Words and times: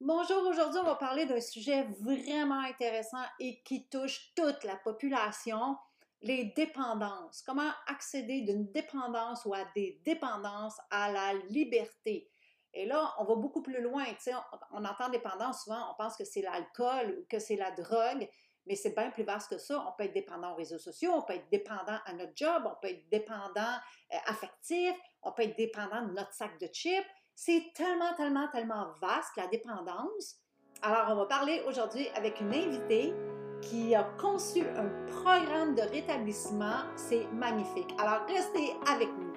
Bonjour, 0.00 0.46
aujourd'hui 0.46 0.78
on 0.78 0.84
va 0.84 0.94
parler 0.94 1.26
d'un 1.26 1.40
sujet 1.40 1.82
vraiment 2.00 2.60
intéressant 2.60 3.24
et 3.40 3.60
qui 3.64 3.88
touche 3.88 4.32
toute 4.36 4.62
la 4.62 4.76
population, 4.76 5.76
les 6.22 6.52
dépendances. 6.56 7.42
Comment 7.42 7.72
accéder 7.88 8.42
d'une 8.42 8.70
dépendance 8.70 9.44
ou 9.44 9.54
à 9.54 9.64
des 9.74 10.00
dépendances 10.04 10.78
à 10.92 11.10
la 11.10 11.34
liberté? 11.50 12.30
Et 12.72 12.86
là, 12.86 13.12
on 13.18 13.24
va 13.24 13.34
beaucoup 13.34 13.60
plus 13.60 13.82
loin. 13.82 14.04
On, 14.28 14.78
on 14.82 14.84
entend 14.84 15.08
dépendance 15.08 15.64
souvent, 15.64 15.90
on 15.90 15.94
pense 16.00 16.16
que 16.16 16.24
c'est 16.24 16.42
l'alcool 16.42 17.18
ou 17.18 17.26
que 17.28 17.40
c'est 17.40 17.56
la 17.56 17.72
drogue, 17.72 18.28
mais 18.66 18.76
c'est 18.76 18.94
bien 18.94 19.10
plus 19.10 19.24
vaste 19.24 19.50
que 19.50 19.58
ça. 19.58 19.84
On 19.84 19.96
peut 19.98 20.04
être 20.04 20.14
dépendant 20.14 20.52
aux 20.52 20.56
réseaux 20.56 20.78
sociaux, 20.78 21.10
on 21.12 21.22
peut 21.22 21.32
être 21.32 21.50
dépendant 21.50 21.98
à 22.06 22.12
notre 22.12 22.36
job, 22.36 22.62
on 22.66 22.80
peut 22.80 22.92
être 22.92 23.08
dépendant 23.08 23.78
euh, 24.12 24.16
affectif, 24.26 24.94
on 25.22 25.32
peut 25.32 25.42
être 25.42 25.56
dépendant 25.56 26.02
de 26.02 26.12
notre 26.12 26.32
sac 26.34 26.56
de 26.60 26.68
chips. 26.72 27.04
C'est 27.40 27.72
tellement, 27.72 28.12
tellement, 28.16 28.48
tellement 28.52 28.86
vaste 29.00 29.36
la 29.36 29.46
dépendance. 29.46 30.34
Alors, 30.82 31.06
on 31.10 31.14
va 31.14 31.26
parler 31.26 31.62
aujourd'hui 31.68 32.08
avec 32.16 32.40
une 32.40 32.52
invitée 32.52 33.14
qui 33.62 33.94
a 33.94 34.02
conçu 34.20 34.62
un 34.76 34.88
programme 35.22 35.76
de 35.76 35.82
rétablissement. 35.82 36.82
C'est 36.96 37.28
magnifique. 37.32 37.94
Alors, 38.00 38.26
restez 38.26 38.74
avec 38.92 39.06
nous. 39.16 39.32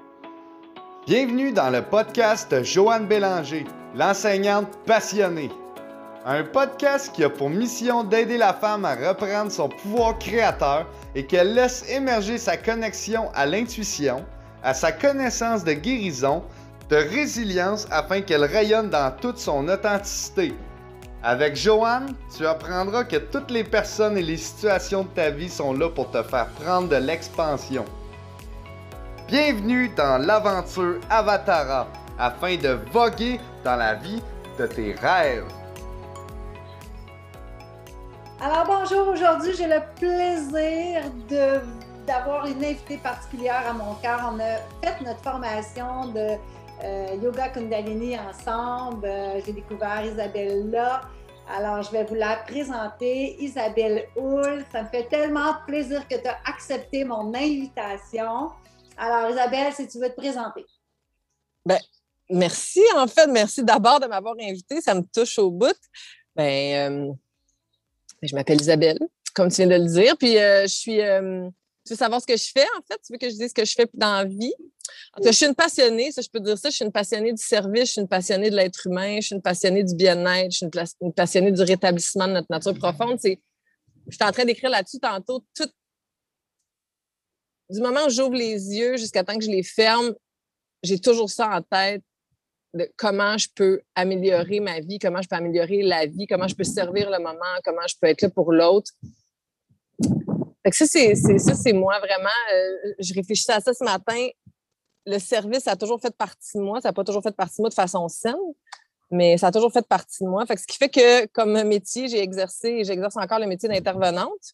Bienvenue 1.06 1.52
dans 1.52 1.70
le 1.70 1.84
podcast 1.84 2.64
Joanne 2.64 3.06
Bélanger, 3.06 3.66
l'enseignante 3.94 4.76
passionnée. 4.88 5.52
Un 6.26 6.44
podcast 6.44 7.14
qui 7.14 7.24
a 7.24 7.30
pour 7.30 7.52
mission 7.52 8.04
d'aider 8.04 8.40
la 8.40 8.56
femme 8.56 8.84
à 8.84 8.96
reprendre 8.96 9.52
son 9.52 9.70
pouvoir 9.70 10.18
créateur 10.18 10.88
et 11.14 11.28
qu'elle 11.28 11.54
laisse 11.54 11.88
émerger 11.88 12.40
sa 12.40 12.58
connexion 12.58 13.30
à 13.36 13.46
l'intuition, 13.46 14.26
à 14.64 14.74
sa 14.74 14.92
connaissance 14.92 15.64
de 15.64 15.74
guérison, 15.74 16.44
de 16.92 16.98
résilience 16.98 17.88
afin 17.90 18.20
qu'elle 18.20 18.44
rayonne 18.44 18.90
dans 18.90 19.16
toute 19.16 19.38
son 19.38 19.70
authenticité. 19.70 20.54
Avec 21.24 21.56
Joanne, 21.56 22.14
tu 22.36 22.46
apprendras 22.46 23.06
que 23.06 23.16
toutes 23.16 23.50
les 23.50 23.64
personnes 23.64 24.18
et 24.18 24.22
les 24.22 24.36
situations 24.36 25.04
de 25.04 25.08
ta 25.08 25.30
vie 25.30 25.50
sont 25.50 25.72
là 25.72 25.90
pour 25.90 26.12
te 26.12 26.22
faire 26.22 26.48
prendre 26.48 26.90
de 26.90 26.98
l'expansion. 26.98 27.86
Bienvenue 29.30 29.88
dans 29.96 30.18
l'aventure 30.18 31.00
Avatara 31.10 31.88
afin 32.20 32.58
de 32.58 32.78
voguer 32.92 33.40
dans 33.64 33.78
la 33.78 33.96
vie 33.96 34.22
de 34.60 34.68
tes 34.68 34.94
rêves. 34.96 35.46
Alors 38.42 38.66
bonjour, 38.66 39.08
aujourd'hui 39.08 39.54
j'ai 39.56 39.68
le 39.68 39.80
plaisir 39.96 41.04
de, 41.30 41.62
d'avoir 42.06 42.48
une 42.48 42.66
invitée 42.66 42.98
particulière 42.98 43.64
à 43.70 43.72
mon 43.72 43.94
cœur. 44.02 44.34
On 44.34 44.40
a 44.42 44.58
fait 44.84 45.02
notre 45.06 45.22
formation 45.22 46.08
de 46.08 46.38
euh, 46.84 47.16
Yoga 47.22 47.50
Kundalini 47.50 48.18
ensemble. 48.18 49.06
Euh, 49.06 49.40
j'ai 49.46 49.54
découvert 49.54 50.04
Isabelle 50.06 50.70
là. 50.70 51.02
Alors 51.48 51.84
je 51.84 51.92
vais 51.92 52.04
vous 52.06 52.16
la 52.16 52.38
présenter. 52.38 53.36
Isabelle 53.42 54.08
Hull, 54.16 54.66
ça 54.72 54.84
me 54.84 54.88
fait 54.88 55.08
tellement 55.08 55.54
plaisir 55.68 56.08
que 56.08 56.16
tu 56.16 56.28
as 56.28 56.38
accepté 56.46 57.04
mon 57.04 57.34
invitation. 57.34 58.50
Alors 58.98 59.30
Isabelle, 59.30 59.74
si 59.74 59.88
tu 59.88 60.00
veux 60.00 60.10
te 60.10 60.16
présenter. 60.16 60.66
Ben, 61.66 61.80
merci 62.30 62.82
en 62.96 63.08
fait, 63.08 63.28
merci 63.28 63.64
d'abord 63.64 64.00
de 64.00 64.08
m'avoir 64.08 64.36
invitée, 64.40 64.82
ça 64.82 64.96
me 64.96 65.02
touche 65.02 65.38
au 65.40 65.52
bout. 65.52 65.78
Ben, 66.36 66.92
euh, 66.92 67.06
ben, 68.22 68.28
je 68.28 68.36
m'appelle 68.36 68.60
Isabelle, 68.60 69.00
comme 69.36 69.50
tu 69.50 69.58
viens 69.58 69.68
de 69.68 69.84
le 69.84 69.90
dire. 69.90 70.18
Puis 70.18 70.34
je 70.34 70.68
suis. 70.68 71.00
Tu 71.92 71.96
veux 71.96 71.98
savoir 71.98 72.22
ce 72.22 72.28
que 72.28 72.38
je 72.38 72.50
fais, 72.50 72.68
en 72.78 72.82
fait? 72.88 73.02
Tu 73.06 73.12
veux 73.12 73.18
que 73.18 73.30
je 73.30 73.36
dise 73.36 73.50
ce 73.50 73.54
que 73.54 73.66
je 73.66 73.74
fais 73.74 73.86
dans 73.94 74.14
la 74.14 74.24
vie? 74.24 74.54
En 75.14 75.22
je 75.22 75.32
suis 75.32 75.46
une 75.46 75.56
passionnée, 75.56 76.10
ça, 76.12 76.22
je 76.22 76.30
peux 76.30 76.40
dire 76.40 76.58
ça. 76.58 76.70
Je 76.70 76.76
suis 76.76 76.86
une 76.86 76.92
passionnée 76.92 77.34
du 77.34 77.44
service, 77.44 77.88
je 77.88 77.92
suis 77.92 78.02
une 78.02 78.08
passionnée 78.08 78.50
de 78.50 78.56
l'être 78.56 78.88
humain, 78.88 79.18
je 79.20 79.28
suis 79.28 79.36
une 79.36 79.42
passionnée 79.42 79.84
du 79.84 79.94
bien-être, 79.96 80.52
je 80.52 80.58
suis 80.58 80.68
une, 81.02 81.14
passionnée 81.14 81.52
du 81.52 81.62
rétablissement 81.62 82.30
de 82.30 82.34
notre 82.34 82.48
nature 82.50 82.74
profonde. 82.76 83.18
C'est, 83.20 83.42
je 84.08 84.16
suis 84.16 84.24
en 84.24 84.32
train 84.32 84.46
d'écrire 84.46 84.70
là-dessus 84.70 85.00
tantôt. 85.00 85.44
Tout, 85.54 85.70
du 87.70 87.82
moment 87.82 88.06
où 88.06 88.10
j'ouvre 88.10 88.36
les 88.36 88.74
yeux 88.74 88.96
jusqu'à 88.96 89.26
temps 89.26 89.38
que 89.38 89.44
je 89.44 89.52
les 89.52 89.64
ferme, 89.64 90.14
j'ai 90.84 90.98
toujours 90.98 91.30
ça 91.30 91.50
en 91.50 91.62
tête 91.62 92.04
de 92.74 92.90
comment 92.96 93.38
je 93.38 93.50
peux 93.54 93.82
améliorer 93.96 94.62
ma 94.62 94.80
vie, 94.80 94.98
comment 94.98 95.22
je 95.22 95.28
peux 95.28 95.36
améliorer 95.36 95.82
la 95.82 96.06
vie, 96.06 96.26
comment 96.26 96.48
je 96.48 96.56
peux 96.56 96.64
servir 96.64 97.10
le 97.10 97.18
moment, 97.18 97.60
comment 97.66 97.86
je 97.86 97.96
peux 98.00 98.08
être 98.08 98.22
là 98.22 98.30
pour 98.30 98.54
l'autre. 98.54 98.92
Ça, 100.70 100.86
c'est, 100.86 101.16
ça, 101.16 101.56
c'est 101.56 101.74
moi 101.74 102.00
vraiment. 102.00 102.30
Euh, 102.54 102.94
je 103.00 103.14
réfléchissais 103.14 103.54
à 103.54 103.60
ça 103.60 103.74
ce 103.74 103.84
matin. 103.84 104.28
Le 105.06 105.18
service 105.18 105.68
a 105.68 105.76
toujours 105.76 106.00
fait 106.00 106.16
partie 106.16 106.58
de 106.58 106.62
moi. 106.62 106.82
Ça 106.82 106.90
n'a 106.90 106.94
pas 106.94 107.04
toujours 107.04 107.24
fait 107.24 107.36
partie 107.36 107.58
de 107.58 107.64
moi 107.64 107.70
de 107.70 107.74
façon 107.74 108.08
saine, 108.08 108.36
mais 109.10 109.38
ça 109.38 109.48
a 109.48 109.52
toujours 109.52 109.74
fait 109.74 109.88
partie 109.88 110.24
de 110.24 110.30
moi. 110.30 110.46
Fait 110.46 110.58
ce 110.58 110.68
qui 110.68 110.78
fait 110.78 110.90
que, 110.90 111.26
comme 111.28 111.64
métier, 111.64 112.08
j'ai 112.08 112.20
exercé 112.20 112.70
et 112.70 112.84
j'exerce 112.84 113.18
encore 113.18 113.40
le 113.40 113.48
métier 113.48 113.68
d'intervenante. 113.68 114.54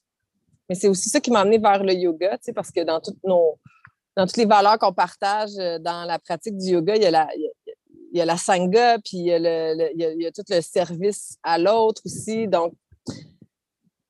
Mais 0.69 0.75
c'est 0.75 0.87
aussi 0.87 1.09
ça 1.09 1.19
qui 1.19 1.31
m'a 1.31 1.41
amené 1.41 1.57
vers 1.57 1.83
le 1.83 1.93
yoga, 1.93 2.37
parce 2.53 2.71
que 2.71 2.83
dans 2.83 2.99
toutes 2.99 3.23
nos, 3.23 3.57
dans 4.17 4.25
toutes 4.25 4.37
les 4.37 4.45
valeurs 4.45 4.77
qu'on 4.79 4.93
partage 4.93 5.51
euh, 5.59 5.79
dans 5.79 6.03
la 6.05 6.19
pratique 6.19 6.57
du 6.57 6.71
yoga, 6.71 6.95
il 6.95 7.03
y 7.03 7.05
a 7.05 7.11
la, 7.11 7.27
il 8.11 8.17
y 8.17 8.21
a 8.21 8.25
la 8.25 8.37
sangha, 8.37 8.97
puis 8.99 9.17
il 9.17 9.25
y 9.25 9.33
a, 9.33 9.39
le, 9.39 10.31
tout 10.31 10.43
le 10.49 10.61
service 10.61 11.37
à 11.43 11.57
l'autre 11.57 12.01
aussi. 12.05 12.47
Donc, 12.47 12.73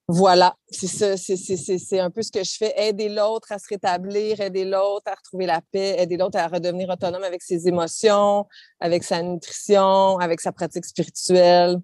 voilà, 0.10 0.56
c'est 0.70 0.88
ça, 0.88 1.18
c'est 1.18 2.00
un 2.00 2.10
peu 2.10 2.22
ce 2.22 2.32
que 2.32 2.42
je 2.42 2.56
fais. 2.56 2.74
Aider 2.78 3.10
l'autre 3.10 3.52
à 3.52 3.60
se 3.60 3.68
rétablir, 3.68 4.40
aider 4.40 4.64
l'autre 4.64 5.08
à 5.08 5.16
retrouver 5.16 5.46
la 5.46 5.60
paix, 5.60 5.96
aider 6.00 6.16
l'autre 6.16 6.38
à 6.38 6.48
redevenir 6.48 6.88
autonome 6.90 7.26
avec 7.26 7.42
ses 7.42 7.68
émotions, 7.68 8.46
avec 8.80 9.04
sa 9.04 9.22
nutrition, 9.22 10.18
avec 10.20 10.40
sa 10.40 10.54
pratique 10.54 10.86
spirituelle. 10.86 11.78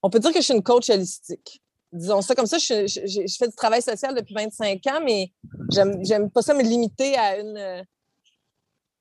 On 0.00 0.10
peut 0.10 0.20
dire 0.20 0.32
que 0.32 0.38
je 0.38 0.44
suis 0.44 0.54
une 0.54 0.62
coach 0.62 0.90
holistique. 0.90 1.60
Disons 1.92 2.22
ça 2.22 2.36
comme 2.36 2.46
ça, 2.46 2.58
je, 2.58 3.36
fais 3.36 3.48
du 3.48 3.56
travail 3.56 3.82
social 3.82 4.14
depuis 4.14 4.34
25 4.34 4.86
ans, 4.86 5.00
mais 5.04 5.32
j'aime 5.72 6.30
pas 6.30 6.42
ça 6.42 6.54
me 6.54 6.62
limiter 6.62 7.16
à 7.16 7.40
une, 7.40 7.84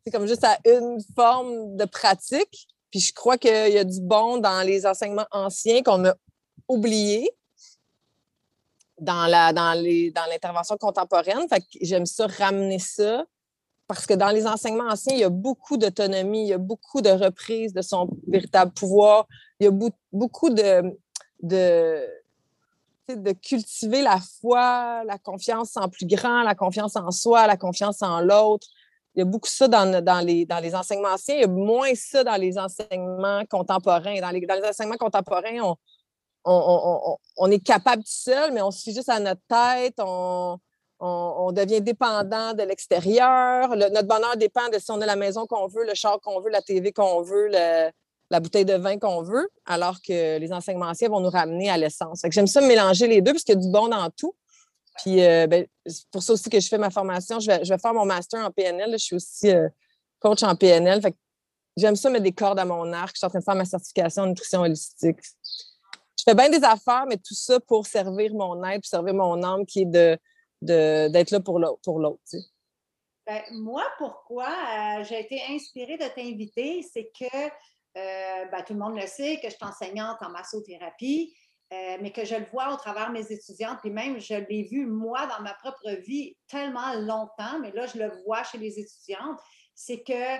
c'est 0.04 0.12
comme 0.12 0.28
juste 0.28 0.44
à 0.44 0.58
une 0.66 0.98
forme 1.16 1.78
de 1.78 1.86
pratique. 1.86 2.68
Puis 2.90 3.00
je 3.00 3.14
crois 3.14 3.38
qu'il 3.38 3.52
y 3.52 3.78
a 3.78 3.84
du 3.84 4.02
bon 4.02 4.40
dans 4.40 4.66
les 4.66 4.88
enseignements 4.88 5.28
anciens 5.32 5.84
qu'on 5.84 6.04
a 6.06 6.16
oubliés 6.68 7.30
dans 9.00 9.28
la 9.28 9.54
dans 9.54 9.74
les 9.74 10.12
dans 10.12 10.26
l'intervention 10.30 10.78
contemporaine. 10.78 11.48
Fait 11.50 11.64
j'aime 11.82 12.06
ça 12.06 12.28
ramener 12.28 12.80
ça 12.80 13.26
parce 13.88 14.06
que 14.06 14.14
dans 14.14 14.30
les 14.30 14.48
enseignements 14.48 14.90
anciens, 14.90 15.14
il 15.14 15.20
y 15.20 15.24
a 15.24 15.30
beaucoup 15.30 15.78
d'autonomie, 15.78 16.44
il 16.44 16.48
y 16.48 16.54
a 16.54 16.58
beaucoup 16.58 17.02
de 17.02 17.12
reprise 17.12 17.74
de 17.74 17.82
son 17.82 18.10
véritable 18.28 18.72
pouvoir, 18.72 19.28
il 19.60 19.66
y 19.66 19.68
a 19.68 19.90
beaucoup 20.12 20.50
de, 20.50 20.98
de, 21.44 22.04
de 23.10 23.32
cultiver 23.34 24.02
la 24.02 24.20
foi, 24.42 25.04
la 25.06 25.20
confiance 25.20 25.78
en 25.78 25.88
plus 25.88 26.08
grand, 26.08 26.42
la 26.42 26.56
confiance 26.56 26.96
en 26.96 27.12
soi, 27.12 27.46
la 27.46 27.58
confiance 27.58 28.02
en 28.02 28.22
l'autre, 28.22 28.68
il 29.16 29.20
y 29.20 29.22
a 29.22 29.26
beaucoup 29.26 29.48
ça 29.48 29.68
dans, 29.68 30.04
dans, 30.04 30.26
les, 30.26 30.46
dans 30.46 30.60
les 30.60 30.76
enseignements 30.76 31.14
anciens, 31.14 31.36
il 31.36 31.42
y 31.42 31.46
a 31.46 31.48
moins 31.48 31.94
ça 31.96 32.24
dans 32.24 32.36
les 32.36 32.58
enseignements 32.58 33.44
contemporains. 33.50 34.20
Dans 34.20 34.30
les, 34.30 34.42
dans 34.42 34.56
les 34.56 34.68
enseignements 34.68 34.98
contemporains, 34.98 35.62
on, 35.62 35.76
on, 36.46 37.52
est 37.52 37.60
capable 37.60 38.04
tout 38.04 38.10
seul, 38.10 38.54
mais 38.54 38.62
on 38.62 38.72
se 38.72 38.82
fie 38.82 38.94
juste 38.94 39.10
à 39.10 39.20
notre 39.20 39.42
tête, 39.48 39.96
on, 40.00 40.60
devient 41.52 41.82
dépendant 41.82 42.54
de 42.54 42.64
l'extérieur. 42.64 43.76
notre 43.76 44.08
bonheur 44.08 44.38
dépend 44.38 44.68
de 44.70 44.80
si 44.80 44.92
on 44.92 45.02
a 45.02 45.06
la 45.06 45.16
maison 45.16 45.46
qu'on 45.46 45.68
veut, 45.68 45.86
le 45.86 45.94
char 45.94 46.20
qu'on 46.22 46.40
veut, 46.40 46.50
la 46.50 46.62
TV 46.62 46.92
qu'on 46.92 47.22
veut, 47.22 47.48
la 47.48 48.40
bouteille 48.40 48.66
de 48.66 48.76
vin 48.76 48.98
qu'on 48.98 49.22
veut, 49.22 49.50
alors 49.66 50.02
que 50.02 50.38
les 50.38 50.54
enseignements 50.54 50.92
vont 51.10 51.20
nous 51.20 51.30
ramener 51.30 51.70
à 51.70 51.78
l'essence. 51.78 52.22
J'aime 52.30 52.48
ça 52.48 52.62
mélanger 52.62 53.08
les 53.08 53.22
deux 53.22 53.34
parce 53.34 53.44
qu'il 53.44 53.56
y 53.56 53.58
a 53.58 53.62
du 53.62 53.70
bon 53.70 53.88
dans 53.88 54.10
tout. 54.10 54.36
Puis, 54.98 55.24
euh, 55.24 55.46
ben, 55.48 55.66
c'est 55.86 56.08
pour 56.10 56.24
ça 56.24 56.34
aussi 56.34 56.50
que 56.50 56.60
je 56.60 56.68
fais 56.68 56.78
ma 56.78 56.90
formation. 56.90 57.40
Je 57.40 57.52
vais, 57.52 57.78
faire 57.78 57.94
mon 57.94 58.06
master 58.06 58.46
en 58.46 58.52
PNL. 58.52 58.92
Je 58.94 58.98
suis 58.98 59.16
aussi 59.16 59.50
euh, 59.50 59.68
coach 60.20 60.42
en 60.44 60.56
PNL. 60.56 61.02
j'aime 61.76 61.96
ça 61.96 62.10
mettre 62.10 62.24
des 62.24 62.32
cordes 62.32 62.60
à 62.60 62.66
mon 62.66 62.94
arc. 62.94 63.12
Je 63.16 63.20
suis 63.20 63.26
en 63.26 63.30
train 63.30 63.40
de 63.40 63.44
faire 63.44 63.56
ma 63.56 63.66
certification 63.66 64.24
en 64.24 64.28
nutrition 64.28 64.62
holistique. 64.62 65.20
Je 66.26 66.32
fais 66.32 66.36
bien 66.36 66.50
des 66.50 66.64
affaires, 66.64 67.06
mais 67.08 67.18
tout 67.18 67.36
ça 67.36 67.60
pour 67.60 67.86
servir 67.86 68.34
mon 68.34 68.64
être, 68.64 68.86
servir 68.86 69.14
mon 69.14 69.44
âme 69.44 69.66
qui 69.66 69.82
est 69.82 69.86
de, 69.86 70.18
d'être 70.62 71.32
là 71.32 71.40
pour 71.40 71.60
l'autre. 71.60 71.82
Ben, 73.28 73.42
moi, 73.52 73.84
pourquoi 73.98 74.48
euh, 74.48 75.04
j'ai 75.04 75.20
été 75.20 75.42
inspirée 75.50 75.98
de 75.98 76.08
t'inviter, 76.16 76.82
c'est 76.82 77.12
que 77.20 77.50
ben, 77.96 78.64
tout 78.66 78.74
le 78.74 78.80
monde 78.80 78.96
le 78.96 79.08
sait 79.08 79.40
que 79.42 79.50
je 79.50 79.56
suis 79.56 79.66
enseignante 79.66 80.18
en 80.22 80.30
massothérapie. 80.30 81.34
Euh, 81.74 81.98
mais 82.00 82.12
que 82.12 82.24
je 82.26 82.36
le 82.36 82.46
vois 82.52 82.72
au 82.72 82.78
travers 82.78 83.08
de 83.08 83.14
mes 83.14 83.32
étudiantes, 83.32 83.80
puis 83.82 83.90
même 83.90 84.20
je 84.20 84.36
l'ai 84.36 84.64
vu 84.64 84.86
moi 84.86 85.26
dans 85.26 85.42
ma 85.42 85.56
propre 85.56 85.90
vie 86.06 86.38
tellement 86.48 86.94
longtemps, 86.94 87.60
mais 87.60 87.72
là 87.72 87.88
je 87.88 87.98
le 87.98 88.12
vois 88.24 88.44
chez 88.44 88.60
les 88.60 88.80
étudiantes, 88.80 89.40
c'est 89.74 90.04
que, 90.04 90.38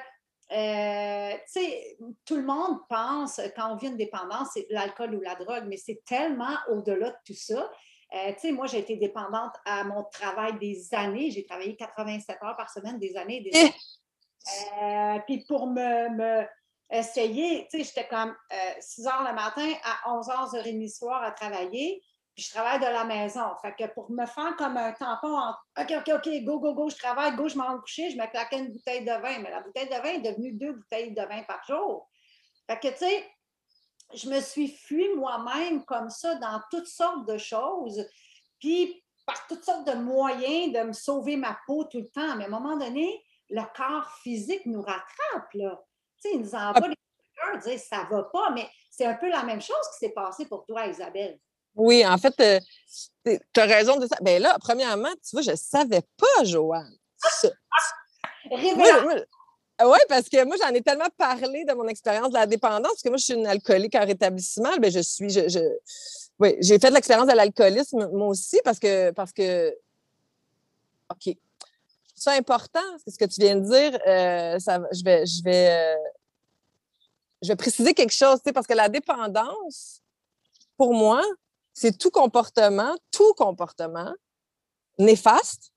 euh, 0.52 1.32
tu 1.34 1.60
sais, 1.60 1.98
tout 2.26 2.36
le 2.36 2.44
monde 2.44 2.80
pense 2.88 3.42
quand 3.56 3.74
on 3.74 3.76
vit 3.78 3.88
une 3.88 3.98
dépendance, 3.98 4.50
c'est 4.54 4.68
l'alcool 4.70 5.16
ou 5.16 5.22
la 5.22 5.36
drogue, 5.36 5.66
mais 5.68 5.78
c'est 5.78 6.04
tellement 6.06 6.56
au-delà 6.70 7.10
de 7.10 7.18
tout 7.26 7.34
ça. 7.34 7.72
Euh, 8.14 8.32
tu 8.34 8.40
sais, 8.40 8.52
moi, 8.52 8.68
j'ai 8.68 8.80
été 8.80 8.96
dépendante 8.96 9.56
à 9.66 9.84
mon 9.84 10.04
travail 10.04 10.58
des 10.60 10.88
années. 10.94 11.32
J'ai 11.32 11.46
travaillé 11.46 11.76
87 11.76 12.38
heures 12.44 12.56
par 12.56 12.70
semaine, 12.70 13.00
des 13.00 13.18
années, 13.18 13.42
des 13.42 13.58
années. 13.58 15.22
puis 15.26 15.44
pour 15.48 15.68
me 15.68 16.46
essayer, 16.92 17.68
tu 17.72 17.80
sais, 17.80 17.84
j'étais 17.84 18.08
comme 18.08 18.36
6 18.80 19.08
heures 19.08 19.24
le 19.28 19.34
matin 19.34 19.68
à 19.84 20.14
11 20.16 20.28
h 20.28 20.64
30 20.64 20.90
soir 20.90 21.24
à 21.24 21.32
travailler, 21.32 22.04
puis 22.36 22.44
je 22.44 22.52
travaille 22.52 22.80
de 22.80 22.86
la 22.86 23.06
maison. 23.06 23.46
Fait 23.62 23.74
que 23.74 23.94
pour 23.94 24.12
me 24.12 24.26
faire 24.26 24.56
comme 24.58 24.76
un 24.76 24.92
tampon 24.92 25.38
entre 25.38 25.66
OK, 25.80 25.94
OK, 26.00 26.14
OK, 26.16 26.44
go, 26.44 26.60
go, 26.60 26.74
go, 26.74 26.90
je 26.90 26.98
travaille, 26.98 27.34
go, 27.36 27.48
je 27.48 27.58
m'en 27.58 27.80
coucher, 27.80 28.10
je 28.10 28.18
me 28.18 28.30
claquais 28.30 28.60
une 28.60 28.74
bouteille 28.74 29.06
de 29.06 29.12
vin. 29.12 29.40
Mais 29.40 29.50
la 29.50 29.62
bouteille 29.62 29.88
de 29.88 29.96
vin 29.96 30.10
est 30.16 30.20
devenue 30.20 30.52
deux 30.52 30.74
bouteilles 30.74 31.14
de 31.14 31.22
vin 31.22 31.44
par 31.44 31.64
jour. 31.66 32.10
Fait 32.68 32.78
que, 32.78 32.90
tu 32.90 32.98
sais, 32.98 33.32
je 34.14 34.30
me 34.30 34.42
suis 34.42 34.68
fui 34.68 35.16
moi-même 35.16 35.86
comme 35.86 36.10
ça 36.10 36.36
dans 36.36 36.62
toutes 36.70 36.88
sortes 36.88 37.26
de 37.26 37.38
choses. 37.38 38.06
Puis 38.60 39.02
par 39.26 39.48
toutes 39.48 39.64
sortes 39.64 39.88
de 39.88 39.94
moyens 39.94 40.74
de 40.74 40.88
me 40.88 40.94
sauver 40.94 41.38
ma 41.38 41.58
peau 41.66 41.86
tout 41.86 42.00
le 42.00 42.10
temps. 42.10 42.36
Mais 42.36 42.44
à 42.44 42.48
un 42.48 42.50
moment 42.50 42.76
donné, 42.76 43.24
le 43.50 43.64
corps 43.76 44.12
physique 44.22 44.66
nous 44.66 44.82
rattrape. 44.82 45.54
Là. 45.54 45.82
Tu 46.22 46.30
sais, 46.30 46.36
il 46.36 46.42
nous 46.42 46.54
envoie 46.54 46.90
des 46.90 46.96
cœurs, 47.34 47.60
dire 47.60 47.80
ça 47.80 48.08
va 48.12 48.24
pas, 48.24 48.50
mais 48.52 48.70
c'est 48.92 49.06
un 49.06 49.16
peu 49.16 49.30
la 49.30 49.44
même 49.44 49.62
chose 49.62 49.88
qui 49.94 50.06
s'est 50.06 50.14
passé 50.14 50.48
pour 50.48 50.66
toi, 50.66 50.86
Isabelle. 50.88 51.40
Oui, 51.76 52.06
en 52.06 52.18
fait, 52.18 52.34
euh, 52.40 52.60
tu 53.54 53.60
as 53.60 53.66
raison 53.66 53.98
de 53.98 54.08
ça. 54.08 54.18
Bien 54.22 54.40
là, 54.40 54.58
premièrement, 54.60 55.12
tu 55.24 55.32
vois, 55.34 55.42
je 55.42 55.52
ne 55.52 55.56
savais 55.56 56.02
pas, 56.18 56.44
Joanne. 56.44 56.96
Oui, 59.84 59.98
parce 60.08 60.30
que 60.30 60.46
moi, 60.46 60.56
j'en 60.62 60.70
ai 60.70 60.82
tellement 60.82 61.10
parlé 61.18 61.66
de 61.66 61.74
mon 61.74 61.88
expérience 61.88 62.30
de 62.30 62.36
la 62.36 62.46
dépendance, 62.46 62.92
parce 62.92 63.02
que 63.02 63.10
moi, 63.10 63.18
je 63.18 63.26
suis 63.26 63.34
une 63.34 63.46
alcoolique 63.46 63.96
en 63.96 64.06
rétablissement. 64.06 64.78
Bien, 64.78 64.90
je 64.90 65.02
suis, 65.02 65.30
je, 65.30 65.60
oui, 66.40 66.56
j'ai 66.62 66.80
fait 66.80 66.90
de 66.90 66.96
l'expérience 66.96 67.28
de 67.28 67.34
l'alcoolisme, 67.34 68.10
moi 68.14 68.28
aussi, 68.28 68.60
parce 68.64 68.80
que, 68.80 69.12
parce 69.12 69.34
que, 69.34 69.76
OK. 71.10 71.36
C'est 72.18 72.38
important, 72.38 72.80
c'est 73.04 73.12
ce 73.12 73.18
que 73.18 73.26
tu 73.26 73.42
viens 73.42 73.58
de 73.58 73.70
dire. 73.70 74.00
Euh, 74.08 74.58
ça, 74.60 74.80
je 74.94 75.04
vais, 75.04 75.26
je 75.26 75.44
vais, 75.44 75.70
euh, 75.70 75.96
je 77.42 77.50
vais 77.50 77.56
préciser 77.58 77.94
quelque 77.94 78.14
chose, 78.14 78.40
parce 78.54 78.66
que 78.66 78.74
la 78.74 78.88
dépendance, 78.88 80.02
pour 80.78 80.94
moi, 80.94 81.22
c'est 81.76 81.98
tout 81.98 82.10
comportement, 82.10 82.96
tout 83.12 83.34
comportement 83.34 84.14
néfaste 84.98 85.72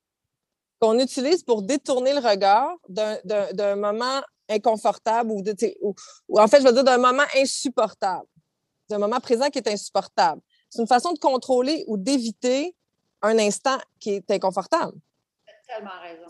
qu'on 0.80 0.98
utilise 1.00 1.42
pour 1.42 1.62
détourner 1.62 2.14
le 2.14 2.20
regard 2.20 2.76
d'un 2.88 3.76
moment 3.76 4.22
inconfortable 4.48 5.32
ou, 5.32 5.42
de, 5.42 5.54
ou, 5.82 5.94
en 6.40 6.46
fait, 6.46 6.60
je 6.60 6.66
veux 6.66 6.72
dire 6.72 6.84
d'un 6.84 6.98
moment 6.98 7.24
insupportable, 7.36 8.26
d'un 8.88 8.98
moment 8.98 9.18
présent 9.18 9.50
qui 9.50 9.58
est 9.58 9.68
insupportable. 9.68 10.40
C'est 10.70 10.80
une 10.80 10.88
façon 10.88 11.12
de 11.12 11.18
contrôler 11.18 11.84
ou 11.88 11.96
d'éviter 11.96 12.76
un 13.20 13.36
instant 13.38 13.78
qui 13.98 14.10
est 14.10 14.30
inconfortable. 14.30 14.96
tellement 15.66 15.90
raison. 16.00 16.26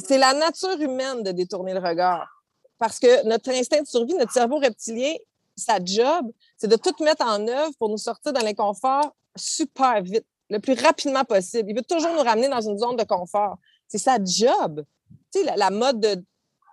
C'est 0.00 0.18
la 0.18 0.34
nature 0.34 0.78
humaine 0.80 1.22
de 1.22 1.30
détourner 1.30 1.72
le 1.72 1.80
regard. 1.80 2.28
Parce 2.76 2.98
que 2.98 3.24
notre 3.26 3.50
instinct 3.50 3.82
de 3.82 3.86
survie, 3.86 4.14
notre 4.14 4.32
cerveau 4.32 4.58
reptilien, 4.58 5.14
sa 5.56 5.82
job, 5.82 6.30
c'est 6.56 6.68
de 6.68 6.76
tout 6.76 6.94
mettre 7.02 7.24
en 7.24 7.46
œuvre 7.48 7.72
pour 7.78 7.88
nous 7.88 7.98
sortir 7.98 8.32
dans 8.32 8.42
l'inconfort 8.42 9.14
super 9.36 10.02
vite, 10.02 10.26
le 10.50 10.58
plus 10.58 10.74
rapidement 10.74 11.24
possible. 11.24 11.70
Il 11.70 11.76
veut 11.76 11.82
toujours 11.82 12.12
nous 12.12 12.22
ramener 12.22 12.48
dans 12.48 12.60
une 12.60 12.78
zone 12.78 12.96
de 12.96 13.04
confort. 13.04 13.58
C'est 13.88 13.98
sa 13.98 14.18
job. 14.22 14.84
Tu 15.32 15.40
sais, 15.40 15.56
la, 15.56 15.70
mode 15.70 16.00
de 16.00 16.24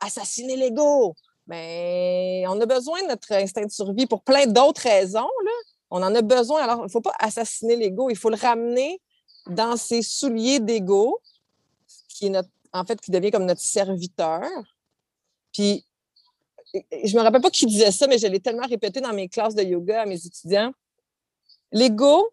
assassiner 0.01 0.56
l'ego. 0.56 1.15
Mais 1.47 2.44
ben, 2.45 2.51
on 2.51 2.62
a 2.62 2.65
besoin 2.65 3.01
de 3.03 3.07
notre 3.07 3.31
instinct 3.33 3.65
de 3.65 3.71
survie 3.71 4.06
pour 4.06 4.24
plein 4.24 4.45
d'autres 4.45 4.81
raisons. 4.81 5.19
Là. 5.19 5.51
On 5.91 6.01
en 6.01 6.15
a 6.15 6.21
besoin. 6.21 6.63
Alors, 6.63 6.79
il 6.79 6.83
ne 6.83 6.89
faut 6.89 7.01
pas 7.01 7.13
assassiner 7.19 7.75
l'ego. 7.75 8.09
Il 8.09 8.18
faut 8.18 8.29
le 8.29 8.38
ramener 8.38 9.01
dans 9.47 9.75
ses 9.75 10.01
souliers 10.01 10.59
d'ego, 10.59 11.19
qui 12.07 12.27
est 12.27 12.29
notre, 12.29 12.50
en 12.71 12.86
fait, 12.86 13.00
qui 13.01 13.12
devient 13.12 13.31
comme 13.31 13.45
notre 13.45 13.62
serviteur. 13.62 14.47
Puis, 15.51 15.86
je 16.74 17.16
me 17.16 17.22
rappelle 17.22 17.42
pas 17.42 17.52
qui 17.52 17.66
disait 17.66 17.92
ça, 17.92 18.08
mais 18.08 18.18
je 18.18 18.28
l'ai 18.28 18.40
tellement 18.40 18.68
répété 18.68 19.02
dans 19.02 19.14
mes 19.14 19.30
classes 19.30 19.56
de 19.56 19.64
yoga 19.64 20.02
à 20.02 20.06
mes 20.06 20.25
étudiants. 20.25 20.74
L'ego, 21.72 22.30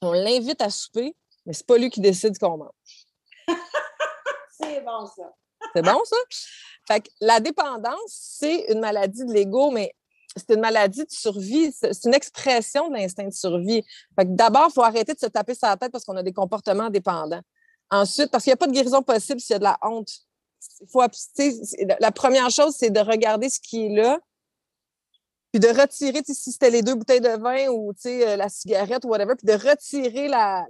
on 0.00 0.12
l'invite 0.12 0.60
à 0.60 0.70
souper, 0.70 1.14
mais 1.44 1.52
c'est 1.52 1.66
pas 1.66 1.78
lui 1.78 1.90
qui 1.90 2.00
décide 2.00 2.38
qu'on 2.38 2.56
mange. 2.56 2.70
c'est 4.58 4.80
bon, 4.80 5.06
ça. 5.06 5.34
c'est 5.74 5.82
bon, 5.82 6.00
ça? 6.04 6.16
Fait 6.88 7.00
que 7.00 7.08
la 7.20 7.40
dépendance, 7.40 7.98
c'est 8.08 8.72
une 8.72 8.80
maladie 8.80 9.24
de 9.24 9.32
l'ego, 9.32 9.70
mais 9.70 9.94
c'est 10.36 10.54
une 10.54 10.60
maladie 10.60 11.04
de 11.04 11.10
survie. 11.10 11.72
C'est 11.72 12.04
une 12.04 12.14
expression 12.14 12.88
de 12.88 12.94
l'instinct 12.94 13.26
de 13.26 13.32
survie. 13.34 13.82
Fait 14.16 14.24
que 14.24 14.30
d'abord, 14.30 14.66
il 14.70 14.72
faut 14.72 14.82
arrêter 14.82 15.14
de 15.14 15.18
se 15.18 15.26
taper 15.26 15.54
sur 15.54 15.66
la 15.66 15.76
tête 15.76 15.90
parce 15.90 16.04
qu'on 16.04 16.16
a 16.16 16.22
des 16.22 16.32
comportements 16.32 16.90
dépendants. 16.90 17.42
Ensuite, 17.90 18.30
parce 18.30 18.44
qu'il 18.44 18.50
n'y 18.50 18.54
a 18.54 18.58
pas 18.58 18.66
de 18.66 18.72
guérison 18.72 19.02
possible 19.02 19.40
s'il 19.40 19.54
y 19.54 19.56
a 19.56 19.58
de 19.58 19.64
la 19.64 19.78
honte. 19.82 20.10
Faut, 20.92 21.02
la 22.00 22.10
première 22.12 22.50
chose, 22.50 22.74
c'est 22.76 22.90
de 22.90 23.00
regarder 23.00 23.48
ce 23.48 23.60
qui 23.60 23.86
est 23.86 23.88
là, 23.88 24.18
puis 25.52 25.60
de 25.60 25.68
retirer, 25.68 26.20
si 26.24 26.52
c'était 26.52 26.70
les 26.70 26.82
deux 26.82 26.94
bouteilles 26.94 27.20
de 27.20 27.40
vin 27.40 27.68
ou 27.68 27.92
euh, 28.06 28.36
la 28.36 28.48
cigarette 28.48 29.04
ou 29.04 29.08
whatever, 29.08 29.34
puis 29.36 29.46
de 29.46 29.54
retirer 29.54 30.28
la, 30.28 30.66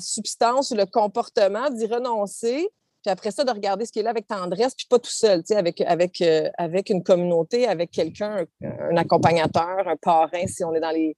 substance 0.00 0.70
ou 0.70 0.76
le 0.76 0.86
comportement, 0.86 1.68
d'y 1.68 1.86
renoncer, 1.86 2.68
puis 3.02 3.10
après 3.10 3.30
ça, 3.32 3.44
de 3.44 3.50
regarder 3.50 3.84
ce 3.84 3.92
qui 3.92 3.98
est 3.98 4.02
là 4.02 4.10
avec 4.10 4.26
tendresse, 4.26 4.74
puis 4.74 4.86
pas 4.88 4.98
tout 4.98 5.10
seul, 5.10 5.42
avec, 5.50 6.22
euh, 6.22 6.48
avec 6.56 6.88
une 6.88 7.02
communauté, 7.02 7.66
avec 7.66 7.90
quelqu'un, 7.90 8.46
un, 8.62 8.96
accompagnateur, 8.96 9.86
un 9.86 9.96
parrain, 9.96 10.46
si 10.46 10.64
on 10.64 10.72
est 10.74 10.80
dans 10.80 10.90
les 10.90 11.14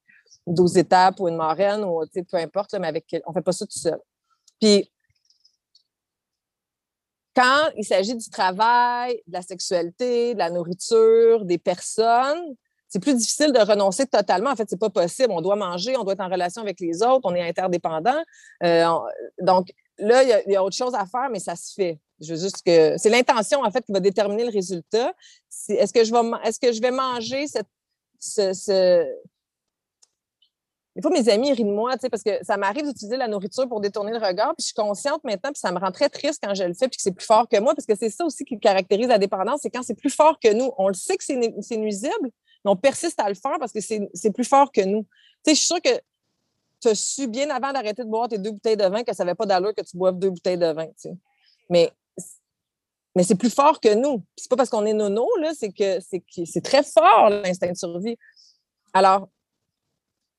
12 0.48 0.76
étapes 0.76 1.20
ou 1.20 1.28
une 1.28 1.36
marraine, 1.36 1.84
ou 1.84 2.02
peu 2.12 2.36
importe, 2.38 2.74
mais 2.74 2.88
avec, 2.88 3.04
on 3.26 3.30
ne 3.30 3.34
fait 3.34 3.42
pas 3.42 3.52
ça 3.52 3.66
tout 3.66 3.78
seul. 3.78 4.00
Puis, 4.60 4.90
quand 7.36 7.70
il 7.76 7.84
s'agit 7.84 8.16
du 8.16 8.30
travail, 8.30 9.20
de 9.26 9.34
la 9.34 9.42
sexualité, 9.42 10.32
de 10.32 10.38
la 10.38 10.48
nourriture, 10.50 11.44
des 11.44 11.58
personnes, 11.58 12.56
c'est 12.88 12.98
plus 12.98 13.14
difficile 13.14 13.52
de 13.52 13.58
renoncer 13.58 14.06
totalement. 14.06 14.50
En 14.50 14.56
fait, 14.56 14.68
c'est 14.70 14.80
pas 14.80 14.88
possible. 14.88 15.28
On 15.30 15.42
doit 15.42 15.56
manger, 15.56 15.96
on 15.98 16.04
doit 16.04 16.14
être 16.14 16.20
en 16.20 16.30
relation 16.30 16.62
avec 16.62 16.80
les 16.80 17.02
autres, 17.02 17.20
on 17.24 17.34
est 17.34 17.46
interdépendant. 17.46 18.22
Euh, 18.62 18.86
donc, 19.40 19.68
là, 19.98 20.22
il 20.22 20.50
y, 20.50 20.56
a 20.56 20.64
autre 20.64 20.76
chose 20.76 20.94
à 20.94 21.04
faire, 21.04 21.28
mais 21.30 21.40
ça 21.40 21.56
se 21.56 21.74
fait. 21.74 21.98
Je 22.20 22.32
veux 22.32 22.40
juste 22.40 22.62
que 22.64 22.96
c'est 22.96 23.10
l'intention, 23.10 23.60
en 23.62 23.70
fait, 23.70 23.84
qui 23.84 23.92
va 23.92 24.00
déterminer 24.00 24.44
le 24.44 24.52
résultat. 24.52 25.12
Est-ce 25.68 25.92
que, 25.92 26.04
je 26.04 26.80
vais, 26.80 26.90
manger 26.90 27.46
cette, 27.48 27.68
ce, 28.18 29.04
Des 30.96 31.02
fois, 31.02 31.10
mes 31.10 31.28
amis 31.28 31.52
rient 31.52 31.64
de 31.64 31.70
moi, 31.70 31.94
parce 32.10 32.22
que 32.22 32.43
ça 32.43 32.56
m'arrive 32.56 32.87
d'utiliser 32.87 33.19
la 33.19 33.28
nourriture 33.28 33.69
pour 33.69 33.81
détourner 33.81 34.12
le 34.12 34.19
regard, 34.19 34.54
puis 34.56 34.62
je 34.62 34.66
suis 34.69 34.75
consciente 34.75 35.22
maintenant, 35.25 35.52
puis 35.52 35.60
ça 35.60 35.70
me 35.70 35.78
rend 35.78 35.93
très 35.93 36.08
triste 36.08 36.43
quand 36.43 36.54
je 36.54 36.64
le 36.64 36.72
fais, 36.72 36.88
puis 36.88 36.96
que 36.96 37.02
c'est 37.02 37.12
plus 37.12 37.26
fort 37.26 37.46
que 37.46 37.60
moi, 37.60 37.75
parce 37.75 37.84
que 37.84 37.94
c'est 37.94 38.08
ça 38.08 38.25
aussi 38.25 38.46
qui 38.46 38.58
caractérise 38.58 39.08
la 39.08 39.19
dépendance, 39.19 39.60
c'est 39.62 39.69
quand 39.69 39.82
c'est 39.82 39.94
plus 39.94 40.08
fort 40.08 40.38
que 40.40 40.50
nous. 40.54 40.72
On 40.78 40.88
le 40.88 40.94
sait 40.94 41.19
que 41.19 41.22
c'est 41.25 41.76
nuisible, 41.76 42.31
on 42.64 42.76
persiste 42.76 43.20
à 43.20 43.28
le 43.28 43.34
faire 43.34 43.58
parce 43.60 43.72
que 43.72 43.81
c'est 43.81 44.31
plus 44.32 44.44
fort 44.44 44.72
que 44.72 44.81
nous. 44.81 45.02
Tu 45.44 45.50
sais, 45.50 45.54
je 45.54 45.58
suis 45.58 45.66
sûre 45.66 45.82
que 45.82 46.00
tu 46.80 46.88
as 46.88 46.94
su 46.94 47.28
bien 47.28 47.50
avant 47.50 47.73
d'arrêter 47.73 48.02
de 48.02 48.09
boire 48.09 48.28
tes 48.28 48.38
deux 48.38 48.52
bouteilles 48.52 48.76
de 48.76 48.85
vin 48.85 49.04
que 49.04 49.14
ça 49.14 49.23
n'avait 49.25 49.35
pas 49.35 49.47
d'allure 49.47 49.75
que 49.75 49.82
tu 49.82 49.97
boives 49.97 50.18
deux 50.18 50.30
bouteilles 50.30 50.59
de 50.59 50.73
vin. 50.73 50.87
Mais, 51.68 51.92
mais 53.14 53.23
c'est 53.23 53.35
plus 53.35 53.54
fort 53.54 53.80
que 53.80 53.94
nous. 53.94 54.23
C'est 54.35 54.49
pas 54.49 54.56
parce 54.56 54.70
qu'on 54.70 54.87
est 54.87 54.94
nono, 54.94 55.28
là, 55.40 55.52
c'est 55.54 55.70
que 55.70 56.00
c'est 56.00 56.61
très 56.62 56.82
fort 56.82 57.28
l'instinct 57.28 57.70
de 57.70 57.76
survie. 57.76 58.16
Alors, 58.94 59.28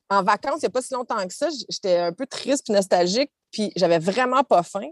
en 0.10 0.24
vacances, 0.24 0.60
il 0.62 0.66
n'y 0.66 0.68
a 0.68 0.72
pas 0.72 0.82
si 0.82 0.94
longtemps 0.94 1.26
que 1.28 1.34
ça, 1.34 1.50
j'étais 1.70 1.98
un 1.98 2.14
peu 2.14 2.26
triste 2.26 2.70
et 2.70 2.74
nostalgique, 2.74 3.32
puis 3.52 3.72
j'avais 3.76 4.00
vraiment 4.00 4.44
pas 4.44 4.64
faim. 4.64 4.90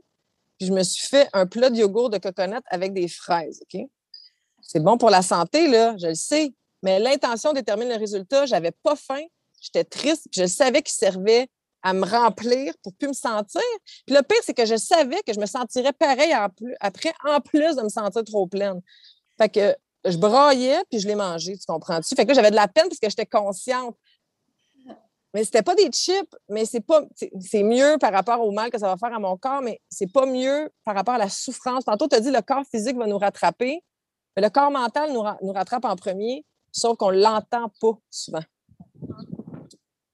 Puis 0.58 0.68
je 0.68 0.74
me 0.74 0.84
suis 0.84 1.08
fait 1.08 1.30
un 1.34 1.46
plat 1.46 1.70
de 1.70 1.76
yogourt 1.76 2.10
de 2.10 2.18
coconut 2.18 2.62
avec 2.68 2.94
des 2.94 3.08
fraises, 3.08 3.62
OK? 3.62 3.82
C'est 4.62 4.80
bon 4.80 4.98
pour 4.98 5.10
la 5.10 5.22
santé, 5.22 5.68
là, 5.68 5.96
je 5.98 6.08
le 6.08 6.16
sais. 6.16 6.54
Mais 6.82 7.00
l'intention 7.00 7.54
détermine 7.54 7.90
le 7.90 7.98
résultat. 7.98 8.46
J'avais 8.46 8.72
pas 8.72 8.96
faim, 8.96 9.24
j'étais 9.62 9.84
triste, 9.84 10.28
puis 10.32 10.42
je 10.42 10.48
savais 10.48 10.82
qu'il 10.82 10.94
servait 10.94 11.48
à 11.84 11.94
me 11.94 12.06
remplir 12.06 12.74
pour 12.82 12.94
plus 12.96 13.10
me 13.10 13.14
sentir. 13.14 13.62
Puis 14.08 14.16
le 14.16 14.24
pire, 14.24 14.40
c'est 14.44 14.56
que 14.56 14.66
je 14.66 14.76
savais 14.76 15.22
que 15.26 15.34
je 15.34 15.40
me 15.40 15.46
sentirais 15.46 15.94
pareil 15.94 16.34
après, 16.80 17.14
en 17.26 17.40
plus 17.42 17.76
de 17.76 17.84
me 17.84 17.90
sentir 17.90 18.24
trop 18.24 18.48
pleine. 18.48 18.82
Fait 19.38 19.50
que 19.50 19.76
je 20.04 20.18
braillais, 20.18 20.80
puis 20.90 21.00
je 21.00 21.08
l'ai 21.08 21.16
mangé, 21.16 21.58
tu 21.58 21.66
comprends-tu? 21.68 22.16
Fait 22.16 22.26
que 22.26 22.34
j'avais 22.34 22.50
de 22.52 22.56
la 22.56 22.68
peine 22.68 22.88
parce 22.88 23.00
que 23.00 23.10
j'étais 23.10 23.26
consciente. 23.26 23.96
Mais 25.36 25.44
c'était 25.44 25.64
pas 25.64 25.76
des 25.76 25.92
chips, 25.92 26.34
mais 26.48 26.64
c'est 26.64 26.80
pas 26.80 27.04
c'est 27.42 27.64
mieux 27.64 27.98
par 28.00 28.14
rapport 28.14 28.40
au 28.40 28.52
mal 28.52 28.70
que 28.72 28.80
ça 28.80 28.88
va 28.88 28.96
faire 28.96 29.14
à 29.14 29.20
mon 29.20 29.36
corps, 29.36 29.62
mais 29.62 29.82
c'est 29.90 30.10
pas 30.10 30.26
mieux 30.26 30.72
par 30.86 30.96
rapport 30.96 31.16
à 31.16 31.18
la 31.18 31.28
souffrance. 31.28 31.84
Tantôt, 31.84 32.08
tu 32.08 32.16
as 32.16 32.22
dit 32.22 32.32
le 32.32 32.42
corps 32.42 32.64
physique 32.72 32.96
va 32.96 33.06
nous 33.06 33.18
rattraper, 33.18 33.84
mais 34.36 34.42
le 34.42 34.50
corps 34.50 34.72
mental 34.72 35.12
nous, 35.12 35.24
nous 35.42 35.52
rattrape 35.52 35.84
en 35.84 35.98
premier 35.98 36.46
sauf 36.72 36.96
qu'on 36.98 37.10
l'entend 37.10 37.70
pas 37.82 37.98
souvent. 38.10 38.44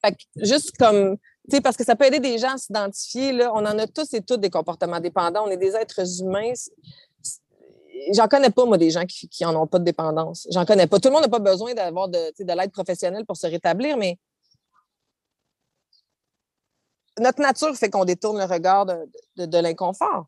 Fait 0.03 0.17
juste 0.37 0.75
comme, 0.79 1.17
tu 1.51 1.61
parce 1.61 1.77
que 1.77 1.83
ça 1.83 1.95
peut 1.95 2.05
aider 2.05 2.19
des 2.19 2.39
gens 2.39 2.55
à 2.55 2.57
s'identifier, 2.57 3.31
là, 3.31 3.51
on 3.53 3.59
en 3.59 3.77
a 3.77 3.85
tous 3.85 4.11
et 4.15 4.21
toutes 4.21 4.41
des 4.41 4.49
comportements 4.49 4.99
dépendants, 4.99 5.43
on 5.45 5.51
est 5.51 5.57
des 5.57 5.75
êtres 5.75 6.01
humains. 6.19 6.53
J'en 8.15 8.27
connais 8.27 8.49
pas, 8.49 8.65
moi, 8.65 8.79
des 8.79 8.89
gens 8.89 9.05
qui, 9.05 9.29
qui 9.29 9.45
en 9.45 9.55
ont 9.55 9.67
pas 9.67 9.77
de 9.77 9.83
dépendance. 9.83 10.47
J'en 10.49 10.65
connais 10.65 10.87
pas. 10.87 10.99
Tout 10.99 11.09
le 11.09 11.13
monde 11.13 11.21
n'a 11.21 11.29
pas 11.29 11.37
besoin 11.37 11.75
d'avoir 11.75 12.09
de, 12.09 12.43
de 12.43 12.59
l'aide 12.59 12.71
professionnelle 12.71 13.27
pour 13.27 13.37
se 13.37 13.45
rétablir, 13.45 13.97
mais 13.97 14.17
notre 17.21 17.41
nature 17.41 17.75
fait 17.75 17.89
qu'on 17.89 18.05
détourne 18.05 18.37
le 18.37 18.45
regard 18.45 18.85
de, 18.85 19.57
l'inconfort. 19.57 20.25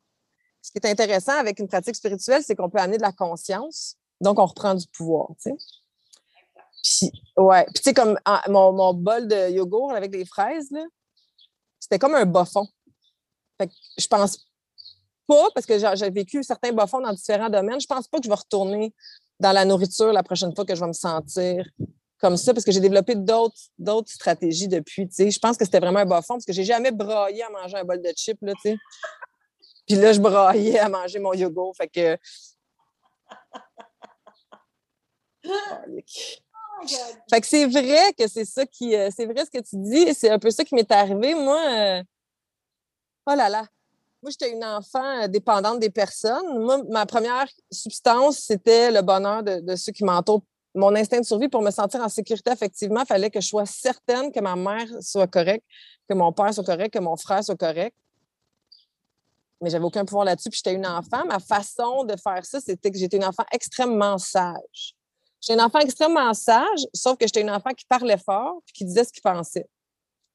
Ce 0.62 0.71
qui 0.71 0.77
est 0.77 0.89
intéressant 0.89 1.38
avec 1.38 1.59
une 1.59 1.67
pratique 1.67 1.95
spirituelle, 1.95 2.43
c'est 2.43 2.55
qu'on 2.55 2.69
peut 2.69 2.79
amener 2.79 2.97
de 2.97 3.01
la 3.01 3.12
conscience 3.12 3.95
Donc, 4.21 4.39
on 4.39 4.45
reprend 4.45 4.75
du 4.75 4.85
pouvoir. 4.88 5.29
Puis, 5.43 7.12
ouais. 7.38 7.65
Puis, 7.65 7.73
tu 7.75 7.83
sais, 7.83 7.93
comme 7.93 8.17
mon, 8.47 8.71
mon, 8.71 8.93
bol 8.93 9.27
de 9.27 9.51
yogourt 9.51 9.91
avec 9.93 10.12
des 10.12 10.25
fraises, 10.25 10.69
c'était 11.79 12.00
comme 12.00 12.15
un 12.15 12.25
bas 12.25 12.45
Fait 12.45 13.69
je 13.97 14.07
pense 14.07 14.38
pas, 15.27 15.47
parce 15.53 15.65
que 15.65 15.77
j'ai 15.95 16.09
vécu 16.09 16.43
certains 16.43 16.71
bas 16.71 16.85
dans 16.85 17.13
différents 17.13 17.50
domaines, 17.50 17.81
je 17.81 17.88
pense 17.88 18.07
pas 18.07 18.19
que 18.19 18.23
je 18.23 18.29
vais 18.29 18.35
retourner 18.35 18.93
dans 19.39 19.51
la 19.51 19.65
nourriture 19.65 20.13
la 20.13 20.23
prochaine 20.23 20.55
fois 20.55 20.65
que 20.65 20.75
je 20.75 20.79
vais 20.79 20.88
me 20.88 20.93
sentir 20.93 21.65
comme 22.23 22.37
ça, 22.37 22.53
parce 22.53 22.63
que 22.63 22.71
j'ai 22.71 22.79
développé 22.79 23.15
d'autres 23.15 24.09
stratégies 24.09 24.69
depuis. 24.69 25.09
Tu 25.09 25.15
sais. 25.15 25.29
Je 25.29 25.39
pense 25.39 25.57
que 25.57 25.65
c'était 25.65 25.81
vraiment 25.81 25.99
un 25.99 26.05
bas 26.05 26.21
fond, 26.21 26.35
parce 26.35 26.45
que 26.45 26.53
j'ai 26.53 26.63
jamais 26.63 26.91
braillé 26.91 27.43
à 27.43 27.49
manger 27.49 27.75
un 27.75 27.83
bol 27.83 28.01
de 28.01 28.13
chips, 28.15 28.41
là, 28.41 28.53
tu 28.63 28.71
sais. 28.71 28.77
Puis 29.85 29.97
là, 29.97 30.13
je 30.13 30.21
braillais 30.21 30.79
à 30.79 30.87
manger 30.87 31.19
mon 31.19 31.33
yogourt. 31.33 31.75
Fait 31.75 31.89
que. 31.89 32.17
Fait 37.29 37.41
que 37.41 37.47
c'est 37.47 37.65
vrai 37.65 38.13
que 38.17 38.25
c'est 38.29 38.45
ça 38.45 38.65
qui. 38.65 38.95
Euh, 38.95 39.09
c'est 39.13 39.25
vrai 39.25 39.43
ce 39.43 39.51
que 39.51 39.61
tu 39.61 39.75
dis. 39.75 40.13
C'est 40.13 40.29
un 40.29 40.39
peu 40.39 40.49
ça 40.49 40.63
qui 40.63 40.75
m'est 40.75 40.89
arrivé. 40.93 41.35
Moi, 41.35 41.59
euh, 41.59 42.03
oh 43.27 43.35
là 43.35 43.49
là. 43.49 43.67
Moi, 44.21 44.31
j'étais 44.31 44.53
une 44.53 44.63
enfant 44.63 45.23
euh, 45.23 45.27
dépendante 45.27 45.81
des 45.81 45.89
personnes. 45.89 46.57
Moi, 46.63 46.81
ma 46.89 47.05
première 47.05 47.49
substance, 47.69 48.39
c'était 48.39 48.91
le 48.91 49.01
bonheur 49.01 49.43
de, 49.43 49.75
ceux 49.75 49.91
qui 49.91 50.05
m'entourent. 50.05 50.43
Mon 50.75 50.95
instinct 50.95 51.19
de 51.19 51.25
survie 51.25 51.49
pour 51.49 51.61
me 51.61 51.69
sentir 51.69 52.01
en 52.01 52.09
sécurité, 52.09 52.51
effectivement, 52.51 53.01
il 53.01 53.05
fallait 53.05 53.29
que 53.29 53.39
je 53.39 53.47
sois 53.47 53.65
certaine 53.65 54.31
que 54.31 54.39
ma 54.39 54.55
mère 54.55 54.87
soit 55.01 55.27
correcte, 55.27 55.65
que 56.09 56.15
mon 56.15 56.33
père 56.33 56.53
soit 56.53 56.63
correct, 56.63 56.93
que 56.93 56.99
mon 56.99 57.15
frère 57.15 57.43
soit 57.43 57.55
correct. 57.55 57.95
Mais 59.61 59.69
j'avais 59.69 59.85
aucun 59.85 60.03
pouvoir 60.03 60.25
là-dessus, 60.25 60.49
puis 60.49 60.57
j'étais 60.63 60.75
une 60.75 60.87
enfant. 60.87 61.25
Ma 61.25 61.39
façon 61.39 62.03
de 62.03 62.15
faire 62.17 62.43
ça, 62.43 62.59
c'était 62.59 62.91
que 62.91 62.97
j'étais 62.97 63.17
une 63.17 63.25
enfant 63.25 63.45
extrêmement 63.51 64.17
sage. 64.17 64.95
J'étais 65.39 65.53
une 65.53 65.61
enfant 65.61 65.79
extrêmement 65.79 66.33
sage, 66.33 66.85
sauf 66.93 67.17
que 67.17 67.27
j'étais 67.27 67.41
une 67.41 67.51
enfant 67.51 67.71
qui 67.71 67.85
parlait 67.85 68.17
fort 68.17 68.61
puis 68.65 68.73
qui 68.73 68.85
disait 68.85 69.03
ce 69.03 69.11
qu'il 69.11 69.21
pensait. 69.21 69.67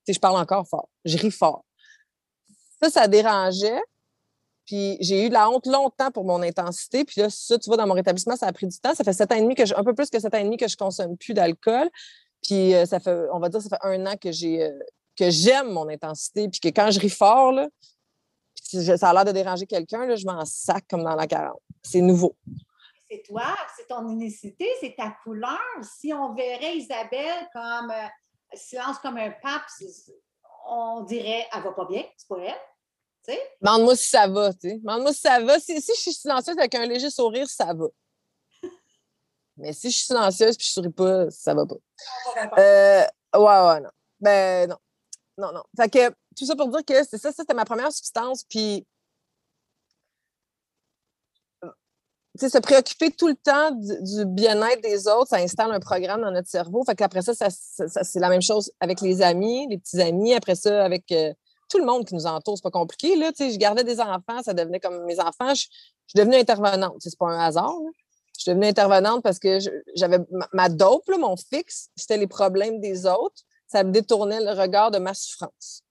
Tu 0.07 0.13
je 0.15 0.21
parle 0.21 0.39
encore 0.39 0.67
fort. 0.69 0.89
Je 1.05 1.19
ris 1.19 1.31
fort. 1.31 1.65
Ça, 2.81 2.91
ça 2.91 3.09
dérangeait. 3.09 3.81
Puis 4.69 4.99
j'ai 5.01 5.25
eu 5.25 5.29
de 5.31 5.33
la 5.33 5.49
honte 5.49 5.65
longtemps 5.67 6.11
pour 6.11 6.25
mon 6.25 6.43
intensité. 6.43 7.03
Puis 7.07 7.23
là, 7.23 7.31
ça, 7.31 7.59
tu 7.59 7.71
vois, 7.71 7.79
dans 7.79 7.87
mon 7.87 7.95
rétablissement, 7.95 8.37
ça 8.37 8.47
a 8.47 8.53
pris 8.53 8.67
du 8.67 8.79
temps. 8.79 8.95
Ça 8.95 9.03
fait 9.03 9.15
sept 9.15 9.33
ans 9.33 9.37
et 9.37 9.41
demi 9.41 9.55
que 9.55 9.65
je, 9.65 9.75
un 9.75 9.83
peu 9.83 9.95
plus 9.95 10.11
que 10.11 10.21
sept 10.21 10.35
ans 10.35 10.39
et 10.39 10.45
demi 10.45 10.59
que 10.59 10.69
je 10.69 10.77
consomme 10.77 11.17
plus 11.17 11.33
d'alcool. 11.33 11.89
Puis 12.43 12.75
euh, 12.75 12.85
ça 12.85 13.01
fait, 13.01 13.17
on 13.33 13.39
va 13.39 13.49
dire, 13.49 13.63
ça 13.63 13.71
fait 13.71 13.89
un 13.89 14.05
an 14.05 14.17
que 14.21 14.31
j'ai 14.31 14.63
euh, 14.63 14.79
que 15.17 15.31
j'aime 15.31 15.71
mon 15.71 15.89
intensité. 15.89 16.51
Puis 16.51 16.61
que 16.61 16.69
quand 16.69 16.91
je 16.91 17.01
ris 17.01 17.09
fort, 17.09 17.59
ça 18.63 19.09
a 19.09 19.13
l'air 19.15 19.25
de 19.25 19.33
déranger 19.33 19.65
quelqu'un, 19.65 20.15
je 20.15 20.27
m'en 20.27 20.45
sac 20.45 20.85
comme 20.91 21.03
dans 21.03 21.17
la 21.17 21.27
40. 21.27 21.59
C'est 21.83 22.03
nouveau 22.03 22.37
c'est 23.11 23.23
toi, 23.23 23.57
c'est 23.75 23.89
ton 23.89 24.07
unicité, 24.07 24.69
c'est 24.81 24.95
ta 24.95 25.17
couleur. 25.25 25.59
Si 25.83 26.13
on 26.13 26.35
verrait 26.35 26.77
Isabelle 26.77 27.49
comme 27.55 27.91
euh, 27.91 28.07
silence 28.53 28.99
comme 28.99 29.17
un 29.17 29.31
pape, 29.31 29.63
on 30.69 31.05
dirait 31.05 31.47
elle 31.51 31.63
va 31.63 31.73
pas 31.73 31.87
bien, 31.87 32.05
c'est 32.19 32.29
pas 32.29 32.37
elle. 32.41 32.61
Demande-moi 33.61 33.97
si 33.97 34.09
ça 34.09 34.27
va, 34.27 34.53
tu 34.53 34.71
sais. 34.71 34.79
Demande-moi 34.79 35.13
si 35.13 35.21
ça 35.21 35.41
va. 35.41 35.59
Si, 35.59 35.75
je 35.77 35.93
suis 36.01 36.13
silencieuse 36.13 36.59
avec 36.59 36.75
un 36.75 36.87
léger 36.87 37.11
sourire, 37.11 37.49
ça 37.49 37.73
va. 37.75 37.87
Mais 39.57 39.73
si 39.73 39.91
je 39.91 39.97
suis 39.97 40.07
silencieuse 40.07 40.55
et 40.55 40.59
je 40.61 40.71
souris 40.71 40.91
pas, 40.91 41.31
ça 41.31 41.53
va 41.53 41.67
pas. 41.67 41.77
Euh, 42.59 43.05
ouais, 43.37 43.67
ouais, 43.67 43.81
non. 43.81 43.91
Ben 44.21 44.69
non. 44.69 44.77
Non, 45.37 45.53
non. 45.53 45.63
Fait 45.77 45.89
que 45.89 46.11
tout 46.37 46.47
ça 46.47 46.57
pour 46.57 46.69
dire 46.69 46.85
que 46.85 47.05
c'est 47.05 47.19
ça, 47.19 47.31
ça 47.31 47.39
c'était 47.39 47.55
ma 47.55 47.65
première 47.65 47.93
substance. 47.93 48.45
Puis 48.45 48.87
se 52.47 52.59
préoccuper 52.59 53.11
tout 53.11 53.27
le 53.27 53.35
temps 53.35 53.73
du, 53.73 54.25
bien-être 54.27 54.83
des 54.83 55.09
autres, 55.09 55.31
ça 55.31 55.39
installe 55.39 55.73
un 55.73 55.81
programme 55.81 56.21
dans 56.21 56.31
notre 56.31 56.49
cerveau. 56.49 56.85
Fait 56.85 56.95
qu'après 56.95 57.23
ça, 57.23 57.35
ça, 57.35 57.49
c'est 57.51 58.21
la 58.21 58.29
même 58.29 58.43
chose 58.43 58.71
avec 58.79 59.01
les 59.01 59.23
amis, 59.23 59.67
les 59.69 59.79
petits 59.79 60.01
amis. 60.01 60.35
Après 60.35 60.55
ça, 60.55 60.85
avec 60.85 61.11
euh, 61.11 61.33
tout 61.69 61.79
le 61.79 61.85
monde 61.85 62.07
qui 62.07 62.15
nous 62.15 62.27
entoure. 62.27 62.57
C'est 62.57 62.63
pas 62.63 62.71
compliqué. 62.71 63.17
Là, 63.17 63.31
je 63.39 63.57
gardais 63.57 63.85
des 63.85 64.01
enfants, 64.01 64.43
ça 64.43 64.55
devenait 64.55 64.81
comme 64.81 65.05
mes 65.05 65.21
enfants. 65.21 65.55
Je, 65.55 65.67
suis 66.09 66.17
devenue 66.17 66.37
intervenante. 66.37 66.97
C'est 67.01 67.19
pas 67.19 67.29
un 67.29 67.39
hasard. 67.39 67.75
Je 68.37 68.43
suis 68.43 68.51
devenue 68.51 68.67
intervenante 68.67 69.23
parce 69.23 69.39
que 69.39 69.59
j'avais 69.95 70.19
ma, 70.53 70.69
dope, 70.69 71.09
mon 71.19 71.37
fixe, 71.37 71.91
c'était 71.97 72.17
les 72.17 72.27
problèmes 72.27 72.81
des 72.81 73.07
autres. 73.07 73.43
Ça 73.67 73.85
me 73.85 73.91
détournait 73.91 74.41
le 74.41 74.53
regard 74.59 74.91
de 74.91 74.99
ma 74.99 75.13
souffrance 75.13 75.83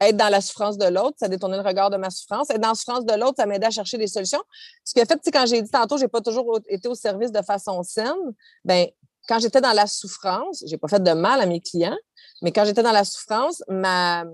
être 0.00 0.16
dans 0.16 0.28
la 0.28 0.40
souffrance 0.40 0.76
de 0.76 0.86
l'autre, 0.86 1.16
ça 1.18 1.28
détournait 1.28 1.56
le 1.56 1.62
regard 1.62 1.90
de 1.90 1.96
ma 1.96 2.10
souffrance. 2.10 2.50
Être 2.50 2.60
dans 2.60 2.68
la 2.68 2.74
souffrance 2.74 3.04
de 3.04 3.14
l'autre, 3.14 3.34
ça 3.38 3.46
m'aidait 3.46 3.66
à 3.66 3.70
chercher 3.70 3.98
des 3.98 4.06
solutions. 4.06 4.42
Ce 4.84 4.92
qui 4.92 5.00
a 5.00 5.06
fait, 5.06 5.18
quand 5.32 5.46
j'ai 5.46 5.62
dit 5.62 5.70
tantôt, 5.70 5.96
j'ai 5.96 6.08
pas 6.08 6.20
toujours 6.20 6.60
été 6.68 6.88
au 6.88 6.94
service 6.94 7.32
de 7.32 7.42
façon 7.42 7.82
saine, 7.82 8.12
ben 8.64 8.88
quand 9.28 9.38
j'étais 9.40 9.60
dans 9.60 9.72
la 9.72 9.86
souffrance, 9.86 10.62
j'ai 10.66 10.78
pas 10.78 10.88
fait 10.88 11.02
de 11.02 11.12
mal 11.12 11.40
à 11.40 11.46
mes 11.46 11.60
clients, 11.60 11.96
mais 12.42 12.52
quand 12.52 12.64
j'étais 12.64 12.82
dans 12.82 12.92
la 12.92 13.04
souffrance, 13.04 13.62
ma, 13.68 14.24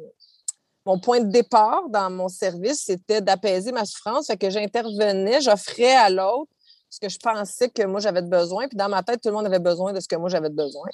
mon 0.84 0.98
point 0.98 1.20
de 1.20 1.30
départ 1.30 1.88
dans 1.88 2.10
mon 2.10 2.28
service, 2.28 2.84
c'était 2.84 3.20
d'apaiser 3.20 3.72
ma 3.72 3.84
souffrance. 3.84 4.26
Fait 4.26 4.36
que 4.36 4.50
j'intervenais, 4.50 5.40
j'offrais 5.40 5.94
à 5.94 6.10
l'autre 6.10 6.50
ce 6.90 7.00
que 7.00 7.08
je 7.08 7.18
pensais 7.18 7.70
que 7.70 7.82
moi 7.84 8.00
j'avais 8.00 8.22
besoin. 8.22 8.68
Puis 8.68 8.76
dans 8.76 8.88
ma 8.88 9.02
tête, 9.02 9.20
tout 9.22 9.28
le 9.28 9.34
monde 9.34 9.46
avait 9.46 9.58
besoin 9.58 9.92
de 9.92 10.00
ce 10.00 10.08
que 10.08 10.16
moi 10.16 10.28
j'avais 10.28 10.50
besoin. 10.50 10.88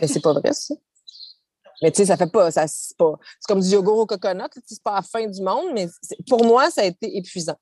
Mais 0.00 0.06
c'est 0.06 0.20
pas 0.20 0.32
vrai, 0.32 0.52
ça. 0.52 0.74
Mais 1.82 1.90
tu 1.90 1.98
sais, 1.98 2.06
ça 2.06 2.16
fait 2.16 2.30
pas. 2.30 2.50
C'est, 2.50 2.96
pas, 2.96 3.18
c'est 3.40 3.46
comme 3.48 3.60
du 3.60 3.68
yogourt 3.68 3.98
au 3.98 4.06
coconut, 4.06 4.48
c'est 4.64 4.82
pas 4.82 4.94
la 4.94 5.02
fin 5.02 5.26
du 5.26 5.42
monde, 5.42 5.72
mais 5.74 5.88
pour 6.28 6.44
moi, 6.44 6.70
ça 6.70 6.82
a 6.82 6.84
été 6.84 7.18
épuisant. 7.18 7.56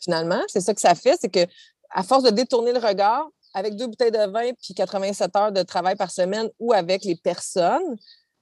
Finalement, 0.00 0.40
c'est 0.46 0.60
ça 0.60 0.72
que 0.72 0.80
ça 0.80 0.94
fait, 0.94 1.18
c'est 1.20 1.28
que 1.28 1.46
à 1.90 2.02
force 2.02 2.22
de 2.22 2.30
détourner 2.30 2.72
le 2.72 2.78
regard, 2.78 3.28
avec 3.54 3.76
deux 3.76 3.86
bouteilles 3.86 4.10
de 4.10 4.30
vin 4.30 4.52
puis 4.62 4.74
87 4.74 5.36
heures 5.36 5.52
de 5.52 5.62
travail 5.62 5.96
par 5.96 6.10
semaine 6.10 6.48
ou 6.58 6.72
avec 6.72 7.04
les 7.04 7.16
personnes, 7.16 7.96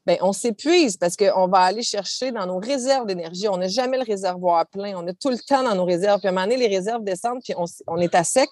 bien, 0.07 0.17
on 0.21 0.33
s'épuise 0.33 0.97
parce 0.97 1.17
qu'on 1.17 1.49
va 1.49 1.59
aller 1.59 1.83
chercher 1.83 2.33
dans 2.33 2.47
nos 2.47 2.59
réserves 2.59 3.07
d'énergie. 3.07 3.49
On 3.49 3.57
n'a 3.57 3.69
jamais 3.69 3.99
le 3.99 4.05
réservoir 4.05 4.67
plein. 4.67 4.95
On 4.97 5.07
est 5.07 5.19
tout 5.21 5.31
le 5.31 5.39
temps 5.39 5.63
dans 5.63 5.75
nos 5.75 5.85
réserves. 5.85 6.21
Puis 6.21 6.29
à 6.29 6.31
un 6.31 6.35
moment 6.35 6.47
donné, 6.47 6.57
les 6.57 6.75
réserves 6.75 7.05
descendent, 7.05 7.41
puis 7.43 7.55
on, 7.87 7.97
est 7.99 8.15
à 8.15 8.25
sec. 8.25 8.51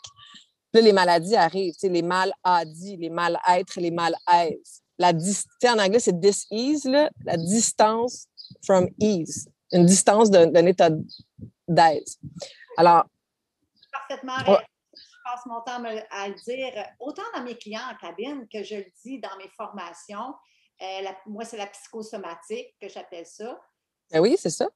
Puis 0.73 0.80
là, 0.80 0.80
les 0.80 0.92
maladies 0.92 1.37
arrivent. 1.37 1.75
Tu 1.75 1.80
sais, 1.80 1.88
les 1.88 2.02
mal 2.02 2.32
dit 2.66 2.96
les 2.96 3.11
mal-être, 3.11 3.80
les 3.80 3.90
mal-aises 3.90 4.84
la 4.99 5.12
distance, 5.12 5.49
en 5.64 5.78
anglais, 5.78 6.00
c'est 6.00 6.18
dis-ease, 6.18 6.84
la 7.25 7.37
distance 7.37 8.28
from 8.64 8.88
ease, 9.00 9.49
une 9.73 9.87
distance 9.87 10.30
d'un 10.30 10.66
état 10.66 10.90
d'aise. 11.66 12.18
Alors. 12.76 13.04
Parfaitement. 13.92 14.38
Je 14.38 15.30
passe 15.30 15.46
mon 15.46 15.61
temps 15.62 15.82
à 16.11 16.28
le 16.28 16.34
dire, 16.44 16.84
autant 17.00 17.23
dans 17.34 17.42
mes 17.42 17.56
clients 17.56 17.80
en 17.90 17.96
cabine 17.96 18.46
que 18.52 18.62
je 18.62 18.76
le 18.76 18.87
dis 19.04 19.18
dans 19.18 19.37
mes 19.38 19.49
formations. 19.56 20.34
Euh, 20.83 21.11
moi, 21.26 21.45
c'est 21.45 21.57
la 21.57 21.66
psychosomatique 21.66 22.75
que 22.81 22.88
j'appelle 22.88 23.26
ça. 23.26 23.61
Ben 24.11 24.21
oui, 24.21 24.37
c'est 24.38 24.50
ça. 24.50 24.69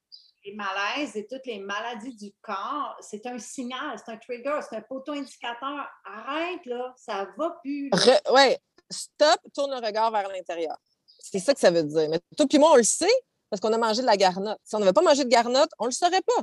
Les 0.44 0.54
malaises 0.54 1.16
et 1.16 1.26
toutes 1.26 1.46
les 1.46 1.58
maladies 1.58 2.14
du 2.14 2.32
corps, 2.40 2.96
c'est 3.00 3.26
un 3.26 3.38
signal, 3.38 3.98
c'est 3.98 4.12
un 4.12 4.16
trigger, 4.16 4.60
c'est 4.68 4.76
un 4.76 4.82
poteau 4.82 5.12
indicateur. 5.12 5.86
Arrête, 6.04 6.64
là, 6.64 6.94
ça 6.96 7.26
va 7.36 7.58
plus. 7.62 7.90
Oui, 8.32 8.56
stop, 8.88 9.40
tourne 9.52 9.72
le 9.72 9.84
regard 9.84 10.10
vers 10.10 10.28
l'intérieur. 10.28 10.76
C'est 11.18 11.40
ça 11.40 11.52
que 11.52 11.60
ça 11.60 11.70
veut 11.70 11.82
dire. 11.82 12.08
Mais 12.08 12.20
toi 12.36 12.46
puis 12.48 12.58
moi, 12.58 12.70
on 12.72 12.76
le 12.76 12.84
sait 12.84 13.06
parce 13.50 13.60
qu'on 13.60 13.72
a 13.72 13.78
mangé 13.78 14.00
de 14.00 14.06
la 14.06 14.16
garnotte. 14.16 14.60
Si 14.64 14.74
on 14.76 14.78
n'avait 14.78 14.92
pas 14.92 15.02
mangé 15.02 15.24
de 15.24 15.28
garnotte, 15.28 15.70
on 15.78 15.84
ne 15.84 15.90
le 15.90 15.94
saurait 15.94 16.22
pas. 16.22 16.42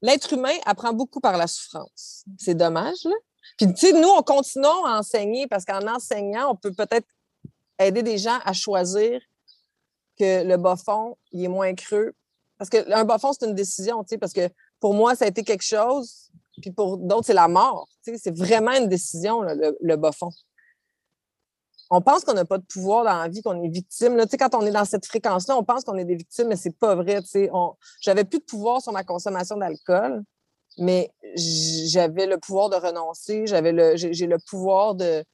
L'être 0.00 0.32
humain 0.32 0.54
apprend 0.64 0.92
beaucoup 0.92 1.20
par 1.20 1.36
la 1.36 1.46
souffrance. 1.46 2.24
C'est 2.38 2.54
dommage, 2.54 3.04
là. 3.04 3.14
Puis, 3.56 3.72
tu 3.74 3.86
sais, 3.86 3.92
nous, 3.92 4.08
on 4.08 4.22
continue 4.22 4.66
à 4.66 4.98
enseigner 4.98 5.46
parce 5.46 5.64
qu'en 5.64 5.86
enseignant, 5.88 6.50
on 6.50 6.54
peut 6.54 6.72
peut-être 6.72 7.06
aider 7.78 8.02
des 8.02 8.18
gens 8.18 8.38
à 8.44 8.52
choisir 8.52 9.20
que 10.18 10.44
le 10.44 10.56
bas 10.56 10.76
fond, 10.76 11.16
il 11.32 11.44
est 11.44 11.48
moins 11.48 11.74
creux. 11.74 12.12
Parce 12.58 12.70
qu'un 12.70 13.04
bas 13.04 13.18
fond, 13.18 13.32
c'est 13.32 13.46
une 13.46 13.54
décision, 13.54 14.02
tu 14.02 14.10
sais, 14.10 14.18
parce 14.18 14.32
que 14.32 14.48
pour 14.80 14.94
moi, 14.94 15.14
ça 15.14 15.24
a 15.24 15.28
été 15.28 15.44
quelque 15.44 15.64
chose, 15.64 16.30
puis 16.60 16.72
pour 16.72 16.98
d'autres, 16.98 17.26
c'est 17.26 17.34
la 17.34 17.46
mort. 17.48 17.88
Tu 18.04 18.12
sais, 18.12 18.18
c'est 18.18 18.36
vraiment 18.36 18.72
une 18.72 18.88
décision, 18.88 19.42
le, 19.42 19.76
le 19.80 19.96
bas 19.96 20.12
fond 20.12 20.30
on 21.90 22.00
pense 22.00 22.24
qu'on 22.24 22.34
n'a 22.34 22.44
pas 22.44 22.58
de 22.58 22.64
pouvoir 22.64 23.04
dans 23.04 23.16
la 23.16 23.28
vie, 23.28 23.42
qu'on 23.42 23.62
est 23.62 23.68
victime. 23.68 24.16
Là. 24.16 24.26
Quand 24.26 24.54
on 24.54 24.66
est 24.66 24.70
dans 24.70 24.84
cette 24.84 25.06
fréquence-là, 25.06 25.56
on 25.56 25.64
pense 25.64 25.84
qu'on 25.84 25.96
est 25.96 26.04
des 26.04 26.16
victimes, 26.16 26.48
mais 26.48 26.56
c'est 26.56 26.76
pas 26.76 26.94
vrai. 26.94 27.20
On... 27.52 27.72
J'avais 28.00 28.24
plus 28.24 28.40
de 28.40 28.44
pouvoir 28.44 28.82
sur 28.82 28.92
ma 28.92 29.04
consommation 29.04 29.56
d'alcool, 29.56 30.22
mais 30.76 31.10
j'avais 31.34 32.26
le 32.26 32.38
pouvoir 32.38 32.68
de 32.68 32.76
renoncer, 32.76 33.46
j'avais 33.46 33.72
le, 33.72 33.96
j'ai, 33.96 34.26
le 34.26 34.38
pouvoir 34.38 34.94
de, 34.94 35.24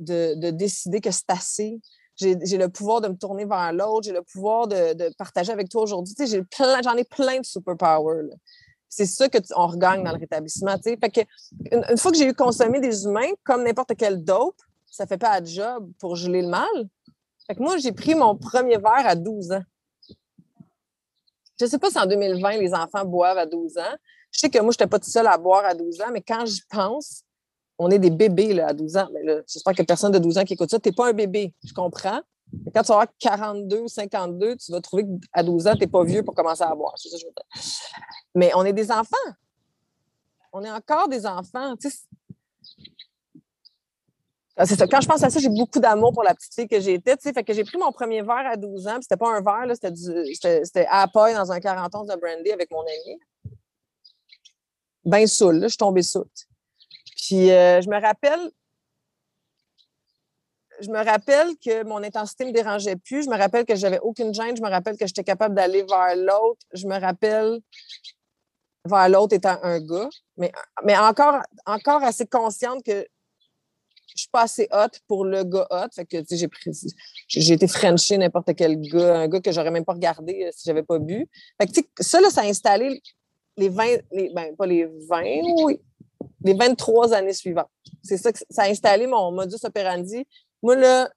de, 0.00 0.50
décider 0.50 1.00
que 1.00 1.10
c'est 1.10 1.30
assez. 1.30 1.80
J'ai, 2.16 2.34
le 2.34 2.68
pouvoir 2.68 3.00
de 3.00 3.08
me 3.08 3.16
tourner 3.16 3.46
vers 3.46 3.72
l'autre, 3.72 4.02
j'ai 4.02 4.12
le 4.12 4.22
pouvoir 4.22 4.68
de, 4.68 5.14
partager 5.16 5.52
avec 5.52 5.68
toi 5.68 5.82
aujourd'hui. 5.82 6.14
J'ai 6.26 6.42
plein, 6.42 6.82
j'en 6.82 6.96
ai 6.96 7.04
plein 7.04 7.38
de 7.38 7.44
superpower. 7.44 8.22
C'est 8.88 9.06
ça 9.06 9.28
qu'on 9.28 9.66
regagne 9.66 10.02
dans 10.02 10.12
le 10.12 10.18
rétablissement. 10.18 10.76
Fait 10.82 10.96
que, 10.96 11.20
une, 11.70 11.96
fois 11.96 12.10
que 12.10 12.18
j'ai 12.18 12.26
eu 12.26 12.34
consommé 12.34 12.80
des 12.80 13.04
humains, 13.04 13.30
comme 13.44 13.62
n'importe 13.62 13.92
quel 13.96 14.22
dope, 14.22 14.60
ça 14.86 15.06
fait 15.06 15.18
pas 15.18 15.40
de 15.40 15.46
job 15.46 15.90
pour 15.98 16.16
geler 16.16 16.42
le 16.42 16.48
mal. 16.48 16.88
Fait 17.46 17.54
que 17.54 17.62
moi, 17.62 17.78
j'ai 17.78 17.92
pris 17.92 18.14
mon 18.14 18.36
premier 18.36 18.76
verre 18.76 19.06
à 19.06 19.14
12 19.14 19.52
ans. 19.52 19.62
Je 21.58 21.66
ne 21.66 21.70
sais 21.70 21.78
pas 21.78 21.90
si 21.90 21.98
en 21.98 22.06
2020, 22.06 22.56
les 22.56 22.74
enfants 22.74 23.04
boivent 23.04 23.38
à 23.38 23.46
12 23.46 23.78
ans. 23.78 23.96
Je 24.32 24.40
sais 24.40 24.50
que 24.50 24.58
moi, 24.58 24.72
je 24.72 24.76
n'étais 24.76 24.86
pas 24.86 24.98
toute 24.98 25.12
seule 25.12 25.26
à 25.26 25.36
boire 25.36 25.64
à 25.64 25.74
12 25.74 26.00
ans, 26.00 26.10
mais 26.12 26.22
quand 26.22 26.44
j'y 26.46 26.62
pense, 26.68 27.22
on 27.82 27.90
est 27.90 27.98
des 27.98 28.10
bébés 28.10 28.52
là, 28.52 28.68
à 28.68 28.72
12 28.74 28.96
ans. 28.98 29.08
Mais 29.14 29.22
là, 29.22 29.40
j'espère 29.48 29.74
que 29.74 29.82
personne 29.82 30.12
de 30.12 30.18
12 30.18 30.36
ans 30.36 30.44
qui 30.44 30.52
écoute 30.52 30.70
ça, 30.70 30.78
tu 30.78 30.90
n'es 30.90 30.94
pas 30.94 31.08
un 31.08 31.14
bébé, 31.14 31.54
je 31.64 31.72
comprends. 31.72 32.20
Mais 32.52 32.70
quand 32.74 32.82
tu 32.82 32.88
vas 32.88 33.00
avoir 33.00 33.08
42 33.18 33.80
ou 33.80 33.88
52, 33.88 34.56
tu 34.56 34.70
vas 34.70 34.80
trouver 34.82 35.06
qu'à 35.32 35.42
12 35.42 35.66
ans, 35.66 35.72
tu 35.72 35.80
n'es 35.80 35.86
pas 35.86 36.04
vieux 36.04 36.22
pour 36.22 36.34
commencer 36.34 36.62
à 36.62 36.74
boire. 36.74 36.92
C'est 36.96 37.08
ça 37.08 37.16
que 37.16 37.22
je 37.22 37.26
veux 37.26 37.32
dire. 37.32 37.62
Mais 38.34 38.50
on 38.54 38.64
est 38.66 38.74
des 38.74 38.90
enfants. 38.90 39.16
On 40.52 40.62
est 40.62 40.70
encore 40.70 41.08
des 41.08 41.24
enfants. 41.24 41.74
Ah, 44.56 44.66
c'est 44.66 44.76
ça. 44.76 44.86
Quand 44.86 45.00
je 45.00 45.08
pense 45.08 45.22
à 45.22 45.30
ça, 45.30 45.40
j'ai 45.40 45.48
beaucoup 45.48 45.78
d'amour 45.78 46.12
pour 46.12 46.22
la 46.22 46.34
petite 46.34 46.52
fille 46.52 46.68
que 46.68 46.80
j'étais. 46.80 47.16
Tu 47.16 47.22
sais, 47.22 47.32
fait 47.32 47.44
que 47.44 47.54
j'ai 47.54 47.64
pris 47.64 47.78
mon 47.78 47.92
premier 47.92 48.20
verre 48.20 48.46
à 48.46 48.56
12 48.56 48.88
ans. 48.88 48.98
C'était 49.00 49.16
pas 49.16 49.34
un 49.34 49.40
verre, 49.40 49.74
c'était, 49.74 49.92
du, 49.92 50.34
c'était, 50.34 50.86
à 50.90 51.08
paille 51.08 51.34
dans 51.34 51.50
un 51.50 51.60
40 51.60 51.94
ans 51.94 52.04
de 52.04 52.14
brandy 52.16 52.52
avec 52.52 52.70
mon 52.70 52.82
ami. 52.82 53.20
Ben 55.02 55.26
saoul, 55.26 55.62
je 55.62 55.68
suis 55.68 55.78
tombée 55.78 56.02
saoule. 56.02 56.26
Puis 57.20 57.50
euh, 57.50 57.80
je 57.82 57.88
me 57.88 58.00
rappelle, 58.00 58.50
je 60.80 60.88
me 60.90 61.04
rappelle 61.04 61.48
que 61.58 61.84
mon 61.84 62.02
intensité 62.02 62.46
me 62.46 62.52
dérangeait 62.52 62.96
plus. 62.96 63.24
Je 63.24 63.30
me 63.30 63.36
rappelle 63.36 63.66
que 63.66 63.76
j'avais 63.76 64.00
aucune 64.00 64.32
gêne. 64.32 64.56
Je 64.56 64.62
me 64.62 64.70
rappelle 64.70 64.96
que 64.96 65.06
j'étais 65.06 65.24
capable 65.24 65.54
d'aller 65.54 65.82
vers 65.82 66.16
l'autre. 66.16 66.60
Je 66.72 66.86
me 66.86 66.98
rappelle 66.98 67.60
vers 68.86 69.08
l'autre 69.10 69.34
étant 69.34 69.58
un 69.62 69.78
gars, 69.80 70.08
mais, 70.38 70.50
mais 70.84 70.96
encore, 70.96 71.42
encore 71.66 72.02
assez 72.02 72.26
consciente 72.26 72.82
que 72.82 73.06
je 74.14 74.22
suis 74.22 74.30
pas 74.32 74.42
assez 74.42 74.66
hot 74.72 74.88
pour 75.06 75.26
le 75.26 75.44
gars 75.44 75.66
hot. 75.70 75.88
Fait 75.94 76.06
que, 76.06 76.18
j'ai 77.28 77.52
été 77.52 77.68
frenché 77.68 78.16
n'importe 78.16 78.54
quel 78.56 78.80
gars, 78.80 79.20
un 79.20 79.28
gars 79.28 79.40
que 79.40 79.52
j'aurais 79.52 79.70
même 79.70 79.84
pas 79.84 79.92
regardé 79.92 80.44
euh, 80.44 80.50
si 80.52 80.62
j'avais 80.64 80.82
pas 80.82 80.98
bu. 80.98 81.28
Fait 81.60 81.66
que, 81.66 82.02
ça, 82.02 82.20
là, 82.22 82.30
ça 82.30 82.40
a 82.40 82.44
installé 82.44 83.02
les 83.58 83.68
20, 83.68 83.84
les, 84.12 84.30
ben, 84.30 84.56
pas 84.56 84.66
les 84.66 84.86
20, 84.86 85.22
oui, 85.64 85.80
les 86.42 86.54
23 86.54 87.12
années 87.14 87.32
suivantes. 87.32 87.70
C'est 88.02 88.16
ça 88.16 88.32
que 88.32 88.38
ça 88.48 88.62
a 88.62 88.68
installé 88.68 89.06
mon 89.06 89.32
modus 89.32 89.64
operandi. 89.64 90.26
Moi, 90.62 90.76
là, 90.76 91.10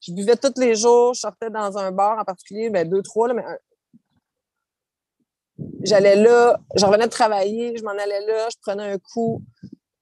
je 0.00 0.12
buvais 0.12 0.36
tous 0.36 0.60
les 0.60 0.74
jours, 0.74 1.14
je 1.14 1.20
sortais 1.20 1.50
dans 1.50 1.78
un 1.78 1.90
bar 1.90 2.18
en 2.18 2.24
particulier, 2.24 2.70
ben, 2.70 2.88
deux, 2.88 3.02
trois, 3.02 3.28
là, 3.28 3.34
mais 3.34 3.44
j'allais 5.82 6.16
là, 6.16 6.58
je 6.74 6.84
revenais 6.84 7.06
de 7.06 7.10
travailler, 7.10 7.76
je 7.76 7.82
m'en 7.82 7.90
allais 7.90 8.24
là, 8.26 8.48
je 8.50 8.56
prenais 8.60 8.92
un 8.92 8.98
coup, 8.98 9.42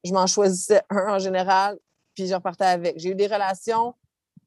je 0.02 0.12
m'en 0.12 0.26
choisissais 0.26 0.82
un 0.90 1.14
en 1.14 1.18
général, 1.18 1.78
puis 2.14 2.26
je 2.26 2.34
repartais 2.34 2.64
avec. 2.64 2.98
J'ai 2.98 3.10
eu 3.10 3.14
des 3.14 3.26
relations 3.26 3.94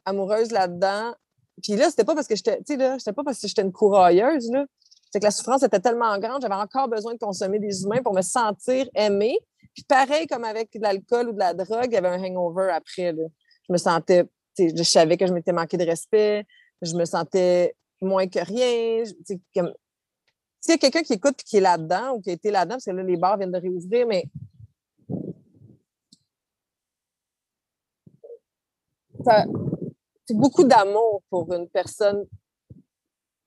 amoureuses 0.06 0.52
là-dedans. 0.52 1.14
Puis 1.62 1.76
là, 1.76 1.90
c'était 1.90 2.04
pas 2.04 2.14
parce 2.14 2.28
que 2.28 2.36
j'étais, 2.36 2.58
tu 2.58 2.74
sais, 2.74 2.78
là, 2.78 3.00
c'était 3.00 3.14
pas 3.14 3.24
parce 3.24 3.42
que 3.42 3.48
j'étais 3.48 3.64
une 3.64 3.72
courailleuse, 3.72 4.52
là. 4.52 4.66
C'est 5.12 5.20
que 5.20 5.26
la 5.26 5.32
souffrance 5.32 5.64
était 5.64 5.80
tellement 5.80 6.18
grande, 6.20 6.42
j'avais 6.42 6.56
encore 6.56 6.90
besoin 6.90 7.14
de 7.14 7.20
consommer 7.20 7.60
des 7.60 7.84
humains 7.84 8.04
pour 8.04 8.14
me 8.14 8.22
sentir 8.22 8.88
aimée. 8.94 9.40
Puis 9.78 9.84
pareil 9.84 10.26
comme 10.26 10.44
avec 10.44 10.74
de 10.74 10.82
l'alcool 10.82 11.30
ou 11.30 11.34
de 11.34 11.38
la 11.38 11.54
drogue, 11.54 11.86
il 11.86 11.94
y 11.94 11.98
avait 11.98 12.08
un 12.08 12.24
hangover 12.24 12.72
après. 12.72 13.14
Je 13.14 13.72
me 13.72 13.78
sentais, 13.78 14.26
je 14.58 14.82
savais 14.82 15.18
que 15.18 15.28
je 15.28 15.32
m'étais 15.32 15.54
manqué 15.54 15.78
de 15.78 15.86
respect, 15.86 16.48
je 16.82 16.96
me 16.96 17.06
sentais 17.06 17.76
moins 18.02 18.28
que 18.28 18.40
rien. 18.40 19.04
Comme... 19.54 19.72
S'il 20.62 20.72
y 20.72 20.74
a 20.74 20.78
quelqu'un 20.80 21.04
qui 21.04 21.14
écoute 21.14 21.42
et 21.42 21.44
qui 21.44 21.58
est 21.58 21.62
là-dedans 21.62 22.16
ou 22.16 22.22
qui 22.22 22.32
a 22.32 22.34
été 22.34 22.50
là-dedans, 22.50 22.78
parce 22.78 22.86
que 22.86 22.90
là, 22.90 23.04
les 23.04 23.18
bars 23.18 23.38
viennent 23.38 23.52
de 23.52 23.60
réouvrir, 23.60 24.08
mais 24.08 24.26
c'est 30.26 30.38
beaucoup 30.38 30.64
d'amour 30.64 31.22
pour 31.30 31.54
une 31.54 31.70
personne 31.70 32.26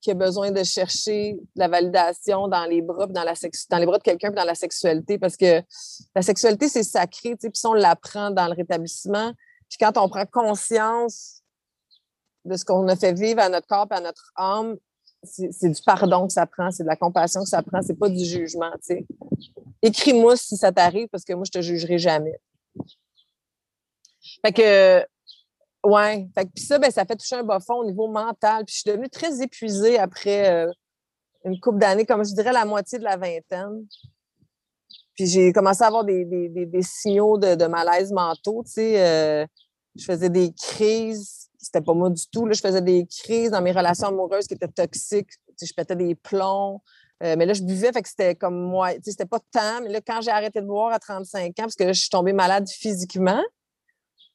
qui 0.00 0.10
a 0.10 0.14
besoin 0.14 0.50
de 0.50 0.62
chercher 0.64 1.38
la 1.56 1.68
validation 1.68 2.48
dans 2.48 2.64
les 2.64 2.80
bras, 2.80 3.06
dans, 3.06 3.24
la 3.24 3.34
dans 3.68 3.78
les 3.78 3.86
bras 3.86 3.98
de 3.98 4.02
quelqu'un, 4.02 4.30
dans 4.30 4.44
la 4.44 4.54
sexualité, 4.54 5.18
parce 5.18 5.36
que 5.36 5.62
la 6.14 6.22
sexualité, 6.22 6.68
c'est 6.68 6.82
sacré, 6.82 7.36
puis 7.36 7.50
on 7.64 7.74
l'apprend 7.74 8.30
dans 8.30 8.46
le 8.46 8.54
rétablissement. 8.54 9.32
Puis 9.68 9.78
quand 9.78 9.96
on 9.98 10.08
prend 10.08 10.24
conscience 10.26 11.42
de 12.44 12.56
ce 12.56 12.64
qu'on 12.64 12.88
a 12.88 12.96
fait 12.96 13.12
vivre 13.12 13.40
à 13.40 13.48
notre 13.48 13.66
corps 13.66 13.86
et 13.90 13.94
à 13.94 14.00
notre 14.00 14.32
âme, 14.36 14.76
c'est 15.22 15.68
du 15.68 15.82
pardon 15.82 16.26
que 16.26 16.32
ça 16.32 16.46
prend, 16.46 16.70
c'est 16.70 16.82
de 16.82 16.88
la 16.88 16.96
compassion 16.96 17.42
que 17.42 17.48
ça 17.48 17.62
prend, 17.62 17.82
c'est 17.82 17.98
pas 17.98 18.08
du 18.08 18.24
jugement, 18.24 18.70
Écris-moi 19.82 20.36
si 20.36 20.56
ça 20.56 20.72
t'arrive, 20.72 21.08
parce 21.08 21.24
que 21.24 21.32
moi, 21.32 21.44
je 21.44 21.50
te 21.50 21.62
jugerai 21.62 21.98
jamais. 21.98 22.38
Fait 24.44 24.52
que 24.52 25.06
oui. 25.84 26.28
Puis 26.54 26.64
ça, 26.64 26.78
ben, 26.78 26.90
ça 26.90 27.04
fait 27.04 27.16
toucher 27.16 27.36
un 27.36 27.42
bas 27.42 27.60
fond 27.60 27.76
au 27.76 27.84
niveau 27.84 28.08
mental. 28.08 28.64
Puis 28.64 28.74
je 28.74 28.80
suis 28.80 28.90
devenue 28.90 29.08
très 29.08 29.42
épuisée 29.42 29.98
après 29.98 30.50
euh, 30.50 30.70
une 31.44 31.58
couple 31.60 31.78
d'années, 31.78 32.06
comme 32.06 32.24
je 32.24 32.34
dirais 32.34 32.52
la 32.52 32.64
moitié 32.64 32.98
de 32.98 33.04
la 33.04 33.16
vingtaine. 33.16 33.86
Puis 35.14 35.26
j'ai 35.26 35.52
commencé 35.52 35.82
à 35.82 35.86
avoir 35.86 36.04
des, 36.04 36.68
signaux 36.82 37.38
de, 37.38 37.66
malaise 37.66 38.12
mentaux. 38.12 38.62
Tu 38.64 38.72
sais, 38.72 39.00
euh, 39.00 39.46
je 39.96 40.04
faisais 40.04 40.30
des 40.30 40.52
crises. 40.52 41.48
C'était 41.58 41.82
pas 41.82 41.94
moi 41.94 42.10
du 42.10 42.26
tout. 42.30 42.46
Là. 42.46 42.52
Je 42.52 42.60
faisais 42.60 42.82
des 42.82 43.06
crises 43.06 43.50
dans 43.50 43.60
mes 43.60 43.72
relations 43.72 44.08
amoureuses 44.08 44.46
qui 44.46 44.54
étaient 44.54 44.68
toxiques. 44.68 45.30
Tu 45.30 45.54
sais, 45.56 45.66
je 45.66 45.74
pétais 45.74 45.96
des 45.96 46.14
plombs. 46.14 46.80
Euh, 47.22 47.34
mais 47.36 47.44
là, 47.44 47.52
je 47.52 47.62
buvais, 47.62 47.92
fait 47.92 48.00
que 48.00 48.08
c'était 48.08 48.34
comme 48.34 48.58
moi. 48.58 48.94
Tu 48.94 49.02
sais, 49.04 49.10
c'était 49.10 49.26
pas 49.26 49.40
tant. 49.52 49.82
Mais 49.82 49.90
là, 49.90 50.00
quand 50.00 50.22
j'ai 50.22 50.30
arrêté 50.30 50.60
de 50.62 50.66
boire 50.66 50.92
à 50.92 50.98
35 50.98 51.48
ans, 51.48 51.52
parce 51.58 51.76
que 51.76 51.84
là, 51.84 51.92
je 51.92 52.00
suis 52.00 52.08
tombée 52.08 52.32
malade 52.32 52.66
physiquement, 52.68 53.42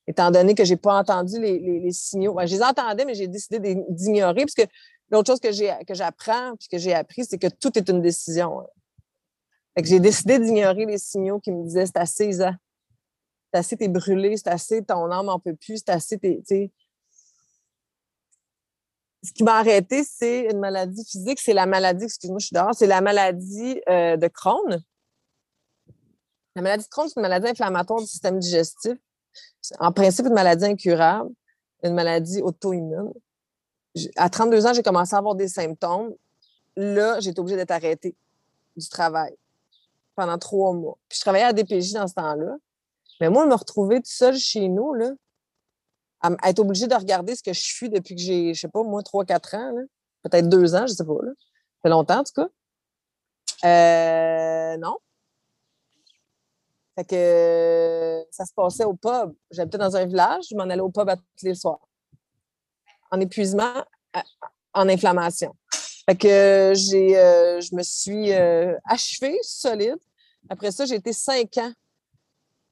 étant 0.08 0.32
donné 0.32 0.56
que 0.56 0.64
je 0.64 0.74
n'ai 0.74 0.78
pas 0.78 1.00
entendu 1.00 1.40
les, 1.40 1.92
signaux. 1.92 2.38
je 2.46 2.56
les 2.56 2.64
entendais, 2.64 3.06
mais 3.06 3.16
j'ai 3.16 3.28
décidé 3.28 3.76
d'ignorer, 3.90 4.42
parce 4.42 4.54
que 4.54 4.72
l'autre 5.10 5.32
chose 5.32 5.40
que 5.40 5.52
j'apprends, 5.94 6.56
puis 6.58 6.68
que 6.68 6.78
j'ai 6.78 6.94
appris, 6.94 7.26
c'est 7.26 7.38
que 7.38 7.48
tout 7.48 7.78
est 7.78 7.90
une 7.90 8.02
décision. 8.02 8.68
j'ai 9.82 10.00
décidé 10.00 10.40
d'ignorer 10.40 10.86
les 10.86 10.98
signaux 10.98 11.40
qui 11.40 11.52
me 11.52 11.64
disaient 11.64 11.86
c'est 11.88 11.98
assez, 11.98 12.32
c'est 12.34 12.48
assez, 13.54 13.78
t'es 13.78 13.88
brûlé, 13.88 14.38
c'est 14.38 14.50
assez, 14.50 14.84
ton 14.84 15.12
âme 15.12 15.26
n'en 15.26 15.40
peut 15.40 15.56
plus, 15.56 15.78
c'est 15.78 15.90
assez, 15.90 16.18
t'es. 16.18 16.72
Ce 19.24 19.32
qui 19.32 19.44
m'a 19.44 19.58
arrêté, 19.58 20.04
c'est 20.04 20.52
une 20.52 20.60
maladie 20.60 21.04
physique, 21.04 21.40
c'est 21.40 21.54
la 21.54 21.66
maladie, 21.66 22.04
excuse-moi, 22.04 22.38
je 22.38 22.46
suis 22.46 22.54
dehors, 22.54 22.76
c'est 22.76 22.86
la 22.86 23.02
maladie 23.02 23.82
euh, 23.90 24.18
de 24.18 24.28
Crohn. 24.28 24.84
La 26.56 26.62
maladie 26.62 26.84
de 26.84 26.90
Crohn, 26.90 27.08
c'est 27.08 27.16
une 27.16 27.24
maladie 27.24 27.48
inflammatoire 27.48 28.00
du 28.00 28.06
système 28.06 28.38
digestif 28.38 29.00
en 29.80 29.92
principe 29.92 30.26
une 30.28 30.34
maladie 30.34 30.66
incurable, 30.66 31.32
une 31.84 31.94
maladie 31.94 32.42
auto-immune. 32.42 33.14
À 34.16 34.30
32 34.30 34.66
ans, 34.66 34.74
j'ai 34.74 34.84
commencé 34.84 35.16
à 35.16 35.20
avoir 35.20 35.36
des 35.36 35.48
symptômes. 35.48 36.14
Là, 36.76 37.20
j'ai 37.20 37.30
été 37.30 37.40
obligée 37.40 37.56
d'être 37.56 37.72
arrêtée 37.72 38.16
du 38.76 38.90
travail 38.90 39.36
pendant 40.16 40.38
trois 40.38 40.74
mois. 40.74 40.98
Puis 41.08 41.18
je 41.18 41.22
travaillais 41.22 41.46
à 41.46 41.54
DPJ 41.54 41.94
dans 41.94 42.08
ce 42.08 42.14
temps-là. 42.16 42.58
Mais 43.22 43.30
moi, 43.30 43.46
me 43.46 43.56
retrouver 43.56 43.98
tout 43.98 44.12
seul 44.12 44.36
chez 44.36 44.68
nous, 44.68 44.94
là, 44.94 45.12
à, 46.22 46.50
être 46.50 46.60
obligée 46.60 46.88
de 46.88 46.96
regarder 46.96 47.36
ce 47.36 47.44
que 47.44 47.54
je 47.54 47.62
suis 47.62 47.90
depuis 47.90 48.16
que 48.16 48.22
j'ai, 48.22 48.54
je 48.54 48.62
sais 48.62 48.68
pas, 48.68 48.84
moi, 48.84 49.04
trois, 49.04 49.26
quatre 49.26 49.56
ans, 49.56 49.74
peut-être 50.24 50.50
deux 50.50 50.76
ans, 50.76 50.88
je 50.88 50.94
sais 50.94 51.06
pas. 51.06 51.14
Là. 51.22 51.32
Ça 51.32 51.82
fait 51.84 51.90
longtemps, 51.90 52.20
en 52.20 52.24
tout 52.24 52.34
cas. 52.34 52.48
Euh, 53.64 54.78
non. 54.78 54.98
Fait 56.96 57.04
que 57.04 58.26
ça 58.32 58.46
se 58.46 58.54
passait 58.54 58.86
au 58.86 58.94
pub. 58.94 59.34
J'habitais 59.52 59.78
dans 59.78 59.96
un 59.96 60.06
village, 60.06 60.46
je 60.50 60.56
m'en 60.56 60.64
allais 60.64 60.82
au 60.82 60.90
pub 60.90 61.10
à 61.10 61.16
tous 61.16 61.44
les 61.44 61.56
soirs. 61.56 61.86
En 63.12 63.20
épuisement, 63.20 63.84
en 64.74 64.88
inflammation. 64.90 65.56
Fait 66.08 66.16
que 66.16 66.74
j'ai, 66.76 67.18
euh, 67.18 67.60
je 67.62 67.76
me 67.76 67.82
suis 67.82 68.32
euh, 68.32 68.76
achevée 68.86 69.38
solide. 69.42 69.98
Après 70.50 70.72
ça, 70.72 70.86
j'ai 70.86 70.96
été 70.96 71.12
cinq 71.14 71.58
ans 71.58 71.72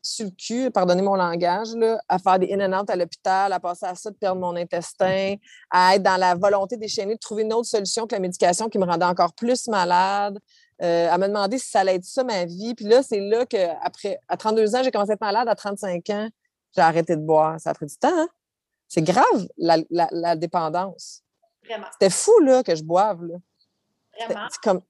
sur 0.03 0.25
le 0.25 0.31
cul, 0.31 0.69
pardonnez 0.69 1.01
mon 1.01 1.15
langage, 1.15 1.73
là, 1.75 1.97
à 2.09 2.19
faire 2.19 2.37
des 2.37 2.53
in 2.53 2.59
and 2.59 2.77
out 2.77 2.89
à 2.89 2.95
l'hôpital, 2.95 3.53
à 3.53 3.59
passer 3.59 3.85
à 3.85 3.95
ça 3.95 4.11
de 4.11 4.15
perdre 4.15 4.39
mon 4.41 4.55
intestin, 4.55 5.35
à 5.71 5.95
être 5.95 6.03
dans 6.03 6.17
la 6.17 6.35
volonté 6.35 6.75
déchaînée 6.75 7.15
de 7.15 7.19
trouver 7.19 7.43
une 7.43 7.53
autre 7.53 7.69
solution 7.69 8.05
que 8.05 8.13
la 8.13 8.19
médication 8.19 8.67
qui 8.67 8.77
me 8.77 8.85
rendait 8.85 9.05
encore 9.05 9.33
plus 9.33 9.67
malade, 9.69 10.37
euh, 10.81 11.09
à 11.09 11.17
me 11.17 11.27
demander 11.27 11.57
si 11.57 11.69
ça 11.69 11.81
allait 11.81 11.95
être 11.95 12.05
ça 12.05 12.23
ma 12.23 12.45
vie. 12.45 12.73
Puis 12.75 12.85
là, 12.85 13.03
c'est 13.03 13.19
là 13.19 13.45
qu'après, 13.45 14.19
à 14.27 14.37
32 14.37 14.75
ans, 14.75 14.83
j'ai 14.83 14.91
commencé 14.91 15.11
à 15.11 15.13
être 15.15 15.21
malade. 15.21 15.47
À 15.47 15.55
35 15.55 16.09
ans, 16.09 16.29
j'ai 16.75 16.81
arrêté 16.81 17.15
de 17.15 17.21
boire. 17.21 17.59
Ça 17.59 17.71
a 17.71 17.73
pris 17.73 17.85
du 17.85 17.97
temps. 17.97 18.09
Hein? 18.11 18.27
C'est 18.87 19.01
grave, 19.01 19.47
la, 19.57 20.35
dépendance. 20.35 21.23
Vraiment. 21.63 21.87
C'était 21.93 22.09
fou, 22.09 22.37
là, 22.41 22.63
que 22.63 22.75
je 22.75 22.83
boive. 22.83 23.23
Là. 23.23 23.35
Vraiment. 24.19 24.47
Comme... 24.63 24.81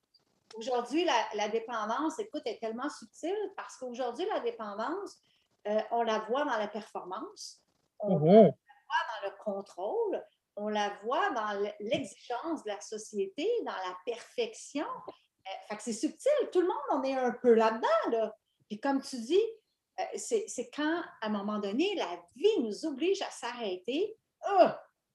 Aujourd'hui, 0.56 1.06
la, 1.36 1.48
dépendance, 1.50 2.19
écoute, 2.19 2.43
est 2.46 2.60
tellement 2.60 2.89
subtile 2.89 3.52
parce 3.56 3.78
qu'aujourd'hui, 3.78 4.26
la 4.34 4.39
dépendance, 4.39 5.17
euh, 5.67 5.80
on 5.91 6.04
la 6.04 6.19
voit 6.19 6.46
dans 6.46 6.58
la 6.58 6.67
performance, 6.67 7.62
on 8.00 8.19
mm-hmm. 8.19 8.43
la 8.43 8.52
voit 8.52 9.22
dans 9.22 9.30
le 9.30 9.43
contrôle, 9.43 10.24
on 10.56 10.67
la 10.67 10.89
voit 11.04 11.32
dans 11.32 11.72
l'exigence 11.80 12.63
de 12.63 12.69
la 12.69 12.82
société, 12.82 13.48
dans 13.65 13.72
la 13.72 13.96
perfection. 14.06 14.86
Euh, 15.47 15.51
fait 15.69 15.75
que 15.77 15.84
c'est 15.84 15.93
subtil. 15.93 16.32
Tout 16.51 16.62
le 16.62 16.67
monde 16.67 16.77
en 16.91 17.03
est 17.03 17.15
un 17.15 17.32
peu 17.32 17.53
là-dedans. 17.53 18.12
Là. 18.12 18.36
Puis 18.69 18.79
comme 18.79 19.01
tu 19.01 19.17
dis, 19.17 19.43
euh, 19.99 20.03
c'est 20.15 20.69
quand, 20.73 21.01
à 21.21 21.27
un 21.27 21.29
moment 21.29 21.60
donné, 21.60 21.93
la 21.95 22.19
vie 22.36 22.62
nous 22.62 22.86
oblige 22.86 23.21
à 23.21 23.29
s'arrêter, 23.29 24.17
oh, 24.49 24.67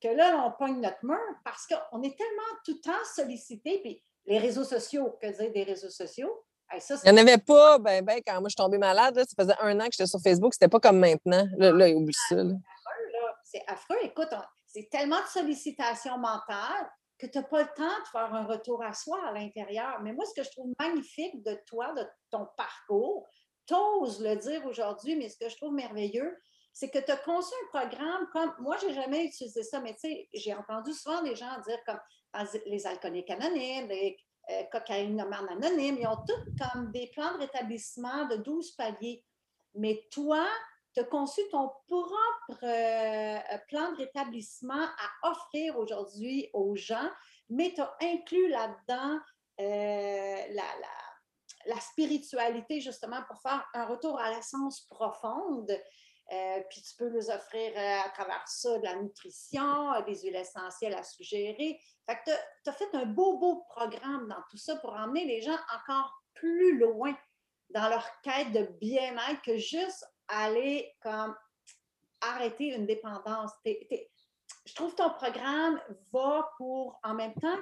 que 0.02 0.08
là, 0.08 0.44
on 0.46 0.52
pogne 0.52 0.80
notre 0.80 1.04
main 1.04 1.20
parce 1.44 1.66
qu'on 1.66 2.02
est 2.02 2.16
tellement 2.16 2.58
tout 2.64 2.74
le 2.74 2.80
temps 2.80 3.04
sollicité. 3.14 3.80
Puis 3.80 4.02
les 4.26 4.38
réseaux 4.38 4.64
sociaux, 4.64 5.18
que 5.20 5.26
dire 5.26 5.52
des 5.52 5.64
réseaux 5.64 5.90
sociaux? 5.90 6.44
Il 6.70 7.12
n'y 7.12 7.18
en 7.18 7.22
avait 7.22 7.38
pas, 7.38 7.78
ben, 7.78 8.04
ben, 8.04 8.20
quand 8.24 8.34
moi 8.40 8.48
je 8.48 8.50
suis 8.50 8.56
tombée 8.56 8.76
malade, 8.76 9.14
ça 9.16 9.42
faisait 9.42 9.56
un 9.60 9.80
an 9.80 9.86
que 9.86 9.92
j'étais 9.92 10.06
sur 10.06 10.20
Facebook, 10.20 10.52
c'était 10.52 10.68
pas 10.68 10.80
comme 10.80 10.98
maintenant. 10.98 11.46
Là, 11.56 11.72
là 11.72 11.88
oublie 11.88 12.14
ça. 12.28 12.36
C'est 13.42 13.64
affreux. 13.66 13.96
Écoute, 14.02 14.28
c'est 14.66 14.88
tellement 14.90 15.20
de 15.20 15.26
sollicitations 15.26 16.18
mentales 16.18 16.90
que 17.18 17.26
tu 17.26 17.38
n'as 17.38 17.44
pas 17.44 17.62
le 17.62 17.68
temps 17.76 18.00
de 18.00 18.08
faire 18.12 18.34
un 18.34 18.46
retour 18.46 18.82
à 18.82 18.94
soi 18.94 19.20
à 19.26 19.32
l'intérieur. 19.32 20.00
Mais 20.02 20.12
moi, 20.12 20.24
ce 20.24 20.34
que 20.34 20.44
je 20.44 20.50
trouve 20.50 20.72
magnifique 20.78 21.42
de 21.42 21.58
toi, 21.66 21.92
de 21.94 22.06
ton 22.30 22.46
parcours, 22.56 23.26
t'oses 23.66 24.22
le 24.22 24.36
dire 24.36 24.64
aujourd'hui, 24.66 25.16
mais 25.16 25.28
ce 25.28 25.36
que 25.36 25.48
je 25.48 25.56
trouve 25.56 25.74
merveilleux, 25.74 26.36
c'est 26.72 26.90
que 26.90 26.98
tu 26.98 27.10
as 27.10 27.16
conçu 27.16 27.52
un 27.64 27.78
programme 27.80 28.28
comme, 28.32 28.54
moi, 28.60 28.76
je 28.80 28.86
n'ai 28.86 28.94
jamais 28.94 29.24
utilisé 29.24 29.62
ça, 29.64 29.80
mais 29.80 29.94
tu 29.94 30.08
sais, 30.08 30.28
j'ai 30.32 30.54
entendu 30.54 30.92
souvent 30.92 31.22
des 31.22 31.34
gens 31.34 31.60
dire 31.66 31.78
comme 31.84 31.98
les 32.66 32.86
alcooliques 32.86 33.30
anonymes, 33.30 33.88
les 33.88 34.16
euh, 34.50 34.62
cocaïnomane 34.70 35.48
anonymes, 35.48 35.98
ils 36.00 36.06
ont 36.06 36.24
tous 36.26 36.72
comme 36.72 36.92
des 36.92 37.10
plans 37.14 37.34
de 37.34 37.40
rétablissement 37.40 38.26
de 38.26 38.36
12 38.36 38.72
paliers. 38.76 39.24
Mais 39.74 40.06
toi, 40.10 40.46
tu 40.98 41.04
as 41.04 41.06
conçu 41.06 41.40
ton 41.50 41.70
propre 41.86 42.64
euh, 42.64 43.58
plan 43.68 43.92
de 43.92 43.98
rétablissement 43.98 44.82
à 44.82 45.30
offrir 45.30 45.78
aujourd'hui 45.78 46.50
aux 46.52 46.74
gens, 46.74 47.10
mais 47.48 47.72
tu 47.72 47.80
as 47.80 47.96
inclus 48.02 48.48
là-dedans 48.48 49.20
euh, 49.60 50.54
la, 50.54 50.64
la, 51.66 51.80
spiritualité 51.80 52.80
justement 52.80 53.22
pour 53.28 53.40
faire 53.40 53.64
un 53.74 53.86
retour 53.86 54.18
à 54.18 54.30
l'essence 54.30 54.86
profonde. 54.88 55.70
Euh, 56.32 56.60
puis 56.68 56.82
tu 56.82 56.96
peux 56.96 57.08
les 57.08 57.30
offrir 57.30 57.72
à 57.76 58.08
travers 58.10 58.46
ça 58.46 58.78
de 58.78 58.84
la 58.84 58.96
nutrition, 58.96 60.00
des 60.04 60.20
huiles 60.20 60.36
essentielles 60.36 60.94
à 60.94 61.02
suggérer. 61.02 61.80
Fait 62.06 62.16
que 62.16 62.30
tu 62.64 62.70
as, 62.70 62.72
fait 62.72 62.94
un 62.94 63.06
beau, 63.06 63.38
beau 63.38 63.64
programme 63.68 64.28
dans 64.28 64.42
tout 64.50 64.58
ça 64.58 64.76
pour 64.76 64.92
emmener 64.92 65.24
les 65.24 65.42
gens 65.42 65.58
encore 65.74 66.22
plus 66.34 66.78
loin 66.78 67.16
dans 67.70 67.88
leur 67.88 68.20
quête 68.22 68.52
de 68.52 68.64
bien-être 68.80 69.42
que 69.42 69.56
juste 69.56 70.04
aller 70.28 70.94
comme 71.02 71.34
arrêter 72.20 72.74
une 72.74 72.86
dépendance. 72.86 73.52
je 73.64 74.74
trouve 74.74 74.94
ton 74.94 75.10
programme 75.10 75.80
va 76.12 76.50
pour, 76.56 76.98
en 77.02 77.14
même 77.14 77.34
temps 77.34 77.58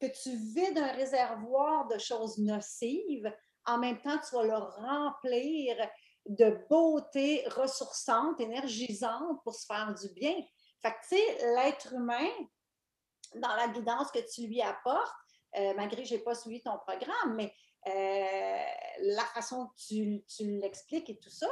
que 0.00 0.06
tu 0.06 0.36
vides 0.54 0.78
un 0.78 0.92
réservoir 0.92 1.88
de 1.88 1.98
choses 1.98 2.38
nocives, 2.38 3.32
en 3.66 3.78
même 3.78 4.00
temps, 4.00 4.18
tu 4.18 4.34
vas 4.34 4.44
le 4.44 4.54
remplir 4.54 5.76
de 6.26 6.66
beauté 6.68 7.46
ressourçante, 7.48 8.40
énergisante 8.40 9.42
pour 9.44 9.54
se 9.54 9.66
faire 9.66 9.94
du 9.94 10.08
bien. 10.14 10.34
Fait 10.80 10.90
que, 10.90 11.08
tu 11.08 11.16
sais, 11.16 11.54
l'être 11.54 11.92
humain, 11.92 12.30
dans 13.34 13.54
la 13.56 13.68
guidance 13.68 14.10
que 14.10 14.20
tu 14.32 14.46
lui 14.46 14.62
apportes, 14.62 15.12
euh, 15.56 15.74
malgré 15.74 16.02
que 16.02 16.08
je 16.08 16.14
n'ai 16.14 16.20
pas 16.20 16.34
suivi 16.34 16.62
ton 16.62 16.78
programme, 16.78 17.34
mais 17.34 17.52
euh, 17.86 18.64
la 19.00 19.24
façon 19.24 19.66
que 19.66 19.74
tu, 19.86 20.24
tu 20.26 20.44
l'expliques 20.58 21.10
et 21.10 21.18
tout 21.18 21.30
ça, 21.30 21.48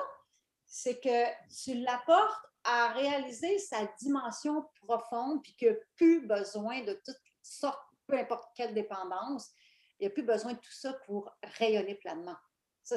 c'est 0.66 1.00
que 1.00 1.26
tu 1.62 1.74
l'apportes 1.74 2.46
à 2.64 2.88
réaliser 2.92 3.58
sa 3.58 3.86
dimension 4.00 4.64
profonde, 4.86 5.42
puis 5.42 5.54
qu'il 5.54 5.68
n'y 5.68 5.74
a 5.74 5.78
plus 5.94 6.26
besoin 6.26 6.82
de 6.82 7.00
toutes 7.04 7.16
sortes, 7.42 7.80
peu 8.06 8.18
importe 8.18 8.48
quelle 8.56 8.74
dépendance, 8.74 9.50
il 9.98 10.02
n'y 10.02 10.06
a 10.08 10.10
plus 10.10 10.24
besoin 10.24 10.52
de 10.52 10.58
tout 10.58 10.72
ça 10.72 10.92
pour 11.06 11.32
rayonner 11.58 11.94
pleinement. 11.94 12.36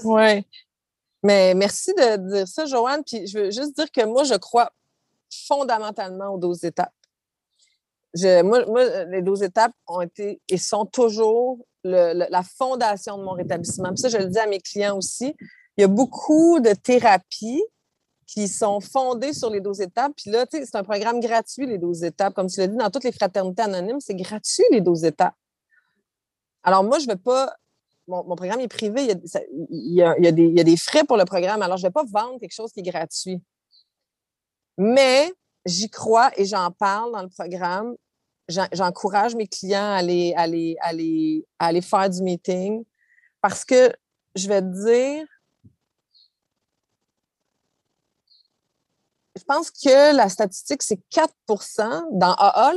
Oui. 0.03 0.45
Mais 1.23 1.53
merci 1.53 1.93
de 1.93 2.17
dire 2.35 2.47
ça, 2.47 2.65
Joanne. 2.65 3.03
Puis 3.03 3.27
je 3.27 3.39
veux 3.39 3.51
juste 3.51 3.75
dire 3.75 3.91
que 3.91 4.05
moi, 4.05 4.23
je 4.23 4.35
crois 4.35 4.71
fondamentalement 5.47 6.33
aux 6.33 6.37
12 6.37 6.65
étapes. 6.65 6.93
moi, 8.15 9.05
les 9.05 9.21
12 9.21 9.43
étapes 9.43 9.73
ont 9.87 10.01
été 10.01 10.41
et 10.47 10.57
sont 10.57 10.85
toujours 10.85 11.59
la 11.83 12.43
fondation 12.43 13.17
de 13.17 13.23
mon 13.23 13.33
rétablissement. 13.33 13.89
Puis 13.89 13.99
ça, 13.99 14.09
je 14.09 14.17
le 14.17 14.25
dis 14.25 14.39
à 14.39 14.47
mes 14.47 14.59
clients 14.59 14.97
aussi 14.97 15.35
il 15.77 15.81
y 15.81 15.83
a 15.83 15.87
beaucoup 15.87 16.59
de 16.59 16.73
thérapies 16.73 17.63
qui 18.29 18.47
sont 18.47 18.79
fondées 18.79 19.33
sur 19.33 19.49
les 19.49 19.59
12 19.59 19.81
étapes. 19.81 20.13
Puis 20.15 20.29
là, 20.29 20.45
c'est 20.49 20.75
un 20.75 20.83
programme 20.83 21.19
gratuit, 21.19 21.65
les 21.65 21.79
12 21.79 22.03
étapes. 22.03 22.35
Comme 22.35 22.47
tu 22.47 22.59
l'as 22.59 22.67
dit, 22.67 22.77
dans 22.77 22.91
toutes 22.91 23.03
les 23.03 23.11
fraternités 23.11 23.63
anonymes, 23.63 23.99
c'est 23.99 24.13
gratuit, 24.13 24.65
les 24.71 24.81
12 24.81 25.05
étapes. 25.05 25.33
Alors, 26.63 26.83
moi, 26.83 26.99
je 26.99 27.05
ne 27.05 27.13
vais 27.13 27.17
pas. 27.17 27.55
Mon, 28.07 28.35
programme 28.35 28.59
est 28.59 28.67
privé, 28.67 29.07
il 29.69 29.93
y, 29.93 30.01
a, 30.01 30.31
des, 30.31 30.77
frais 30.77 31.03
pour 31.03 31.15
le 31.15 31.25
programme. 31.25 31.61
Alors, 31.61 31.77
je 31.77 31.83
ne 31.83 31.89
vais 31.89 31.93
pas 31.93 32.03
vendre 32.03 32.39
quelque 32.39 32.53
chose 32.53 32.71
qui 32.71 32.79
est 32.79 32.83
gratuit. 32.83 33.39
Mais 34.77 35.31
j'y 35.65 35.89
crois 35.89 36.31
et 36.35 36.45
j'en 36.45 36.71
parle 36.71 37.11
dans 37.11 37.21
le 37.21 37.29
programme. 37.29 37.95
J'encourage 38.47 39.35
mes 39.35 39.47
clients 39.47 39.91
à 39.91 39.97
aller, 39.97 40.33
aller, 40.35 40.75
aller, 40.81 41.45
à 41.59 41.67
aller 41.67 41.81
faire 41.81 42.09
du 42.09 42.23
meeting 42.23 42.83
parce 43.41 43.63
que 43.63 43.93
je 44.35 44.47
vais 44.47 44.61
te 44.61 44.85
dire, 44.85 45.27
je 49.39 49.43
pense 49.45 49.71
que 49.71 50.15
la 50.15 50.29
statistique, 50.29 50.83
c'est 50.83 50.99
4% 51.11 52.03
dans 52.11 52.33
AA, 52.33 52.73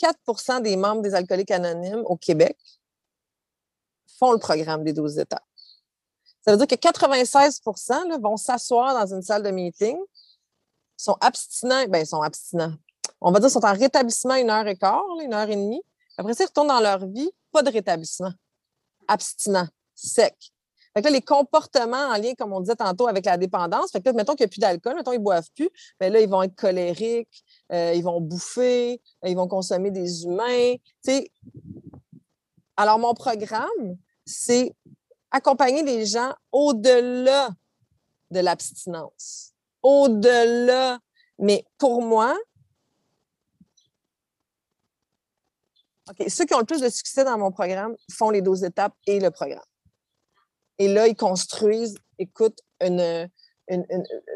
4% 0.00 0.62
des 0.62 0.76
membres 0.76 1.02
des 1.02 1.14
alcooliques 1.14 1.50
anonymes 1.50 2.02
au 2.06 2.16
Québec 2.16 2.58
font 4.18 4.32
le 4.32 4.38
programme 4.38 4.84
des 4.84 4.92
12 4.92 5.18
étapes. 5.18 5.44
Ça 6.44 6.52
veut 6.52 6.56
dire 6.56 6.66
que 6.66 6.74
96% 6.74 8.20
vont 8.20 8.36
s'asseoir 8.36 8.94
dans 8.94 9.14
une 9.14 9.22
salle 9.22 9.42
de 9.42 9.50
meeting, 9.50 9.98
sont 10.96 11.16
abstinents, 11.20 11.84
bien, 11.86 12.00
ils 12.00 12.06
sont 12.06 12.22
abstinents. 12.22 12.74
On 13.20 13.32
va 13.32 13.38
dire 13.38 13.48
qu'ils 13.48 13.60
sont 13.60 13.64
en 13.64 13.72
rétablissement 13.72 14.34
une 14.34 14.50
heure 14.50 14.66
et 14.66 14.76
quart, 14.76 15.04
une 15.20 15.34
heure 15.34 15.48
et 15.48 15.56
demie. 15.56 15.82
Après 16.16 16.34
ça, 16.34 16.44
ils 16.44 16.46
retournent 16.46 16.68
dans 16.68 16.80
leur 16.80 17.06
vie, 17.06 17.30
pas 17.50 17.62
de 17.62 17.70
rétablissement. 17.70 18.32
Abstinent, 19.08 19.68
sec. 19.94 20.51
Fait 20.94 21.00
que 21.00 21.06
là, 21.08 21.12
les 21.12 21.22
comportements 21.22 22.08
en 22.08 22.16
lien, 22.16 22.34
comme 22.34 22.52
on 22.52 22.60
disait 22.60 22.76
tantôt, 22.76 23.08
avec 23.08 23.24
la 23.24 23.38
dépendance, 23.38 23.90
fait 23.92 24.00
que 24.00 24.08
là, 24.08 24.12
mettons 24.12 24.34
qu'il 24.34 24.44
n'y 24.44 24.48
a 24.48 24.52
plus 24.52 24.60
d'alcool, 24.60 24.94
mettons 24.94 25.12
qu'ils 25.12 25.20
ne 25.20 25.24
boivent 25.24 25.50
plus, 25.54 25.70
bien 25.98 26.10
là, 26.10 26.20
ils 26.20 26.28
vont 26.28 26.42
être 26.42 26.54
colériques, 26.54 27.44
euh, 27.72 27.92
ils 27.94 28.02
vont 28.02 28.20
bouffer, 28.20 29.00
euh, 29.24 29.28
ils 29.28 29.36
vont 29.36 29.48
consommer 29.48 29.90
des 29.90 30.24
humains. 30.24 30.74
sais. 31.00 31.30
Alors, 32.76 32.98
mon 32.98 33.14
programme, 33.14 33.96
c'est 34.26 34.74
accompagner 35.30 35.82
les 35.82 36.04
gens 36.04 36.34
au-delà 36.50 37.50
de 38.30 38.40
l'abstinence. 38.40 39.52
Au-delà. 39.82 40.98
Mais 41.38 41.64
pour 41.78 42.02
moi, 42.02 42.36
OK, 46.10 46.28
ceux 46.28 46.44
qui 46.44 46.54
ont 46.54 46.58
le 46.58 46.64
plus 46.64 46.80
de 46.80 46.88
succès 46.88 47.24
dans 47.24 47.38
mon 47.38 47.50
programme 47.50 47.96
font 48.10 48.30
les 48.30 48.42
12 48.42 48.64
étapes 48.64 48.94
et 49.06 49.20
le 49.20 49.30
programme. 49.30 49.62
Et 50.82 50.88
là, 50.88 51.06
ils 51.06 51.14
construisent, 51.14 51.96
écoute, 52.18 52.58
une. 52.80 53.28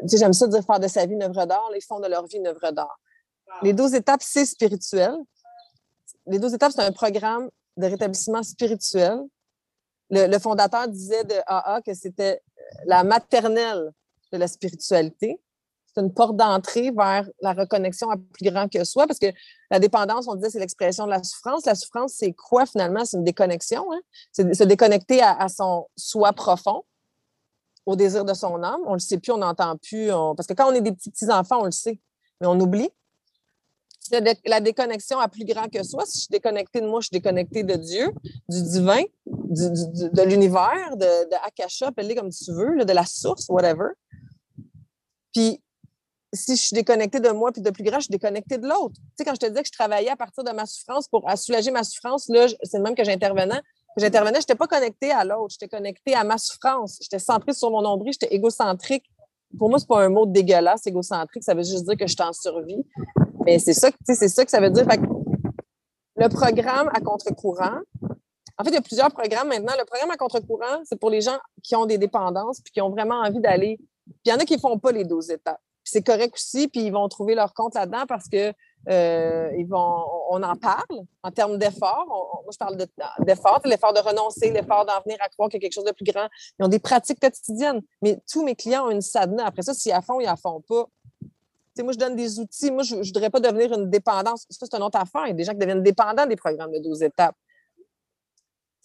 j'aime 0.03 0.31
ça 0.31 0.47
dire 0.47 0.63
faire 0.63 0.79
de 0.79 0.87
sa 0.87 1.05
vie 1.05 1.15
une 1.15 1.23
œuvre 1.23 1.45
d'art. 1.45 1.69
Ils 1.75 1.83
font 1.83 1.99
de 1.99 2.07
leur 2.07 2.25
vie 2.25 2.37
une 2.37 2.47
œuvre 2.47 2.71
d'art. 2.71 2.97
Les 3.63 3.73
12 3.73 3.95
étapes, 3.95 4.21
c'est 4.23 4.45
spirituel. 4.45 5.13
Les 6.25 6.39
12 6.39 6.53
étapes, 6.53 6.71
c'est 6.73 6.83
un 6.83 6.93
programme 6.93 7.49
de 7.75 7.85
rétablissement 7.85 8.43
spirituel. 8.43 9.19
Le, 10.09 10.39
fondateur 10.39 10.87
disait 10.87 11.25
de 11.25 11.35
AA 11.47 11.81
que 11.81 11.93
c'était 11.93 12.41
la 12.85 13.03
maternelle 13.03 13.91
de 14.31 14.37
la 14.37 14.47
spiritualité 14.47 15.41
c'est 15.97 16.03
une 16.03 16.13
porte 16.13 16.35
d'entrée 16.35 16.91
vers 16.91 17.27
la 17.41 17.53
reconnexion 17.53 18.11
à 18.11 18.17
plus 18.17 18.51
grand 18.51 18.67
que 18.71 18.83
soi, 18.83 19.07
parce 19.07 19.17
que 19.17 19.27
la 19.71 19.79
dépendance, 19.79 20.27
on 20.27 20.35
disait, 20.35 20.51
c'est 20.51 20.59
l'expression 20.59 21.05
de 21.05 21.09
la 21.09 21.23
souffrance. 21.23 21.65
La 21.65 21.73
souffrance, 21.73 22.13
c'est 22.15 22.33
quoi 22.33 22.67
finalement? 22.67 23.03
C'est 23.03 23.17
une 23.17 23.23
déconnexion. 23.23 23.83
Hein? 23.91 23.99
C'est 24.31 24.53
se 24.53 24.63
déconnecter 24.63 25.21
à, 25.23 25.49
son 25.49 25.87
soi 25.95 26.33
profond, 26.33 26.83
au 27.87 27.95
désir 27.95 28.25
de 28.25 28.33
son 28.35 28.61
âme. 28.61 28.79
On 28.85 28.91
ne 28.91 28.95
le 28.95 28.99
sait 28.99 29.17
plus, 29.17 29.31
on 29.31 29.37
n'entend 29.37 29.75
plus. 29.77 30.09
Parce 30.35 30.45
que 30.45 30.53
quand 30.53 30.71
on 30.71 30.75
est 30.75 30.81
des 30.81 30.91
petits-enfants, 30.91 31.61
on 31.61 31.65
le 31.65 31.71
sait, 31.71 31.99
mais 32.39 32.47
on 32.47 32.59
oublie. 32.59 32.89
La 34.45 34.61
déconnexion 34.61 35.19
à 35.19 35.27
plus 35.27 35.45
grand 35.45 35.67
que 35.67 35.81
soi. 35.83 36.05
Si 36.05 36.13
je 36.13 36.21
suis 36.25 36.31
déconnectée 36.31 36.79
de 36.79 36.87
moi, 36.87 37.01
je 37.01 37.07
suis 37.07 37.17
déconnectée 37.19 37.63
de 37.63 37.73
Dieu, 37.73 38.13
du 38.47 38.61
divin, 38.61 39.01
de 39.25 40.21
l'univers, 40.21 40.95
de, 40.95 41.35
Akasha, 41.45 41.87
appelle 41.87 42.13
comme 42.15 42.29
tu 42.29 42.53
veux, 42.53 42.85
de 42.85 42.93
la 42.93 43.05
source, 43.05 43.47
whatever. 43.49 43.89
Puis 45.33 45.61
si 46.33 46.55
je 46.55 46.61
suis 46.61 46.73
déconnectée 46.73 47.19
de 47.19 47.29
moi 47.29 47.51
puis 47.51 47.61
de 47.61 47.69
plus 47.69 47.83
grand, 47.83 47.97
je 47.99 48.05
suis 48.05 48.11
déconnectée 48.11 48.57
de 48.57 48.67
l'autre. 48.67 48.95
Tu 48.95 49.01
sais, 49.17 49.25
quand 49.25 49.33
je 49.33 49.39
te 49.39 49.45
disais 49.45 49.61
que 49.61 49.67
je 49.67 49.71
travaillais 49.77 50.09
à 50.09 50.15
partir 50.15 50.43
de 50.43 50.51
ma 50.51 50.65
souffrance 50.65 51.07
pour 51.07 51.25
soulager 51.37 51.71
ma 51.71 51.83
souffrance, 51.83 52.27
là, 52.29 52.47
c'est 52.63 52.77
le 52.77 52.83
même 52.83 52.95
que 52.95 53.03
j'intervenais. 53.03 53.61
J'intervenais, 53.97 54.35
je 54.35 54.41
n'étais 54.41 54.55
pas 54.55 54.67
connectée 54.67 55.11
à 55.11 55.23
l'autre, 55.23 55.55
j'étais 55.59 55.69
connectée 55.69 56.13
à 56.13 56.23
ma 56.23 56.37
souffrance. 56.37 56.99
J'étais 57.01 57.19
centrée 57.19 57.53
sur 57.53 57.71
mon 57.71 57.81
nombril, 57.81 58.13
j'étais 58.13 58.33
égocentrique. 58.35 59.05
Pour 59.57 59.69
moi, 59.69 59.79
c'est 59.79 59.87
pas 59.87 60.03
un 60.03 60.09
mot 60.09 60.25
dégueulasse, 60.25 60.85
égocentrique, 60.85 61.43
ça 61.43 61.53
veut 61.53 61.63
juste 61.63 61.85
dire 61.85 61.97
que 61.97 62.05
je 62.05 62.13
suis 62.13 62.21
en 62.21 62.33
survie. 62.33 62.85
Mais 63.45 63.59
c'est 63.59 63.73
ça, 63.73 63.89
c'est 64.05 64.27
ça 64.27 64.43
que 64.43 64.51
ça 64.51 64.59
veut 64.59 64.69
dire. 64.69 64.85
le 66.15 66.29
programme 66.29 66.89
à 66.93 66.99
contre-courant, 66.99 67.79
en 68.59 68.63
fait, 68.63 68.71
il 68.71 68.73
y 68.73 68.77
a 68.77 68.81
plusieurs 68.81 69.11
programmes 69.11 69.49
maintenant. 69.49 69.73
Le 69.77 69.85
programme 69.85 70.11
à 70.11 70.17
contre-courant, 70.17 70.81
c'est 70.83 70.99
pour 70.99 71.09
les 71.09 71.21
gens 71.21 71.37
qui 71.63 71.75
ont 71.75 71.85
des 71.85 71.97
dépendances 71.97 72.59
puis 72.61 72.73
qui 72.73 72.81
ont 72.81 72.89
vraiment 72.89 73.21
envie 73.21 73.39
d'aller. 73.39 73.77
Puis 73.77 74.15
il 74.25 74.29
y 74.29 74.33
en 74.33 74.37
a 74.37 74.45
qui 74.45 74.55
ne 74.55 74.59
font 74.59 74.79
pas 74.79 74.91
les 74.91 75.05
12 75.05 75.29
étapes 75.29 75.61
c'est 75.89 76.01
correct 76.01 76.33
aussi, 76.35 76.67
puis 76.67 76.81
ils 76.81 76.91
vont 76.91 77.07
trouver 77.07 77.33
leur 77.33 77.53
compte 77.53 77.75
là-dedans 77.75 78.05
parce 78.07 78.27
que 78.27 78.53
euh, 78.89 79.51
ils 79.57 79.65
vont, 79.65 80.05
on, 80.29 80.43
en 80.43 80.55
parle 80.55 81.01
en 81.23 81.31
termes 81.31 81.57
d'effort. 81.57 82.05
Moi, 82.07 82.51
je 82.51 82.57
parle 82.57 82.77
d'effort, 83.19 83.61
l'effort 83.65 83.93
de 83.93 83.99
renoncer, 83.99 84.51
l'effort 84.51 84.85
d'en 84.85 84.99
venir 85.01 85.17
à 85.21 85.29
croire 85.29 85.49
qu'il 85.49 85.57
y 85.57 85.61
a 85.61 85.65
quelque 85.65 85.73
chose 85.73 85.85
de 85.85 85.91
plus 85.91 86.05
grand. 86.05 86.27
Ils 86.59 86.65
ont 86.65 86.69
des 86.69 86.79
pratiques 86.79 87.19
quotidiennes, 87.19 87.81
mais 88.01 88.19
tous 88.31 88.43
mes 88.43 88.55
clients 88.55 88.87
ont 88.87 88.91
une 88.91 89.01
sadhana. 89.01 89.45
Après 89.45 89.61
ça, 89.61 89.73
s'ils 89.73 89.91
à 89.91 90.01
fond, 90.01 90.19
ils 90.19 90.27
à 90.27 90.35
font 90.35 90.61
pas. 90.61 90.87
moi, 91.83 91.93
je 91.93 91.97
donne 91.97 92.15
des 92.15 92.39
outils. 92.39 92.71
Moi, 92.71 92.83
je 92.83 92.95
ne 92.95 93.03
voudrais 93.03 93.29
pas 93.29 93.39
devenir 93.39 93.73
une 93.73 93.89
dépendance. 93.89 94.45
Ça, 94.49 94.65
c'est 94.69 94.77
une 94.77 94.83
autre 94.83 94.99
affaire. 94.99 95.25
Il 95.25 95.29
y 95.29 95.31
a 95.31 95.35
des 95.35 95.43
gens 95.43 95.53
qui 95.53 95.59
deviennent 95.59 95.83
dépendants 95.83 96.25
des 96.25 96.35
programmes 96.35 96.71
de 96.71 96.79
12 96.79 97.03
étapes. 97.03 97.35
Tu 97.77 97.83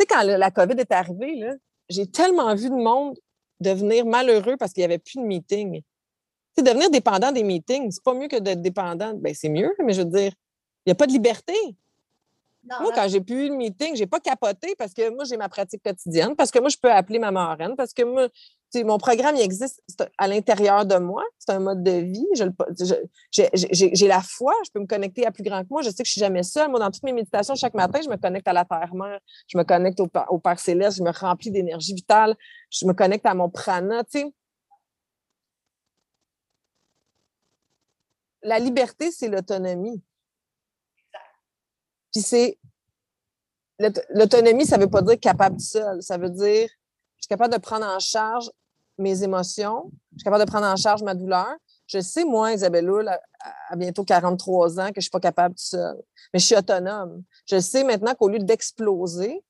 sais, 0.01 0.07
quand 0.07 0.23
la 0.23 0.51
COVID 0.51 0.77
est 0.79 0.93
arrivée, 0.93 1.49
j'ai 1.89 2.07
tellement 2.07 2.55
vu 2.55 2.71
de 2.71 2.75
monde 2.75 3.19
devenir 3.61 4.07
malheureux 4.07 4.57
parce 4.57 4.73
qu'il 4.73 4.83
n'y 4.83 4.87
avait 4.87 4.99
plus 4.99 5.21
de 5.21 5.27
meeting 5.27 5.83
devenir 6.61 6.91
dépendant 6.91 7.33
des 7.33 7.43
meetings, 7.43 7.91
c'est 7.91 8.03
pas 8.03 8.13
mieux 8.13 8.29
que 8.29 8.39
d'être 8.39 8.61
dépendant. 8.61 9.15
Ben, 9.15 9.35
c'est 9.35 9.49
mieux, 9.49 9.75
mais 9.83 9.95
je 9.95 10.03
veux 10.03 10.11
dire, 10.11 10.33
il 10.85 10.89
n'y 10.89 10.93
a 10.93 10.95
pas 10.95 11.07
de 11.07 11.13
liberté. 11.13 11.55
moi, 12.65 12.93
quand 12.95 13.09
j'ai 13.09 13.21
plus 13.21 13.47
eu 13.47 13.49
le 13.49 13.57
meeting, 13.57 13.97
j'ai 13.97 14.07
pas 14.07 14.21
capoté 14.21 14.75
parce 14.77 14.93
que 14.93 15.09
moi, 15.09 15.25
j'ai 15.25 15.37
ma 15.37 15.49
pratique 15.49 15.83
quotidienne, 15.83 16.37
parce 16.37 16.51
que 16.51 16.59
moi, 16.59 16.69
je 16.69 16.77
peux 16.77 16.93
appeler 16.93 17.19
ma 17.19 17.31
marraine, 17.31 17.75
parce 17.77 17.95
que 17.95 18.03
moi, 18.03 18.29
mon 18.83 18.99
programme, 18.99 19.37
il 19.37 19.43
existe 19.43 19.83
à 20.17 20.27
l'intérieur 20.27 20.87
de 20.87 20.97
moi. 20.97 21.23
C'est 21.39 21.53
un 21.53 21.59
mode 21.59 21.83
de 21.83 21.91
vie. 21.91 22.27
J'ai 23.33 24.09
la 24.09 24.23
foi. 24.23 24.55
Je 24.65 24.71
peux 24.73 24.81
me 24.81 24.87
connecter 24.87 25.27
à 25.27 25.31
plus 25.31 25.43
grand 25.43 25.63
que 25.63 25.69
moi. 25.71 25.83
Je 25.83 25.91
sais 25.91 26.03
que 26.03 26.07
je 26.07 26.13
suis 26.13 26.21
jamais 26.21 26.43
seule. 26.43 26.71
Moi, 26.71 26.81
dans 26.81 26.91
toutes 26.91 27.03
mes 27.03 27.13
méditations, 27.13 27.55
chaque 27.55 27.75
matin, 27.75 28.01
je 28.03 28.09
me 28.09 28.17
connecte 28.17 28.49
à 28.49 28.53
la 28.53 28.65
Terre-Mère. 28.65 29.21
Je 29.47 29.59
me 29.59 29.65
connecte 29.65 30.01
au, 30.01 30.09
au 30.31 30.39
Père 30.39 30.59
Céleste. 30.59 30.99
Je 30.99 31.03
me 31.03 31.11
remplis 31.11 31.51
d'énergie 31.51 31.95
vitale. 31.95 32.35
Je 32.71 32.87
me 32.87 32.95
connecte 32.95 33.27
à 33.27 33.35
mon 33.35 33.51
prana. 33.51 34.05
Tu 34.05 34.21
sais, 34.21 34.35
la 38.43 38.59
liberté, 38.59 39.11
c'est 39.11 39.29
l'autonomie. 39.29 40.03
Puis 42.13 42.23
c'est. 42.23 42.59
L'autonomie, 44.11 44.67
ça 44.67 44.77
ne 44.77 44.85
veut 44.85 44.91
pas 44.91 45.03
dire 45.03 45.19
capable 45.19 45.59
seul. 45.61 46.03
Ça 46.03 46.17
veut 46.19 46.31
dire 46.31 46.69
je 47.23 47.27
suis 47.27 47.29
capable 47.29 47.55
de 47.55 47.61
prendre 47.61 47.87
en 47.87 48.01
charge 48.01 48.51
mes 48.99 49.23
émotions, 49.23 49.91
je 50.11 50.19
suis 50.19 50.25
capable 50.25 50.45
de 50.45 50.51
prendre 50.51 50.67
en 50.67 50.75
charge 50.75 51.05
ma 51.05 51.15
douleur. 51.15 51.55
Je 51.87 52.01
sais, 52.01 52.25
moi, 52.25 52.53
Isabelle 52.53 52.91
Houle, 52.91 53.09
à, 53.09 53.77
bientôt 53.77 54.05
43 54.05 54.81
ans, 54.81 54.89
que 54.89 54.95
je 54.95 54.99
ne 54.99 55.03
suis 55.03 55.11
pas 55.11 55.21
capable 55.21 55.55
seul. 55.57 55.97
Mais 56.33 56.41
je 56.41 56.47
suis 56.47 56.57
autonome. 56.57 57.23
Je 57.47 57.61
sais 57.61 57.85
maintenant 57.85 58.15
qu'au 58.15 58.29
lieu 58.29 58.41
d'exploser, 58.41 59.41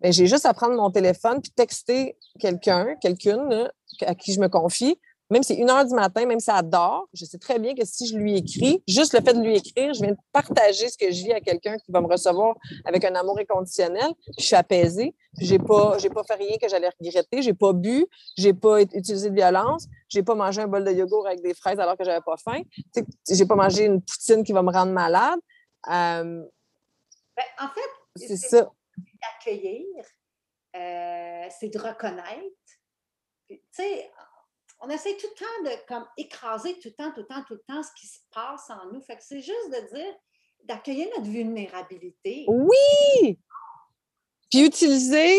ben, 0.00 0.12
j'ai 0.12 0.26
juste 0.26 0.46
à 0.46 0.54
prendre 0.54 0.76
mon 0.76 0.90
téléphone 0.90 1.42
puis 1.42 1.50
texter 1.50 2.16
quelqu'un, 2.38 2.96
quelqu'une 3.02 3.70
à 4.00 4.14
qui 4.14 4.32
je 4.32 4.40
me 4.40 4.48
confie 4.48 4.98
même 5.30 5.44
si 5.44 5.54
c'est 5.54 5.60
une 5.60 5.70
heure 5.70 5.84
du 5.84 5.94
matin, 5.94 6.26
même 6.26 6.40
si 6.40 6.46
ça 6.46 6.60
dort, 6.60 7.08
je 7.12 7.24
sais 7.24 7.38
très 7.38 7.58
bien 7.58 7.74
que 7.74 7.84
si 7.84 8.06
je 8.06 8.16
lui 8.16 8.36
écris, 8.36 8.82
juste 8.88 9.14
le 9.14 9.20
fait 9.20 9.32
de 9.32 9.40
lui 9.40 9.56
écrire, 9.56 9.94
je 9.94 10.00
viens 10.00 10.12
de 10.12 10.18
partager 10.32 10.88
ce 10.88 10.98
que 10.98 11.10
je 11.10 11.22
vis 11.24 11.32
à 11.32 11.40
quelqu'un 11.40 11.76
qui 11.78 11.92
va 11.92 12.00
me 12.00 12.08
recevoir 12.08 12.56
avec 12.84 13.04
un 13.04 13.14
amour 13.14 13.38
inconditionnel. 13.38 14.10
je 14.36 14.44
suis 14.44 14.56
apaisée. 14.56 15.14
J'ai 15.38 15.60
pas, 15.60 15.96
j'ai 15.98 16.10
pas 16.10 16.24
fait 16.24 16.34
rien 16.34 16.56
que 16.60 16.68
j'allais 16.68 16.90
regretter. 17.00 17.42
J'ai 17.42 17.54
pas 17.54 17.72
bu. 17.72 18.04
J'ai 18.36 18.52
pas 18.52 18.82
utilisé 18.82 19.30
de 19.30 19.34
violence. 19.34 19.86
J'ai 20.08 20.24
pas 20.24 20.34
mangé 20.34 20.62
un 20.62 20.66
bol 20.66 20.82
de 20.82 20.90
yogourt 20.90 21.26
avec 21.28 21.40
des 21.40 21.54
fraises 21.54 21.78
alors 21.78 21.96
que 21.96 22.04
j'avais 22.04 22.22
pas 22.22 22.36
faim. 22.36 22.62
J'ai 23.28 23.46
pas 23.46 23.54
mangé 23.54 23.84
une 23.84 24.02
poutine 24.02 24.42
qui 24.42 24.52
va 24.52 24.62
me 24.62 24.72
rendre 24.72 24.92
malade. 24.92 25.38
Euh, 25.88 26.42
ben, 27.36 27.44
en 27.60 27.68
fait, 27.68 28.26
c'est 28.26 28.36
ça. 28.36 28.68
D'accueillir, 29.22 29.86
euh, 30.74 31.46
c'est 31.58 31.68
de 31.68 31.78
reconnaître. 31.78 32.56
Tu 33.48 33.60
sais, 33.70 34.10
on 34.80 34.88
essaie 34.88 35.16
tout 35.16 35.26
le 35.26 35.38
temps 35.38 35.70
de 35.70 35.86
comme 35.86 36.06
écraser 36.16 36.74
tout 36.78 36.88
le 36.88 36.94
temps, 36.94 37.12
tout 37.12 37.20
le 37.20 37.26
temps, 37.26 37.44
tout 37.46 37.54
le 37.54 37.62
temps 37.66 37.82
ce 37.82 37.90
qui 38.00 38.06
se 38.06 38.18
passe 38.32 38.70
en 38.70 38.92
nous. 38.92 39.02
C'est 39.20 39.40
juste 39.40 39.70
de 39.70 39.94
dire 39.94 40.14
d'accueillir 40.64 41.08
notre 41.16 41.28
vulnérabilité. 41.28 42.44
Oui! 42.48 43.38
Puis 44.50 44.64
utiliser, 44.64 45.38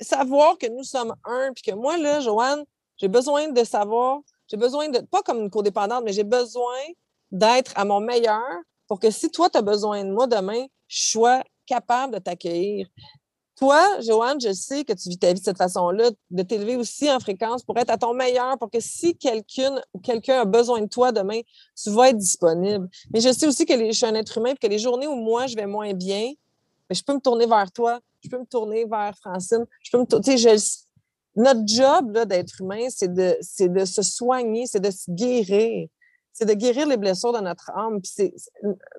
savoir 0.00 0.58
que 0.58 0.66
nous 0.66 0.84
sommes 0.84 1.14
un, 1.24 1.52
puis 1.52 1.62
que 1.62 1.74
moi, 1.74 1.96
là, 1.96 2.20
Joanne, 2.20 2.64
j'ai 2.96 3.08
besoin 3.08 3.48
de 3.48 3.64
savoir, 3.64 4.20
j'ai 4.48 4.56
besoin 4.56 4.88
de, 4.88 5.00
pas 5.00 5.22
comme 5.22 5.40
une 5.40 5.50
codépendante, 5.50 6.04
mais 6.04 6.12
j'ai 6.12 6.24
besoin 6.24 6.78
d'être 7.30 7.72
à 7.76 7.84
mon 7.84 8.00
meilleur 8.00 8.42
pour 8.86 9.00
que 9.00 9.10
si 9.10 9.30
toi, 9.30 9.50
tu 9.50 9.58
as 9.58 9.62
besoin 9.62 10.04
de 10.04 10.10
moi 10.10 10.26
demain, 10.26 10.66
je 10.88 11.10
sois 11.10 11.42
capable 11.66 12.14
de 12.14 12.18
t'accueillir. 12.18 12.86
Toi, 13.56 14.00
Joanne, 14.00 14.40
je 14.40 14.52
sais 14.52 14.84
que 14.84 14.92
tu 14.92 15.08
vis 15.08 15.18
ta 15.18 15.28
vie 15.32 15.38
de 15.38 15.44
cette 15.44 15.58
façon-là, 15.58 16.10
de 16.30 16.42
t'élever 16.42 16.76
aussi 16.76 17.10
en 17.10 17.20
fréquence 17.20 17.62
pour 17.62 17.78
être 17.78 17.90
à 17.90 17.96
ton 17.96 18.12
meilleur, 18.12 18.58
pour 18.58 18.68
que 18.68 18.80
si 18.80 19.16
quelqu'un 19.16 19.80
ou 19.92 20.00
quelqu'un 20.00 20.40
a 20.40 20.44
besoin 20.44 20.80
de 20.80 20.88
toi 20.88 21.12
demain, 21.12 21.40
tu 21.80 21.90
vas 21.90 22.08
être 22.08 22.18
disponible. 22.18 22.88
Mais 23.12 23.20
je 23.20 23.32
sais 23.32 23.46
aussi 23.46 23.64
que 23.64 23.78
je 23.78 23.92
suis 23.92 24.06
un 24.06 24.14
être 24.16 24.38
humain 24.38 24.50
et 24.50 24.56
que 24.56 24.66
les 24.66 24.80
journées 24.80 25.06
où 25.06 25.14
moi, 25.14 25.46
je 25.46 25.54
vais 25.54 25.66
moins 25.66 25.92
bien, 25.92 26.32
ben, 26.88 26.96
je 26.96 27.02
peux 27.02 27.14
me 27.14 27.20
tourner 27.20 27.46
vers 27.46 27.70
toi, 27.70 28.00
je 28.24 28.28
peux 28.28 28.38
me 28.38 28.46
tourner 28.46 28.86
vers 28.86 29.16
Francine, 29.18 29.64
je 29.82 29.90
peux 29.90 29.98
me 29.98 30.06
tourner. 30.06 30.56
Notre 31.36 31.62
job 31.66 32.26
d'être 32.26 32.60
humain, 32.60 32.86
c'est 32.90 33.12
de, 33.12 33.36
de 33.60 33.84
se 33.84 34.02
soigner, 34.02 34.66
c'est 34.66 34.80
de 34.80 34.90
se 34.90 35.10
guérir. 35.10 35.88
C'est 36.32 36.46
de 36.46 36.54
guérir 36.54 36.86
les 36.88 36.96
blessures 36.96 37.32
de 37.32 37.40
notre 37.40 37.70
âme. 37.70 38.00
Puis 38.00 38.32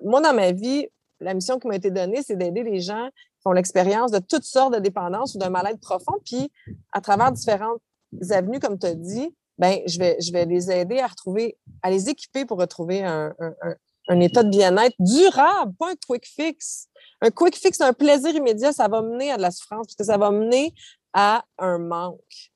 moi, 0.02 0.20
dans 0.20 0.34
ma 0.34 0.52
vie, 0.52 0.86
la 1.20 1.34
mission 1.34 1.58
qui 1.58 1.66
m'a 1.66 1.76
été 1.76 1.90
donnée, 1.90 2.22
c'est 2.22 2.36
d'aider 2.36 2.62
les 2.62 2.80
gens 2.80 3.08
l'expérience 3.52 4.10
de 4.10 4.18
toutes 4.18 4.44
sortes 4.44 4.74
de 4.74 4.78
dépendances 4.78 5.34
ou 5.34 5.38
d'un 5.38 5.50
mal-être 5.50 5.80
profond. 5.80 6.14
Puis, 6.24 6.50
à 6.92 7.00
travers 7.00 7.32
différentes 7.32 7.80
avenues, 8.30 8.60
comme 8.60 8.78
tu 8.78 8.86
as 8.86 8.94
dit, 8.94 9.34
ben, 9.58 9.80
je, 9.86 9.98
vais, 9.98 10.16
je 10.20 10.32
vais 10.32 10.44
les 10.44 10.70
aider 10.70 10.98
à 10.98 11.06
retrouver, 11.06 11.58
à 11.82 11.90
les 11.90 12.08
équiper 12.08 12.44
pour 12.44 12.58
retrouver 12.58 13.02
un, 13.02 13.34
état 14.20 14.42
de 14.42 14.50
bien-être 14.50 14.96
durable, 14.98 15.74
pas 15.78 15.90
un 15.90 15.96
quick 16.06 16.26
fix. 16.26 16.88
Un 17.20 17.30
quick 17.30 17.56
fix, 17.56 17.80
un 17.80 17.92
plaisir 17.92 18.34
immédiat, 18.34 18.72
ça 18.72 18.88
va 18.88 19.02
mener 19.02 19.32
à 19.32 19.36
de 19.36 19.42
la 19.42 19.50
souffrance 19.50 19.86
parce 19.86 19.96
que 19.96 20.04
ça 20.04 20.18
va 20.18 20.30
mener 20.30 20.74
à 21.12 21.44
un 21.58 21.78
manque. 21.78 22.52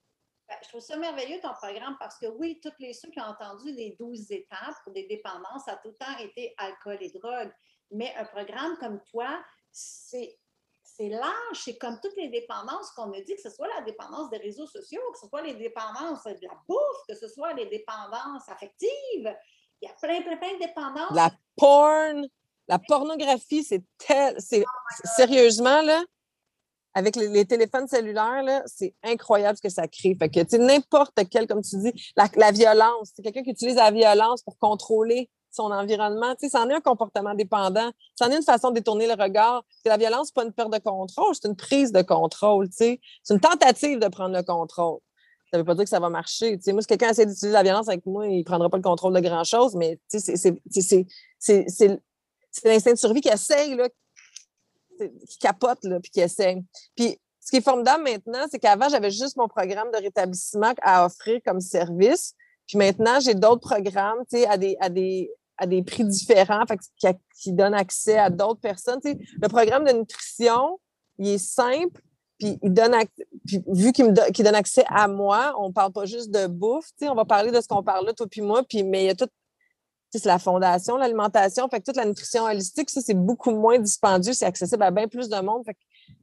Ben, 0.48 0.56
je 0.62 0.68
trouve 0.68 0.80
ça 0.80 0.96
merveilleux 0.96 1.40
ton 1.40 1.54
programme 1.54 1.96
parce 1.98 2.18
que 2.18 2.26
oui, 2.26 2.60
toutes 2.62 2.78
les 2.80 2.92
ceux 2.92 3.08
qui 3.10 3.20
ont 3.20 3.24
entendu 3.24 3.70
les 3.72 3.96
12 3.98 4.32
étapes 4.32 4.74
pour 4.84 4.92
des 4.92 5.06
dépendances, 5.06 5.64
ça 5.64 5.72
a 5.72 5.76
tout 5.76 5.88
le 5.88 5.94
temps 5.94 6.18
été 6.18 6.54
alcool 6.58 6.98
et 7.00 7.10
drogue. 7.10 7.52
Mais 7.92 8.12
un 8.18 8.24
programme 8.24 8.76
comme 8.78 9.00
toi, 9.10 9.28
c'est 9.72 10.39
c'est 11.00 11.08
large, 11.08 11.58
c'est 11.64 11.78
comme 11.78 11.98
toutes 12.02 12.16
les 12.16 12.28
dépendances 12.28 12.90
qu'on 12.94 13.10
a 13.12 13.20
dit, 13.22 13.34
que 13.34 13.40
ce 13.40 13.48
soit 13.48 13.68
la 13.68 13.80
dépendance 13.82 14.28
des 14.28 14.36
réseaux 14.36 14.66
sociaux, 14.66 15.00
que 15.14 15.18
ce 15.18 15.26
soit 15.28 15.40
les 15.40 15.54
dépendances 15.54 16.24
de 16.24 16.46
la 16.46 16.54
bouffe, 16.68 17.06
que 17.08 17.14
ce 17.14 17.26
soit 17.26 17.54
les 17.54 17.66
dépendances 17.66 18.46
affectives. 18.48 19.34
Il 19.80 19.88
y 19.88 19.88
a 19.88 19.94
plein, 19.94 20.20
plein, 20.20 20.36
plein 20.36 20.54
de 20.54 20.58
dépendances. 20.58 21.12
La 21.12 21.30
porn, 21.56 22.26
la 22.68 22.78
pornographie, 22.78 23.64
c'est 23.64 23.82
tel, 23.96 24.36
c'est 24.38 24.62
oh 24.62 25.08
sérieusement, 25.16 25.80
là, 25.80 26.04
avec 26.92 27.16
les, 27.16 27.46
téléphones 27.46 27.88
cellulaires, 27.88 28.42
là, 28.42 28.62
c'est 28.66 28.94
incroyable 29.02 29.56
ce 29.56 29.62
que 29.62 29.72
ça 29.72 29.88
crée. 29.88 30.14
Fait 30.18 30.28
que, 30.28 30.40
tu 30.40 30.58
n'importe 30.58 31.18
quel, 31.30 31.46
comme 31.46 31.62
tu 31.62 31.78
dis, 31.78 32.12
la, 32.14 32.28
la 32.36 32.52
violence, 32.52 33.12
c'est 33.14 33.22
quelqu'un 33.22 33.42
qui 33.42 33.52
utilise 33.52 33.76
la 33.76 33.90
violence 33.90 34.42
pour 34.42 34.58
contrôler 34.58 35.30
son 35.50 35.70
environnement. 35.70 36.34
Tu 36.34 36.48
sais, 36.48 36.50
c'en 36.50 36.68
est 36.68 36.74
un 36.74 36.80
comportement 36.80 37.34
dépendant. 37.34 37.90
C'en 38.18 38.30
est 38.30 38.36
une 38.36 38.42
façon 38.42 38.70
de 38.70 38.74
détourner 38.74 39.06
le 39.06 39.20
regard. 39.20 39.64
la 39.84 39.96
violence, 39.96 40.28
c'est 40.28 40.34
pas 40.34 40.44
une 40.44 40.52
perte 40.52 40.72
de 40.72 40.78
contrôle, 40.78 41.34
c'est 41.34 41.48
une 41.48 41.56
prise 41.56 41.92
de 41.92 42.02
contrôle. 42.02 42.68
Tu 42.68 42.76
sais. 42.76 43.00
C'est 43.22 43.34
une 43.34 43.40
tentative 43.40 43.98
de 43.98 44.08
prendre 44.08 44.36
le 44.36 44.42
contrôle. 44.42 45.00
Ça 45.52 45.58
veut 45.58 45.64
pas 45.64 45.74
dire 45.74 45.84
que 45.84 45.90
ça 45.90 45.98
va 45.98 46.08
marcher. 46.08 46.56
Tu 46.58 46.64
sais, 46.64 46.72
moi, 46.72 46.82
si 46.82 46.86
quelqu'un 46.86 47.10
essaie 47.10 47.26
d'utiliser 47.26 47.52
la 47.52 47.62
violence 47.62 47.88
avec 47.88 48.06
moi, 48.06 48.26
il 48.26 48.38
ne 48.38 48.44
prendra 48.44 48.68
pas 48.70 48.76
le 48.76 48.82
contrôle 48.82 49.14
de 49.14 49.20
grand-chose, 49.20 49.74
mais 49.74 49.98
tu 50.08 50.20
sais, 50.20 50.36
c'est 50.36 52.00
l'instinct 52.64 52.92
de 52.92 52.98
survie 52.98 53.20
qui 53.20 53.28
essaye, 53.28 53.74
là, 53.74 53.88
qui 55.28 55.38
capote, 55.38 55.82
là, 55.84 55.98
puis 56.00 56.10
qui 56.10 56.20
essaye. 56.20 56.62
Puis 56.94 57.18
ce 57.40 57.50
qui 57.50 57.56
est 57.56 57.64
formidable 57.64 58.04
maintenant, 58.04 58.46
c'est 58.50 58.58
qu'avant, 58.58 58.88
j'avais 58.88 59.10
juste 59.10 59.36
mon 59.36 59.48
programme 59.48 59.90
de 59.90 59.96
rétablissement 59.96 60.72
à 60.82 61.06
offrir 61.06 61.40
comme 61.44 61.60
service. 61.60 62.34
Puis 62.68 62.78
maintenant, 62.78 63.18
j'ai 63.18 63.34
d'autres 63.34 63.68
programmes, 63.68 64.18
tu 64.30 64.38
sais, 64.38 64.46
à 64.46 64.56
des, 64.56 64.76
à 64.78 64.88
des, 64.88 65.30
à 65.60 65.66
des 65.66 65.82
prix 65.82 66.04
différents, 66.04 66.64
qui, 67.36 67.52
donnent 67.52 67.74
accès 67.74 68.18
à 68.18 68.30
d'autres 68.30 68.60
personnes. 68.60 69.00
le 69.04 69.48
programme 69.48 69.84
de 69.84 69.92
nutrition, 69.92 70.80
il 71.18 71.28
est 71.28 71.38
simple, 71.38 72.00
puis 72.38 72.58
il 72.62 72.72
donne 72.72 72.94
vu 73.44 73.92
qu'il 73.92 74.06
me 74.06 74.42
donne 74.42 74.54
accès 74.54 74.84
à 74.88 75.06
moi, 75.06 75.54
on 75.58 75.68
ne 75.68 75.72
parle 75.72 75.92
pas 75.92 76.06
juste 76.06 76.30
de 76.30 76.46
bouffe, 76.46 76.88
on 77.02 77.14
va 77.14 77.26
parler 77.26 77.52
de 77.52 77.60
ce 77.60 77.68
qu'on 77.68 77.82
parle 77.82 78.06
là, 78.06 78.14
toi 78.14 78.26
puis 78.28 78.40
moi, 78.40 78.62
puis 78.66 78.82
mais 78.82 79.04
il 79.04 79.06
y 79.06 79.10
a 79.10 79.14
tout 79.14 79.28
c'est 80.12 80.24
la 80.26 80.40
fondation, 80.40 80.96
l'alimentation, 80.96 81.68
toute 81.68 81.96
la 81.96 82.04
nutrition 82.04 82.42
holistique, 82.42 82.90
ça, 82.90 83.00
c'est 83.00 83.14
beaucoup 83.14 83.52
moins 83.52 83.78
dispendieux, 83.78 84.32
c'est 84.32 84.46
accessible 84.46 84.82
à 84.82 84.90
bien 84.90 85.06
plus 85.06 85.28
de 85.28 85.40
monde. 85.40 85.64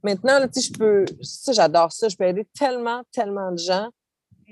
Maintenant, 0.02 0.40
je 0.54 0.72
peux, 0.72 1.06
ça, 1.22 1.52
j'adore 1.52 1.90
ça, 1.90 2.08
je 2.10 2.16
peux 2.16 2.24
aider 2.24 2.46
tellement, 2.58 3.02
tellement 3.12 3.50
de 3.50 3.56
gens 3.56 3.88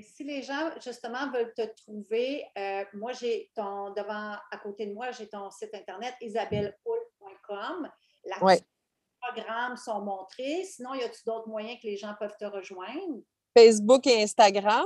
si 0.03 0.23
les 0.23 0.41
gens, 0.41 0.71
justement, 0.83 1.31
veulent 1.31 1.53
te 1.55 1.65
trouver, 1.81 2.45
euh, 2.57 2.83
moi, 2.93 3.13
j'ai 3.13 3.51
ton, 3.55 3.91
devant, 3.91 4.35
à 4.51 4.57
côté 4.61 4.85
de 4.85 4.93
moi, 4.93 5.11
j'ai 5.11 5.27
ton 5.27 5.49
site 5.49 5.73
internet 5.73 6.13
isabellehoul.com. 6.21 7.89
Là, 8.25 8.55
les 8.55 8.61
programmes 9.21 9.77
sont 9.77 10.01
montrés. 10.01 10.63
Sinon, 10.65 10.93
y 10.93 11.03
a-t-il 11.03 11.25
d'autres 11.25 11.47
moyens 11.47 11.79
que 11.81 11.87
les 11.87 11.97
gens 11.97 12.13
peuvent 12.19 12.37
te 12.39 12.45
rejoindre? 12.45 13.21
Facebook 13.57 14.05
et 14.07 14.21
Instagram. 14.21 14.85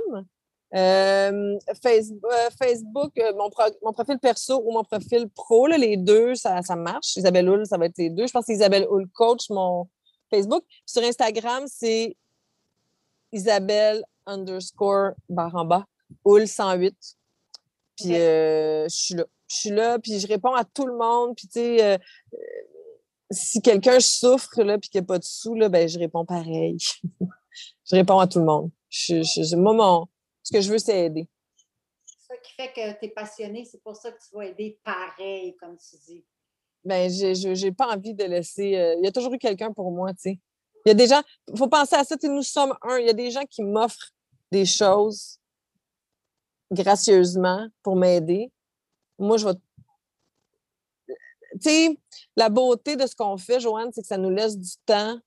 Euh, 0.73 1.59
Facebook, 1.83 2.31
euh, 2.31 2.49
Facebook 2.57 3.11
euh, 3.17 3.33
mon, 3.35 3.49
mon, 3.81 3.91
profil 3.91 4.17
perso 4.19 4.63
ou 4.65 4.71
mon 4.71 4.85
profil 4.85 5.27
pro, 5.29 5.67
là, 5.67 5.77
les 5.77 5.97
deux, 5.97 6.35
ça, 6.35 6.61
ça 6.61 6.77
marche. 6.77 7.17
Isabelle 7.17 7.49
Hull, 7.49 7.65
ça 7.65 7.77
va 7.77 7.87
être 7.87 7.97
les 7.97 8.09
deux. 8.09 8.25
Je 8.25 8.31
pense 8.31 8.45
que 8.45 8.53
Isabelle 8.53 8.87
Hull 8.89 9.09
Coach, 9.09 9.49
mon 9.49 9.89
Facebook. 10.29 10.63
sur 10.85 11.03
Instagram, 11.03 11.65
c'est 11.67 12.15
Isabelle 13.33 14.01
underscore 14.31 15.11
barre 15.29 15.55
en 15.55 15.65
bas, 15.65 15.85
Hull 16.25 16.47
108. 16.47 16.95
Puis 17.97 18.09
je 18.09 18.85
suis 18.89 19.15
là. 19.15 19.25
Je 19.47 19.55
suis 19.57 19.69
là, 19.69 19.99
puis 19.99 20.17
je 20.17 20.27
réponds 20.27 20.53
à 20.53 20.63
tout 20.63 20.85
le 20.85 20.95
monde. 20.95 21.35
Puis 21.35 21.47
tu 21.47 21.59
sais, 21.59 21.99
si 23.31 23.61
quelqu'un 23.61 23.99
souffre, 23.99 24.61
là, 24.61 24.77
puis 24.77 24.89
qu'il 24.89 25.01
n'y 25.01 25.05
a 25.05 25.07
pas 25.07 25.19
de 25.19 25.23
sous, 25.23 25.55
là, 25.55 25.69
ben, 25.69 25.87
je 25.87 25.97
réponds 25.97 26.25
pareil. 26.25 26.77
je 27.85 27.95
réponds 27.95 28.19
à 28.19 28.27
tout 28.27 28.39
le 28.39 28.45
monde. 28.45 28.71
Je, 28.89 29.21
je, 29.23 29.55
moi, 29.55 30.05
ce 30.43 30.51
que 30.51 30.61
je 30.61 30.71
veux, 30.71 30.77
c'est 30.77 31.05
aider. 31.05 31.27
C'est 32.05 32.27
ça 32.27 32.37
qui 32.37 32.53
fait 32.53 32.73
que 32.73 32.99
tu 32.99 33.05
es 33.05 33.09
passionné, 33.09 33.65
c'est 33.65 33.81
pour 33.81 33.95
ça 33.95 34.11
que 34.11 34.17
tu 34.17 34.35
vas 34.35 34.45
aider 34.45 34.79
pareil, 34.83 35.55
comme 35.57 35.77
tu 35.77 35.95
dis. 36.07 36.25
Ben, 36.83 37.09
je 37.09 37.65
n'ai 37.65 37.71
pas 37.71 37.93
envie 37.93 38.13
de 38.13 38.23
laisser. 38.23 38.75
Euh, 38.75 38.95
il 38.97 39.05
y 39.05 39.07
a 39.07 39.11
toujours 39.11 39.33
eu 39.33 39.37
quelqu'un 39.37 39.71
pour 39.71 39.91
moi, 39.91 40.11
tu 40.13 40.21
sais. 40.21 40.39
Il 40.85 40.89
y 40.89 40.91
a 40.91 40.95
des 40.95 41.07
gens, 41.07 41.21
il 41.53 41.57
faut 41.57 41.67
penser 41.67 41.95
à 41.95 42.03
ça, 42.03 42.15
nous 42.23 42.41
sommes 42.41 42.75
un. 42.81 42.97
Il 42.97 43.05
y 43.05 43.09
a 43.09 43.13
des 43.13 43.29
gens 43.29 43.43
qui 43.49 43.61
m'offrent 43.61 44.11
des 44.51 44.65
choses 44.65 45.39
gracieusement 46.71 47.67
pour 47.83 47.95
m'aider. 47.95 48.51
Moi, 49.19 49.37
je 49.37 49.47
vais. 49.47 49.53
Tu 51.53 51.69
sais, 51.69 51.97
la 52.35 52.49
beauté 52.49 52.95
de 52.95 53.05
ce 53.05 53.15
qu'on 53.15 53.37
fait, 53.37 53.59
Joanne, 53.59 53.91
c'est 53.91 54.01
que 54.01 54.07
ça 54.07 54.17
nous 54.17 54.29
laisse 54.29 54.57
du 54.57 54.71
temps 54.85 55.19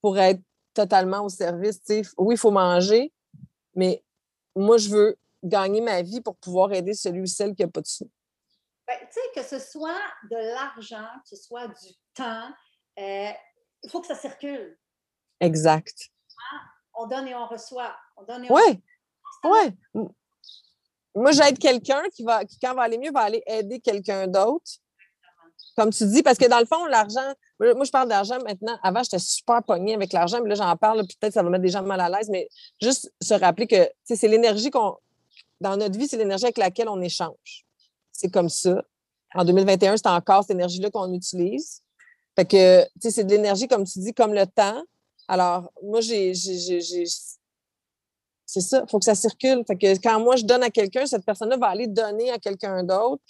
pour 0.00 0.18
être 0.18 0.40
totalement 0.72 1.24
au 1.24 1.28
service. 1.28 1.80
oui, 2.16 2.34
il 2.34 2.38
faut 2.38 2.50
manger, 2.50 3.12
mais 3.74 4.02
moi, 4.56 4.78
je 4.78 4.88
veux 4.88 5.16
gagner 5.42 5.80
ma 5.80 6.02
vie 6.02 6.20
pour 6.20 6.36
pouvoir 6.36 6.72
aider 6.72 6.94
celui 6.94 7.22
ou 7.22 7.26
celle 7.26 7.54
qui 7.54 7.62
n'a 7.62 7.68
pas 7.68 7.80
de 7.80 7.86
sous. 7.86 8.10
Ben, 8.86 8.98
tu 9.00 9.12
sais, 9.12 9.20
que 9.34 9.42
ce 9.42 9.58
soit 9.58 10.00
de 10.30 10.36
l'argent, 10.36 11.06
que 11.22 11.28
ce 11.28 11.36
soit 11.36 11.68
du 11.68 11.92
temps, 12.14 12.48
euh, 12.98 13.30
il 13.82 13.90
faut 13.90 14.00
que 14.00 14.06
ça 14.06 14.14
circule. 14.14 14.78
Exact. 15.38 16.10
On 16.94 17.06
donne 17.06 17.28
et 17.28 17.34
on 17.34 17.46
reçoit. 17.46 17.96
Oui. 18.50 18.82
Oui. 19.44 20.04
Moi, 21.14 21.32
j'aide 21.32 21.58
quelqu'un 21.58 22.02
qui 22.14 22.22
va, 22.22 22.44
qui, 22.44 22.58
quand 22.58 22.74
va 22.74 22.82
aller 22.82 22.98
mieux, 22.98 23.10
va 23.10 23.20
aller 23.20 23.42
aider 23.46 23.80
quelqu'un 23.80 24.26
d'autre 24.26 24.80
comme 25.76 25.90
tu 25.90 26.04
dis, 26.06 26.22
parce 26.22 26.36
que 26.36 26.46
dans 26.46 26.58
le 26.58 26.66
fond, 26.66 26.84
l'argent, 26.86 27.34
moi, 27.58 27.84
je 27.84 27.90
parle 27.90 28.08
d'argent 28.08 28.38
maintenant. 28.44 28.78
Avant, 28.82 29.02
j'étais 29.02 29.18
super 29.18 29.62
pognée 29.62 29.94
avec 29.94 30.12
l'argent, 30.12 30.40
mais 30.42 30.50
là, 30.50 30.54
j'en 30.54 30.76
parle, 30.76 31.06
peut-être 31.06 31.32
ça 31.32 31.42
va 31.42 31.50
mettre 31.50 31.62
des 31.62 31.70
gens 31.70 31.82
mal 31.82 32.00
à 32.00 32.08
l'aise, 32.08 32.28
mais 32.28 32.48
juste 32.80 33.12
se 33.22 33.34
rappeler 33.34 33.66
que 33.66 33.88
c'est 34.04 34.28
l'énergie 34.28 34.70
qu'on. 34.70 34.96
Dans 35.60 35.76
notre 35.76 35.98
vie, 35.98 36.06
c'est 36.06 36.16
l'énergie 36.16 36.44
avec 36.44 36.58
laquelle 36.58 36.88
on 36.88 37.00
échange. 37.00 37.64
C'est 38.12 38.30
comme 38.30 38.48
ça. 38.48 38.82
En 39.34 39.44
2021, 39.44 39.96
c'est 39.96 40.06
encore 40.06 40.42
cette 40.42 40.52
énergie-là 40.52 40.90
qu'on 40.90 41.12
utilise. 41.12 41.82
Fait 42.36 42.44
que, 42.44 42.82
tu 42.82 42.90
sais, 43.02 43.10
c'est 43.10 43.24
de 43.24 43.30
l'énergie, 43.30 43.68
comme 43.68 43.84
tu 43.84 44.00
dis, 44.00 44.12
comme 44.12 44.34
le 44.34 44.46
temps. 44.46 44.82
Alors, 45.28 45.70
moi, 45.82 46.00
j'ai. 46.00 46.32
C'est 48.52 48.62
ça, 48.62 48.82
il 48.84 48.90
faut 48.90 48.98
que 48.98 49.04
ça 49.04 49.14
circule. 49.14 49.62
Fait 49.64 49.78
quand 50.02 50.18
moi, 50.18 50.34
je 50.34 50.44
donne 50.44 50.64
à 50.64 50.70
quelqu'un, 50.70 51.06
cette 51.06 51.24
personne-là 51.24 51.56
va 51.56 51.68
aller 51.68 51.86
donner 51.86 52.32
à 52.32 52.38
quelqu'un 52.40 52.82
d'autre. 52.82 53.22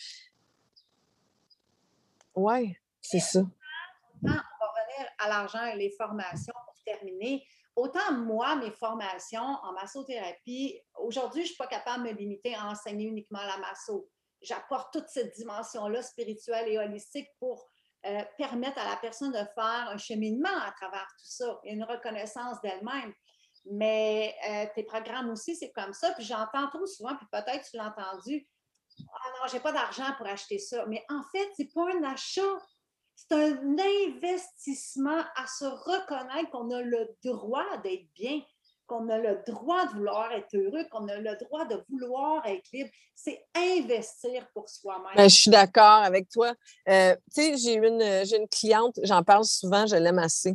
Oui, 2.35 2.75
c'est 3.03 3.21
ça. 3.21 3.41
on 3.41 4.27
va 4.27 4.33
revenir 4.33 5.11
à 5.19 5.29
l'argent 5.29 5.63
et 5.67 5.77
les 5.77 5.91
formations 5.91 6.55
pour 6.65 6.75
terminer. 6.87 7.47
Autant 7.77 8.13
moi, 8.13 8.57
mes 8.57 8.71
formations 8.71 9.43
en 9.63 9.73
massothérapie, 9.75 10.81
aujourd'hui, 10.99 11.43
je 11.43 11.49
ne 11.49 11.55
suis 11.55 11.59
pas 11.59 11.67
capable 11.67 12.05
de 12.05 12.13
me 12.13 12.17
limiter 12.17 12.55
à 12.55 12.69
enseigner 12.69 13.05
uniquement 13.05 13.43
la 13.43 13.59
masso. 13.59 14.09
J'apporte 14.41 14.91
toute 14.91 15.09
cette 15.09 15.35
dimension-là 15.37 16.01
spirituelle 16.01 16.67
et 16.67 16.79
holistique 16.79 17.29
pour 17.39 17.69
euh, 18.07 18.23
permettre 18.39 18.79
à 18.79 18.89
la 18.89 18.97
personne 18.97 19.33
de 19.33 19.45
faire 19.55 19.91
un 19.91 19.99
cheminement 19.99 20.49
à 20.49 20.73
travers 20.81 21.07
tout 21.19 21.27
ça 21.27 21.61
et 21.65 21.75
une 21.75 21.85
reconnaissance 21.85 22.59
d'elle-même. 22.63 23.13
Mais 23.71 24.35
euh, 24.49 24.67
tes 24.75 24.83
programmes 24.83 25.31
aussi, 25.31 25.55
c'est 25.55 25.71
comme 25.71 25.93
ça. 25.93 26.13
Puis 26.13 26.25
j'entends 26.25 26.69
trop 26.69 26.87
souvent, 26.87 27.17
puis 27.17 27.27
peut-être 27.31 27.69
tu 27.71 27.77
l'as 27.77 27.87
entendu, 27.87 28.47
ah 28.99 29.29
non, 29.39 29.49
j'ai 29.51 29.61
pas 29.61 29.73
d'argent 29.73 30.13
pour 30.17 30.27
acheter 30.27 30.59
ça. 30.59 30.85
Mais 30.87 31.05
en 31.09 31.23
fait, 31.31 31.49
c'est 31.57 31.73
pas 31.73 31.87
un 31.95 32.03
achat. 32.05 32.43
C'est 33.15 33.35
un 33.35 33.77
investissement 34.23 35.23
à 35.37 35.47
se 35.47 35.65
reconnaître 35.65 36.51
qu'on 36.51 36.71
a 36.71 36.83
le 36.83 37.17
droit 37.23 37.77
d'être 37.85 38.07
bien, 38.15 38.41
qu'on 38.87 39.09
a 39.09 39.19
le 39.19 39.43
droit 39.47 39.87
de 39.87 39.93
vouloir 39.93 40.33
être 40.33 40.57
heureux, 40.57 40.85
qu'on 40.91 41.07
a 41.07 41.17
le 41.17 41.37
droit 41.37 41.65
de 41.67 41.85
vouloir 41.91 42.45
être 42.47 42.67
libre. 42.73 42.91
C'est 43.15 43.47
investir 43.55 44.49
pour 44.53 44.69
soi-même. 44.69 45.15
Ben, 45.15 45.29
je 45.29 45.37
suis 45.37 45.51
d'accord 45.51 46.03
avec 46.03 46.29
toi. 46.29 46.55
Euh, 46.89 47.15
tu 47.33 47.43
sais, 47.43 47.57
j'ai 47.59 47.75
une, 47.75 48.03
une 48.03 48.49
cliente, 48.49 48.99
j'en 49.05 49.23
parle 49.23 49.45
souvent, 49.45 49.87
je 49.87 49.97
l'aime 49.97 50.19
assez. 50.19 50.55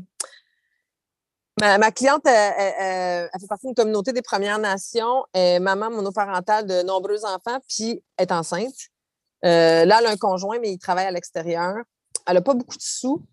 Ma, 1.62 1.92
cliente, 1.92 2.26
elle, 2.26 3.30
fait 3.40 3.48
partie 3.48 3.68
d'une 3.68 3.76
communauté 3.76 4.12
des 4.12 4.22
Premières 4.22 4.60
Nations, 4.60 5.24
est 5.34 5.60
maman 5.60 5.90
monoparentale 5.90 6.66
de 6.66 6.84
nombreux 6.84 7.24
enfants, 7.24 7.60
puis 7.70 8.04
est 8.18 8.32
enceinte. 8.32 8.76
Euh, 9.46 9.86
là, 9.86 10.00
elle 10.00 10.08
a 10.08 10.10
un 10.10 10.18
conjoint, 10.18 10.60
mais 10.60 10.74
il 10.74 10.80
travaille 10.80 11.06
à 11.06 11.12
l'extérieur. 11.12 11.76
Elle 12.28 12.34
n'a 12.34 12.42
pas 12.42 12.54
beaucoup 12.54 12.76
de 12.76 12.82
sous. 12.82 13.26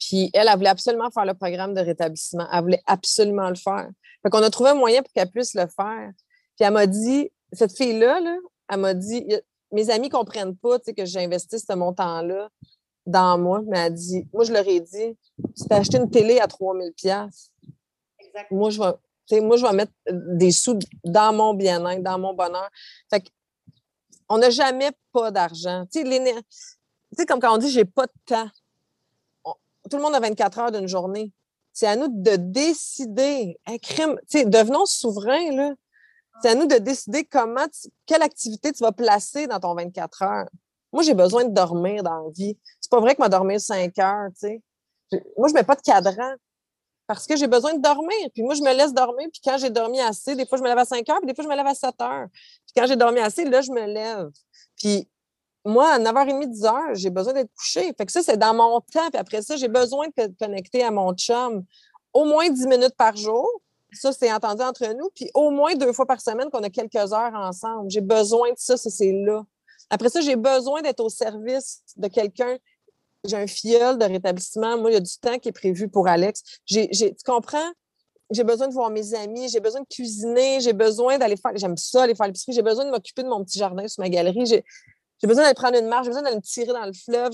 Puis 0.00 0.30
elle, 0.34 0.48
elle 0.48 0.56
voulait 0.56 0.70
absolument 0.70 1.10
faire 1.10 1.24
le 1.24 1.34
programme 1.34 1.74
de 1.74 1.80
rétablissement. 1.80 2.48
Elle 2.52 2.62
voulait 2.62 2.82
absolument 2.86 3.48
le 3.48 3.54
faire. 3.54 3.88
Fait 4.22 4.30
qu'on 4.30 4.42
a 4.42 4.50
trouvé 4.50 4.70
un 4.70 4.74
moyen 4.74 5.02
pour 5.02 5.12
qu'elle 5.12 5.30
puisse 5.30 5.54
le 5.54 5.66
faire. 5.66 6.10
Puis 6.56 6.66
elle 6.66 6.72
m'a 6.72 6.86
dit, 6.86 7.30
cette 7.52 7.76
fille-là, 7.76 8.20
là, 8.20 8.36
elle 8.68 8.80
m'a 8.80 8.94
dit, 8.94 9.26
mes 9.70 9.90
amis 9.90 10.08
ne 10.08 10.12
comprennent 10.12 10.56
pas 10.56 10.78
que 10.78 11.04
j'investisse 11.04 11.64
ce 11.68 11.74
montant-là 11.74 12.48
dans 13.06 13.38
moi, 13.38 13.62
mais 13.66 13.78
elle 13.78 13.94
dit, 13.94 14.26
moi, 14.32 14.44
je 14.44 14.52
leur 14.52 14.66
ai 14.66 14.80
dit, 14.80 15.16
tu 15.56 15.64
t'as 15.68 15.78
acheté 15.78 15.98
une 15.98 16.10
télé 16.10 16.40
à 16.40 16.46
3000 16.46 16.92
pièces. 16.92 17.50
Moi, 18.50 18.70
je 18.70 18.80
vais, 18.80 19.40
moi, 19.40 19.56
je 19.56 19.66
vais 19.66 19.72
mettre 19.72 19.92
des 20.10 20.50
sous 20.50 20.78
dans 21.04 21.34
mon 21.34 21.54
bien-être, 21.54 22.02
dans 22.02 22.18
mon 22.18 22.34
bonheur. 22.34 22.68
Fait 23.10 23.24
on 24.28 24.38
n'a 24.38 24.50
jamais 24.50 24.90
pas 25.12 25.30
d'argent. 25.30 25.84
Tu 25.92 26.02
sais, 26.02 27.26
comme 27.26 27.40
quand 27.40 27.54
on 27.54 27.58
dit, 27.58 27.70
j'ai 27.70 27.84
pas 27.84 28.06
de 28.06 28.12
temps. 28.24 28.48
tout 29.90 29.96
le 29.96 30.02
monde 30.02 30.14
a 30.14 30.20
24 30.20 30.58
heures 30.58 30.72
d'une 30.72 30.88
journée. 30.88 31.32
C'est 31.72 31.86
à 31.86 31.96
nous 31.96 32.08
de 32.08 32.36
décider. 32.36 33.58
Un 33.66 33.78
crime, 33.78 34.16
tu 34.30 34.38
sais, 34.38 34.44
devenons 34.44 34.86
souverains, 34.86 35.52
là. 35.52 35.74
C'est 36.42 36.48
à 36.48 36.54
nous 36.54 36.66
de 36.66 36.76
décider 36.76 37.24
comment, 37.24 37.66
quelle 38.06 38.22
activité 38.22 38.72
tu 38.72 38.82
vas 38.82 38.92
placer 38.92 39.46
dans 39.46 39.60
ton 39.60 39.74
24 39.74 40.22
heures. 40.22 40.48
Moi, 40.92 41.02
j'ai 41.02 41.14
besoin 41.14 41.44
de 41.44 41.52
dormir 41.52 42.02
dans 42.02 42.24
la 42.24 42.30
vie. 42.30 42.58
Pas 42.94 43.00
vrai 43.00 43.16
que 43.16 43.20
m'a 43.20 43.28
dormir 43.28 43.60
cinq 43.60 43.98
heures, 43.98 44.28
tu 44.38 44.46
sais. 44.46 44.62
Moi, 45.36 45.48
je 45.48 45.54
mets 45.54 45.64
pas 45.64 45.74
de 45.74 45.80
cadran 45.80 46.32
parce 47.08 47.26
que 47.26 47.34
j'ai 47.34 47.48
besoin 47.48 47.74
de 47.74 47.82
dormir. 47.82 48.28
Puis 48.32 48.44
moi, 48.44 48.54
je 48.54 48.62
me 48.62 48.72
laisse 48.72 48.94
dormir. 48.94 49.26
Puis 49.32 49.40
quand 49.44 49.58
j'ai 49.58 49.68
dormi 49.68 50.00
assez, 50.00 50.36
des 50.36 50.46
fois, 50.46 50.58
je 50.58 50.62
me 50.62 50.68
lève 50.68 50.78
à 50.78 50.84
5 50.84 51.08
heures, 51.08 51.18
puis 51.18 51.26
des 51.26 51.34
fois, 51.34 51.42
je 51.42 51.48
me 51.48 51.56
lève 51.56 51.66
à 51.66 51.74
7 51.74 51.90
heures. 52.00 52.28
Puis 52.32 52.72
quand 52.76 52.86
j'ai 52.86 52.94
dormi 52.94 53.18
assez, 53.18 53.44
là, 53.46 53.62
je 53.62 53.72
me 53.72 53.84
lève. 53.84 54.30
Puis 54.76 55.08
moi, 55.64 55.88
à 55.88 55.98
9h30, 55.98 56.52
10h, 56.52 56.94
j'ai 56.94 57.10
besoin 57.10 57.32
d'être 57.32 57.52
couché. 57.56 57.92
Fait 57.98 58.06
que 58.06 58.12
ça, 58.12 58.22
c'est 58.22 58.36
dans 58.36 58.54
mon 58.54 58.78
temps. 58.78 59.10
Puis 59.10 59.18
après 59.18 59.42
ça, 59.42 59.56
j'ai 59.56 59.66
besoin 59.66 60.06
de 60.16 60.32
connecter 60.38 60.84
à 60.84 60.92
mon 60.92 61.12
chum 61.14 61.64
au 62.12 62.24
moins 62.26 62.48
10 62.48 62.64
minutes 62.68 62.94
par 62.96 63.16
jour. 63.16 63.50
Ça, 63.90 64.12
c'est 64.12 64.32
entendu 64.32 64.62
entre 64.62 64.86
nous. 64.94 65.10
Puis 65.16 65.28
au 65.34 65.50
moins 65.50 65.74
deux 65.74 65.92
fois 65.92 66.06
par 66.06 66.20
semaine 66.20 66.48
qu'on 66.48 66.62
a 66.62 66.70
quelques 66.70 66.94
heures 66.94 67.34
ensemble. 67.34 67.90
J'ai 67.90 68.02
besoin 68.02 68.50
de 68.50 68.56
ça, 68.56 68.76
ça 68.76 68.88
c'est 68.88 69.10
là. 69.10 69.42
Après 69.90 70.08
ça, 70.08 70.20
j'ai 70.20 70.36
besoin 70.36 70.80
d'être 70.80 71.00
au 71.00 71.08
service 71.08 71.82
de 71.96 72.08
quelqu'un. 72.08 72.56
J'ai 73.24 73.36
un 73.36 73.46
fiole 73.46 73.98
de 73.98 74.04
rétablissement. 74.04 74.78
Moi, 74.78 74.90
il 74.90 74.94
y 74.94 74.96
a 74.96 75.00
du 75.00 75.16
temps 75.20 75.38
qui 75.38 75.48
est 75.48 75.52
prévu 75.52 75.88
pour 75.88 76.08
Alex. 76.08 76.42
tu 76.66 76.88
comprends? 77.24 77.72
J'ai 78.30 78.44
besoin 78.44 78.68
de 78.68 78.72
voir 78.72 78.90
mes 78.90 79.14
amis, 79.14 79.48
j'ai 79.48 79.60
besoin 79.60 79.82
de 79.82 79.86
cuisiner, 79.86 80.60
j'ai 80.60 80.72
besoin 80.72 81.18
d'aller 81.18 81.36
faire. 81.36 81.52
J'aime 81.56 81.76
ça, 81.76 82.04
aller 82.04 82.14
faire 82.14 82.26
l'épicerie. 82.26 82.52
J'ai 82.52 82.62
besoin 82.62 82.84
de 82.84 82.90
m'occuper 82.90 83.22
de 83.22 83.28
mon 83.28 83.44
petit 83.44 83.58
jardin 83.58 83.86
sur 83.86 84.02
ma 84.02 84.08
galerie. 84.08 84.46
J'ai, 84.46 84.64
besoin 85.22 85.44
d'aller 85.44 85.54
prendre 85.54 85.78
une 85.78 85.88
marche, 85.88 86.04
j'ai 86.04 86.10
besoin 86.10 86.22
d'aller 86.22 86.36
me 86.36 86.42
tirer 86.42 86.72
dans 86.72 86.86
le 86.86 86.92
fleuve. 86.92 87.30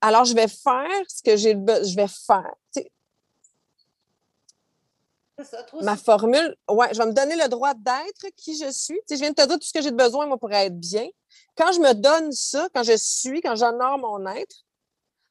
Alors, 0.00 0.24
je 0.24 0.34
vais 0.34 0.48
faire 0.48 1.02
ce 1.08 1.22
que 1.22 1.36
j'ai 1.36 1.52
je 1.52 1.96
vais 1.96 2.06
faire 2.06 2.54
ma 5.82 5.96
formule, 5.96 6.56
ouais, 6.68 6.88
je 6.92 6.98
vais 6.98 7.06
me 7.06 7.12
donner 7.12 7.36
le 7.36 7.48
droit 7.48 7.74
d'être 7.74 8.26
qui 8.36 8.56
je 8.58 8.70
suis. 8.70 8.98
je 9.10 9.16
viens 9.16 9.30
de 9.30 9.34
te 9.34 9.46
dire 9.46 9.58
tout 9.58 9.66
ce 9.66 9.72
que 9.72 9.82
j'ai 9.82 9.90
besoin, 9.90 10.26
moi, 10.26 10.38
pour 10.38 10.52
être 10.52 10.78
bien. 10.78 11.08
Quand 11.56 11.72
je 11.72 11.80
me 11.80 11.92
donne 11.94 12.32
ça, 12.32 12.68
quand 12.74 12.82
je 12.82 12.96
suis, 12.96 13.40
quand 13.40 13.56
j'honore 13.56 13.98
mon 13.98 14.26
être, 14.26 14.64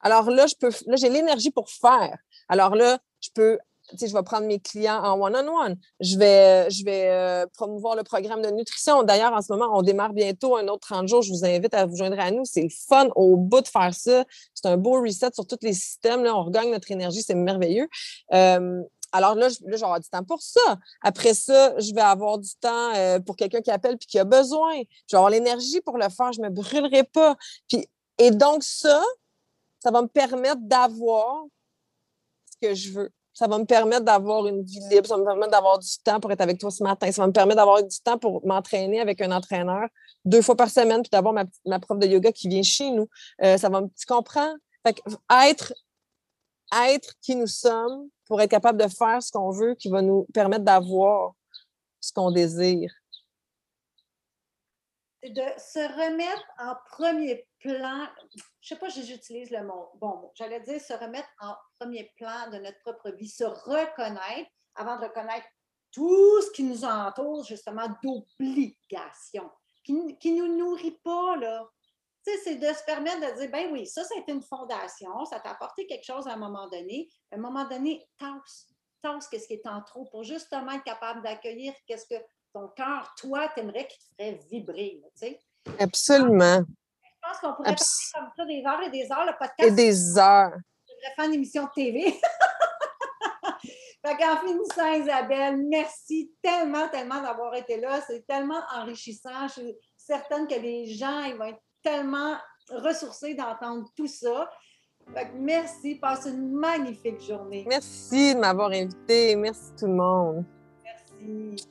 alors 0.01 0.29
là, 0.29 0.45
je 0.47 0.55
peux, 0.59 0.71
là, 0.85 0.95
j'ai 0.95 1.09
l'énergie 1.09 1.51
pour 1.51 1.69
faire. 1.69 2.17
Alors 2.47 2.75
là, 2.75 2.99
je 3.21 3.29
peux, 3.33 3.57
je 3.99 4.13
vais 4.13 4.23
prendre 4.23 4.47
mes 4.47 4.59
clients 4.59 5.03
en 5.03 5.19
one-on-one. 5.19 5.77
Je 5.99 6.17
vais, 6.17 6.69
je 6.69 6.83
vais 6.83 7.09
euh, 7.09 7.45
promouvoir 7.53 7.95
le 7.95 8.03
programme 8.03 8.41
de 8.41 8.49
nutrition. 8.49 9.03
D'ailleurs, 9.03 9.33
en 9.33 9.41
ce 9.41 9.51
moment, 9.51 9.69
on 9.73 9.81
démarre 9.81 10.13
bientôt 10.13 10.57
un 10.57 10.67
autre 10.67 10.87
30 10.87 11.07
jours. 11.07 11.21
Je 11.21 11.31
vous 11.31 11.45
invite 11.45 11.73
à 11.73 11.85
vous 11.85 11.95
joindre 11.95 12.19
à 12.19 12.31
nous. 12.31 12.45
C'est 12.45 12.67
fun 12.87 13.09
au 13.15 13.37
bout 13.37 13.61
de 13.61 13.67
faire 13.67 13.93
ça. 13.93 14.25
C'est 14.53 14.67
un 14.67 14.77
beau 14.77 15.01
reset 15.01 15.29
sur 15.33 15.45
tous 15.45 15.57
les 15.61 15.73
systèmes. 15.73 16.23
Là. 16.23 16.35
On 16.35 16.43
regagne 16.43 16.71
notre 16.71 16.91
énergie. 16.91 17.21
C'est 17.21 17.35
merveilleux. 17.35 17.87
Euh, 18.33 18.81
alors 19.15 19.35
là, 19.35 19.47
je, 19.47 19.59
là, 19.63 19.77
vais 19.77 19.83
avoir 19.83 19.99
du 19.99 20.09
temps 20.09 20.23
pour 20.23 20.41
ça. 20.41 20.77
Après 21.01 21.33
ça, 21.33 21.79
je 21.79 21.93
vais 21.93 22.01
avoir 22.01 22.37
du 22.37 22.49
temps 22.59 22.93
euh, 22.95 23.19
pour 23.19 23.37
quelqu'un 23.37 23.61
qui 23.61 23.71
appelle 23.71 23.97
puis 23.97 24.07
qui 24.07 24.19
a 24.19 24.25
besoin. 24.25 24.75
Je 25.07 25.15
vais 25.15 25.17
avoir 25.17 25.29
l'énergie 25.29 25.79
pour 25.79 25.97
le 25.97 26.09
faire. 26.09 26.33
Je 26.33 26.41
ne 26.41 26.47
me 26.47 26.53
brûlerai 26.53 27.05
pas. 27.05 27.37
Puis, 27.69 27.87
et 28.17 28.31
donc, 28.31 28.63
ça, 28.63 29.01
ça 29.79 29.89
va 29.89 30.01
me 30.01 30.07
permettre 30.07 30.59
d'avoir 30.59 31.45
ce 32.51 32.67
que 32.67 32.73
je 32.73 32.91
veux. 32.91 33.09
Ça 33.33 33.47
va 33.47 33.57
me 33.57 33.65
permettre 33.65 34.03
d'avoir 34.03 34.47
une 34.47 34.63
vie 34.63 34.81
libre. 34.89 35.07
Ça 35.07 35.15
va 35.15 35.21
me 35.21 35.25
permettre 35.25 35.51
d'avoir 35.51 35.79
du 35.79 35.97
temps 36.03 36.19
pour 36.19 36.31
être 36.31 36.41
avec 36.41 36.59
toi 36.59 36.71
ce 36.71 36.83
matin. 36.83 37.09
Ça 37.11 37.21
va 37.21 37.27
me 37.27 37.33
permettre 37.33 37.57
d'avoir 37.57 37.81
du 37.83 37.99
temps 38.01 38.17
pour 38.17 38.45
m'entraîner 38.45 38.99
avec 38.99 39.21
un 39.21 39.31
entraîneur 39.31 39.87
deux 40.25 40.41
fois 40.41 40.57
par 40.57 40.69
semaine 40.69 41.03
puis 41.03 41.09
d'avoir 41.09 41.33
ma, 41.33 41.45
ma 41.65 41.79
prof 41.79 41.99
de 41.99 42.07
yoga 42.07 42.31
qui 42.33 42.49
vient 42.49 42.63
chez 42.63 42.91
nous. 42.91 43.07
Euh, 43.43 43.57
ça 43.57 43.69
va 43.69 43.81
me, 43.81 43.87
tu 43.87 44.05
comprends? 44.05 44.55
Fait 44.85 44.93
que 44.93 45.01
être, 45.49 45.73
être 46.73 47.13
qui 47.21 47.35
nous 47.35 47.47
sommes 47.47 48.09
pour 48.25 48.41
être 48.41 48.51
capable 48.51 48.81
de 48.81 48.87
faire 48.87 49.21
ce 49.21 49.31
qu'on 49.31 49.51
veut 49.51 49.75
qui 49.75 49.89
va 49.89 50.01
nous 50.01 50.25
permettre 50.33 50.63
d'avoir 50.63 51.33
ce 51.99 52.11
qu'on 52.13 52.31
désire. 52.31 52.91
De 55.23 55.41
se 55.57 55.79
remettre 55.79 56.45
en 56.59 56.75
premier 56.91 57.47
plan, 57.59 58.07
je 58.61 58.67
sais 58.67 58.75
pas 58.75 58.91
si 58.91 59.03
j'utilise 59.03 59.49
le 59.49 59.63
mot, 59.65 59.89
bon 59.95 60.31
j'allais 60.35 60.59
dire 60.59 60.79
se 60.79 60.93
remettre 60.93 61.29
en 61.39 61.55
premier 61.79 62.11
plan 62.15 62.51
de 62.51 62.57
notre 62.57 62.79
propre 62.81 63.09
vie, 63.09 63.27
se 63.27 63.43
reconnaître 63.43 64.51
avant 64.75 64.97
de 64.97 65.05
reconnaître 65.05 65.47
tout 65.95 66.41
ce 66.41 66.51
qui 66.51 66.63
nous 66.63 66.83
entoure, 66.83 67.45
justement, 67.45 67.87
d'obligation, 68.03 69.49
qui, 69.83 70.17
qui 70.19 70.33
nous 70.33 70.57
nourrit 70.57 70.99
pas, 71.03 71.37
là. 71.37 71.69
C'est 72.43 72.55
de 72.55 72.65
se 72.73 72.83
permettre 72.85 73.19
de 73.19 73.39
dire, 73.39 73.51
ben 73.51 73.71
oui, 73.71 73.85
ça, 73.85 74.03
ça 74.03 74.15
a 74.15 74.19
été 74.19 74.31
une 74.31 74.41
fondation, 74.41 75.25
ça 75.25 75.39
t'a 75.39 75.51
apporté 75.51 75.85
quelque 75.85 76.03
chose 76.05 76.27
à 76.27 76.33
un 76.33 76.37
moment 76.37 76.67
donné. 76.69 77.07
À 77.31 77.35
un 77.35 77.39
moment 77.39 77.65
donné, 77.65 78.03
tasse, 78.17 78.67
tasse 79.01 79.27
qu'est-ce 79.27 79.47
qui 79.47 79.53
est 79.53 79.67
en 79.67 79.81
trop 79.83 80.05
pour 80.05 80.23
justement 80.23 80.71
être 80.71 80.83
capable 80.83 81.21
d'accueillir 81.21 81.73
qu'est-ce 81.87 82.07
que 82.07 82.19
ton 82.53 82.67
cœur, 82.69 83.13
toi, 83.17 83.47
t'aimerais 83.49 83.87
qu'il 83.87 83.99
te 83.99 84.05
ferait 84.23 84.39
vibrer, 84.49 85.01
tu 85.03 85.27
sais. 85.27 85.39
Absolument. 85.79 86.61
Je 86.63 87.29
pense 87.29 87.39
qu'on 87.39 87.53
pourrait 87.53 87.69
Abs- 87.71 88.11
parler 88.13 88.27
comme 88.27 88.33
ça 88.37 88.45
des 88.45 88.63
heures 88.65 88.81
et 88.81 88.89
des 88.89 89.11
heures. 89.11 89.25
Le 89.25 89.31
Et 89.31 89.35
podcast, 89.47 89.75
des 89.75 90.17
heures. 90.17 90.53
je 90.87 90.93
devrais 90.93 91.15
faire 91.15 91.25
une 91.25 91.33
émission 91.33 91.63
de 91.65 91.69
TV. 91.75 92.19
fait 94.05 94.17
qu'en 94.17 94.37
finissant, 94.37 94.93
Isabelle, 94.93 95.57
merci 95.67 96.31
tellement, 96.41 96.87
tellement 96.89 97.21
d'avoir 97.21 97.53
été 97.55 97.77
là. 97.79 97.99
C'est 98.07 98.25
tellement 98.27 98.61
enrichissant. 98.75 99.47
Je 99.47 99.53
suis 99.53 99.75
certaine 99.97 100.47
que 100.47 100.55
les 100.55 100.85
gens 100.87 101.21
ils 101.23 101.35
vont 101.35 101.45
être 101.45 101.61
tellement 101.85 102.35
ressourcés 102.69 103.35
d'entendre 103.35 103.87
tout 103.95 104.07
ça. 104.07 104.49
Fait 105.13 105.25
que 105.25 105.37
merci. 105.37 105.95
Passe 105.95 106.25
une 106.25 106.51
magnifique 106.51 107.21
journée. 107.21 107.63
Merci 107.67 108.33
de 108.33 108.39
m'avoir 108.39 108.71
invité. 108.71 109.35
Merci 109.35 109.71
tout 109.77 109.85
le 109.85 109.93
monde. 109.93 110.45
Merci. 110.83 111.67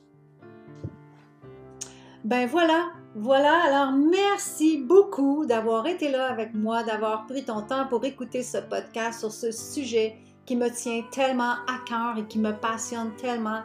Ben 2.22 2.46
voilà, 2.46 2.86
voilà. 3.16 3.64
Alors, 3.64 3.92
merci 3.92 4.78
beaucoup 4.78 5.44
d'avoir 5.46 5.86
été 5.86 6.10
là 6.10 6.30
avec 6.30 6.54
moi, 6.54 6.84
d'avoir 6.84 7.26
pris 7.26 7.44
ton 7.44 7.62
temps 7.62 7.86
pour 7.88 8.04
écouter 8.04 8.42
ce 8.42 8.58
podcast 8.58 9.20
sur 9.20 9.32
ce 9.32 9.50
sujet 9.50 10.16
qui 10.46 10.56
me 10.56 10.68
tient 10.70 11.02
tellement 11.10 11.54
à 11.66 11.80
cœur 11.86 12.16
et 12.18 12.26
qui 12.26 12.38
me 12.38 12.52
passionne 12.52 13.14
tellement. 13.16 13.62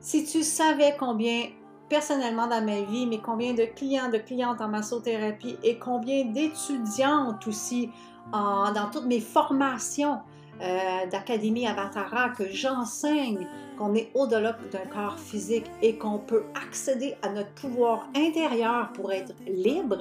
Si 0.00 0.24
tu 0.24 0.42
savais 0.42 0.94
combien, 0.98 1.48
personnellement 1.96 2.46
dans 2.46 2.64
ma 2.64 2.80
vie, 2.80 3.06
mais 3.06 3.18
combien 3.18 3.52
de 3.52 3.64
clients, 3.66 4.08
de 4.08 4.16
clientes 4.16 4.62
en 4.62 4.68
massothérapie 4.68 5.58
et 5.62 5.78
combien 5.78 6.24
d'étudiantes 6.24 7.46
aussi 7.46 7.90
en- 8.32 8.72
dans 8.72 8.88
toutes 8.90 9.04
mes 9.04 9.20
formations 9.20 10.20
euh, 10.62 11.06
d'Académie 11.10 11.66
Avatara 11.66 12.30
que 12.30 12.44
j'enseigne 12.50 13.46
qu'on 13.76 13.94
est 13.94 14.10
au-delà 14.14 14.56
d'un 14.72 14.86
corps 14.90 15.18
physique 15.18 15.66
et 15.82 15.96
qu'on 15.98 16.18
peut 16.18 16.44
accéder 16.66 17.14
à 17.22 17.28
notre 17.30 17.50
pouvoir 17.52 18.08
intérieur 18.16 18.90
pour 18.94 19.12
être 19.12 19.34
libre, 19.46 19.98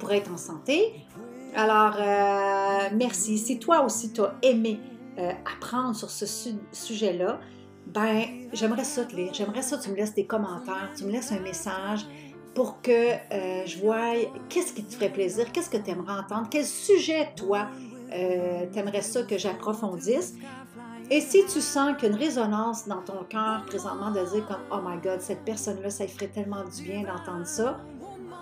pour 0.00 0.10
être 0.10 0.32
en 0.32 0.38
santé. 0.38 0.94
Alors, 1.54 1.94
euh, 2.00 2.88
merci. 2.94 3.38
Si 3.38 3.58
toi 3.60 3.84
aussi 3.84 4.12
tu 4.12 4.22
as 4.22 4.34
aimé 4.42 4.80
euh, 5.18 5.30
apprendre 5.54 5.94
sur 5.94 6.10
ce 6.10 6.26
su- 6.26 6.58
sujet-là, 6.72 7.38
ben, 7.92 8.24
j'aimerais 8.52 8.84
ça 8.84 9.04
te 9.04 9.16
lire. 9.16 9.32
J'aimerais 9.32 9.62
ça 9.62 9.76
que 9.76 9.82
tu 9.82 9.90
me 9.90 9.96
laisses 9.96 10.14
des 10.14 10.26
commentaires, 10.26 10.90
tu 10.96 11.04
me 11.04 11.10
laisses 11.10 11.32
un 11.32 11.40
message 11.40 12.06
pour 12.54 12.82
que 12.82 12.90
euh, 12.90 13.66
je 13.66 13.78
voie 13.78 14.14
qu'est-ce 14.48 14.72
qui 14.72 14.84
te 14.84 14.94
ferait 14.94 15.12
plaisir, 15.12 15.50
qu'est-ce 15.52 15.70
que 15.70 15.76
tu 15.76 15.90
aimerais 15.90 16.18
entendre, 16.18 16.48
quel 16.50 16.64
sujet, 16.64 17.28
toi, 17.36 17.68
euh, 18.12 18.66
t'aimerais 18.72 19.02
ça 19.02 19.22
que 19.22 19.38
j'approfondisse. 19.38 20.34
Et 21.10 21.20
si 21.20 21.44
tu 21.46 21.60
sens 21.60 21.96
qu'une 21.96 22.14
résonance 22.14 22.86
dans 22.86 23.00
ton 23.00 23.24
cœur 23.24 23.64
présentement 23.66 24.10
de 24.10 24.20
dire 24.30 24.46
comme 24.46 24.60
Oh 24.70 24.80
my 24.84 24.98
God, 25.00 25.20
cette 25.20 25.44
personne-là, 25.44 25.88
ça 25.88 26.04
lui 26.04 26.12
ferait 26.12 26.28
tellement 26.28 26.64
du 26.64 26.82
bien 26.82 27.02
d'entendre 27.02 27.46
ça, 27.46 27.78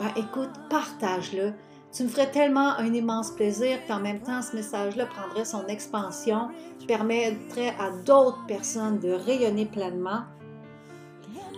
ben 0.00 0.10
écoute, 0.16 0.50
partage-le. 0.68 1.52
Tu 1.92 2.02
me 2.02 2.08
ferais 2.08 2.30
tellement 2.30 2.76
un 2.76 2.92
immense 2.92 3.30
plaisir, 3.30 3.78
puis 3.84 3.92
en 3.92 4.00
même 4.00 4.20
temps, 4.20 4.42
ce 4.42 4.54
message-là 4.54 5.06
prendrait 5.06 5.44
son 5.44 5.66
expansion, 5.66 6.48
permettrait 6.86 7.74
à 7.78 7.90
d'autres 8.04 8.44
personnes 8.46 8.98
de 8.98 9.12
rayonner 9.12 9.66
pleinement. 9.66 10.22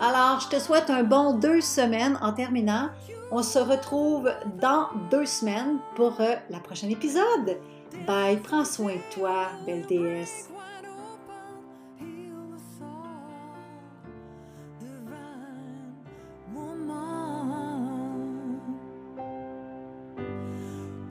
Alors, 0.00 0.40
je 0.40 0.48
te 0.48 0.60
souhaite 0.60 0.90
un 0.90 1.02
bon 1.02 1.34
deux 1.34 1.60
semaines 1.60 2.18
en 2.22 2.32
terminant. 2.32 2.90
On 3.32 3.42
se 3.42 3.58
retrouve 3.58 4.30
dans 4.60 4.88
deux 5.10 5.26
semaines 5.26 5.78
pour 5.96 6.20
euh, 6.20 6.34
la 6.50 6.60
prochaine 6.60 6.90
épisode. 6.90 7.58
Bye, 8.06 8.38
prends 8.38 8.64
soin 8.64 8.94
de 8.94 9.14
toi, 9.14 9.48
belle 9.66 9.84
déesse. 9.86 10.48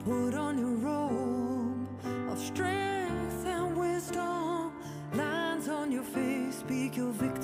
Put 0.08 0.34
on 0.36 0.56
your 0.56 0.74
robe 0.76 1.86
of 2.30 2.38
strength 2.38 3.44
and 3.44 3.76
wisdom. 3.76 4.72
Lines 5.12 5.68
on 5.68 5.92
your 5.92 6.02
face, 6.02 6.60
speak 6.60 6.96
your 6.96 7.12
victories. 7.12 7.37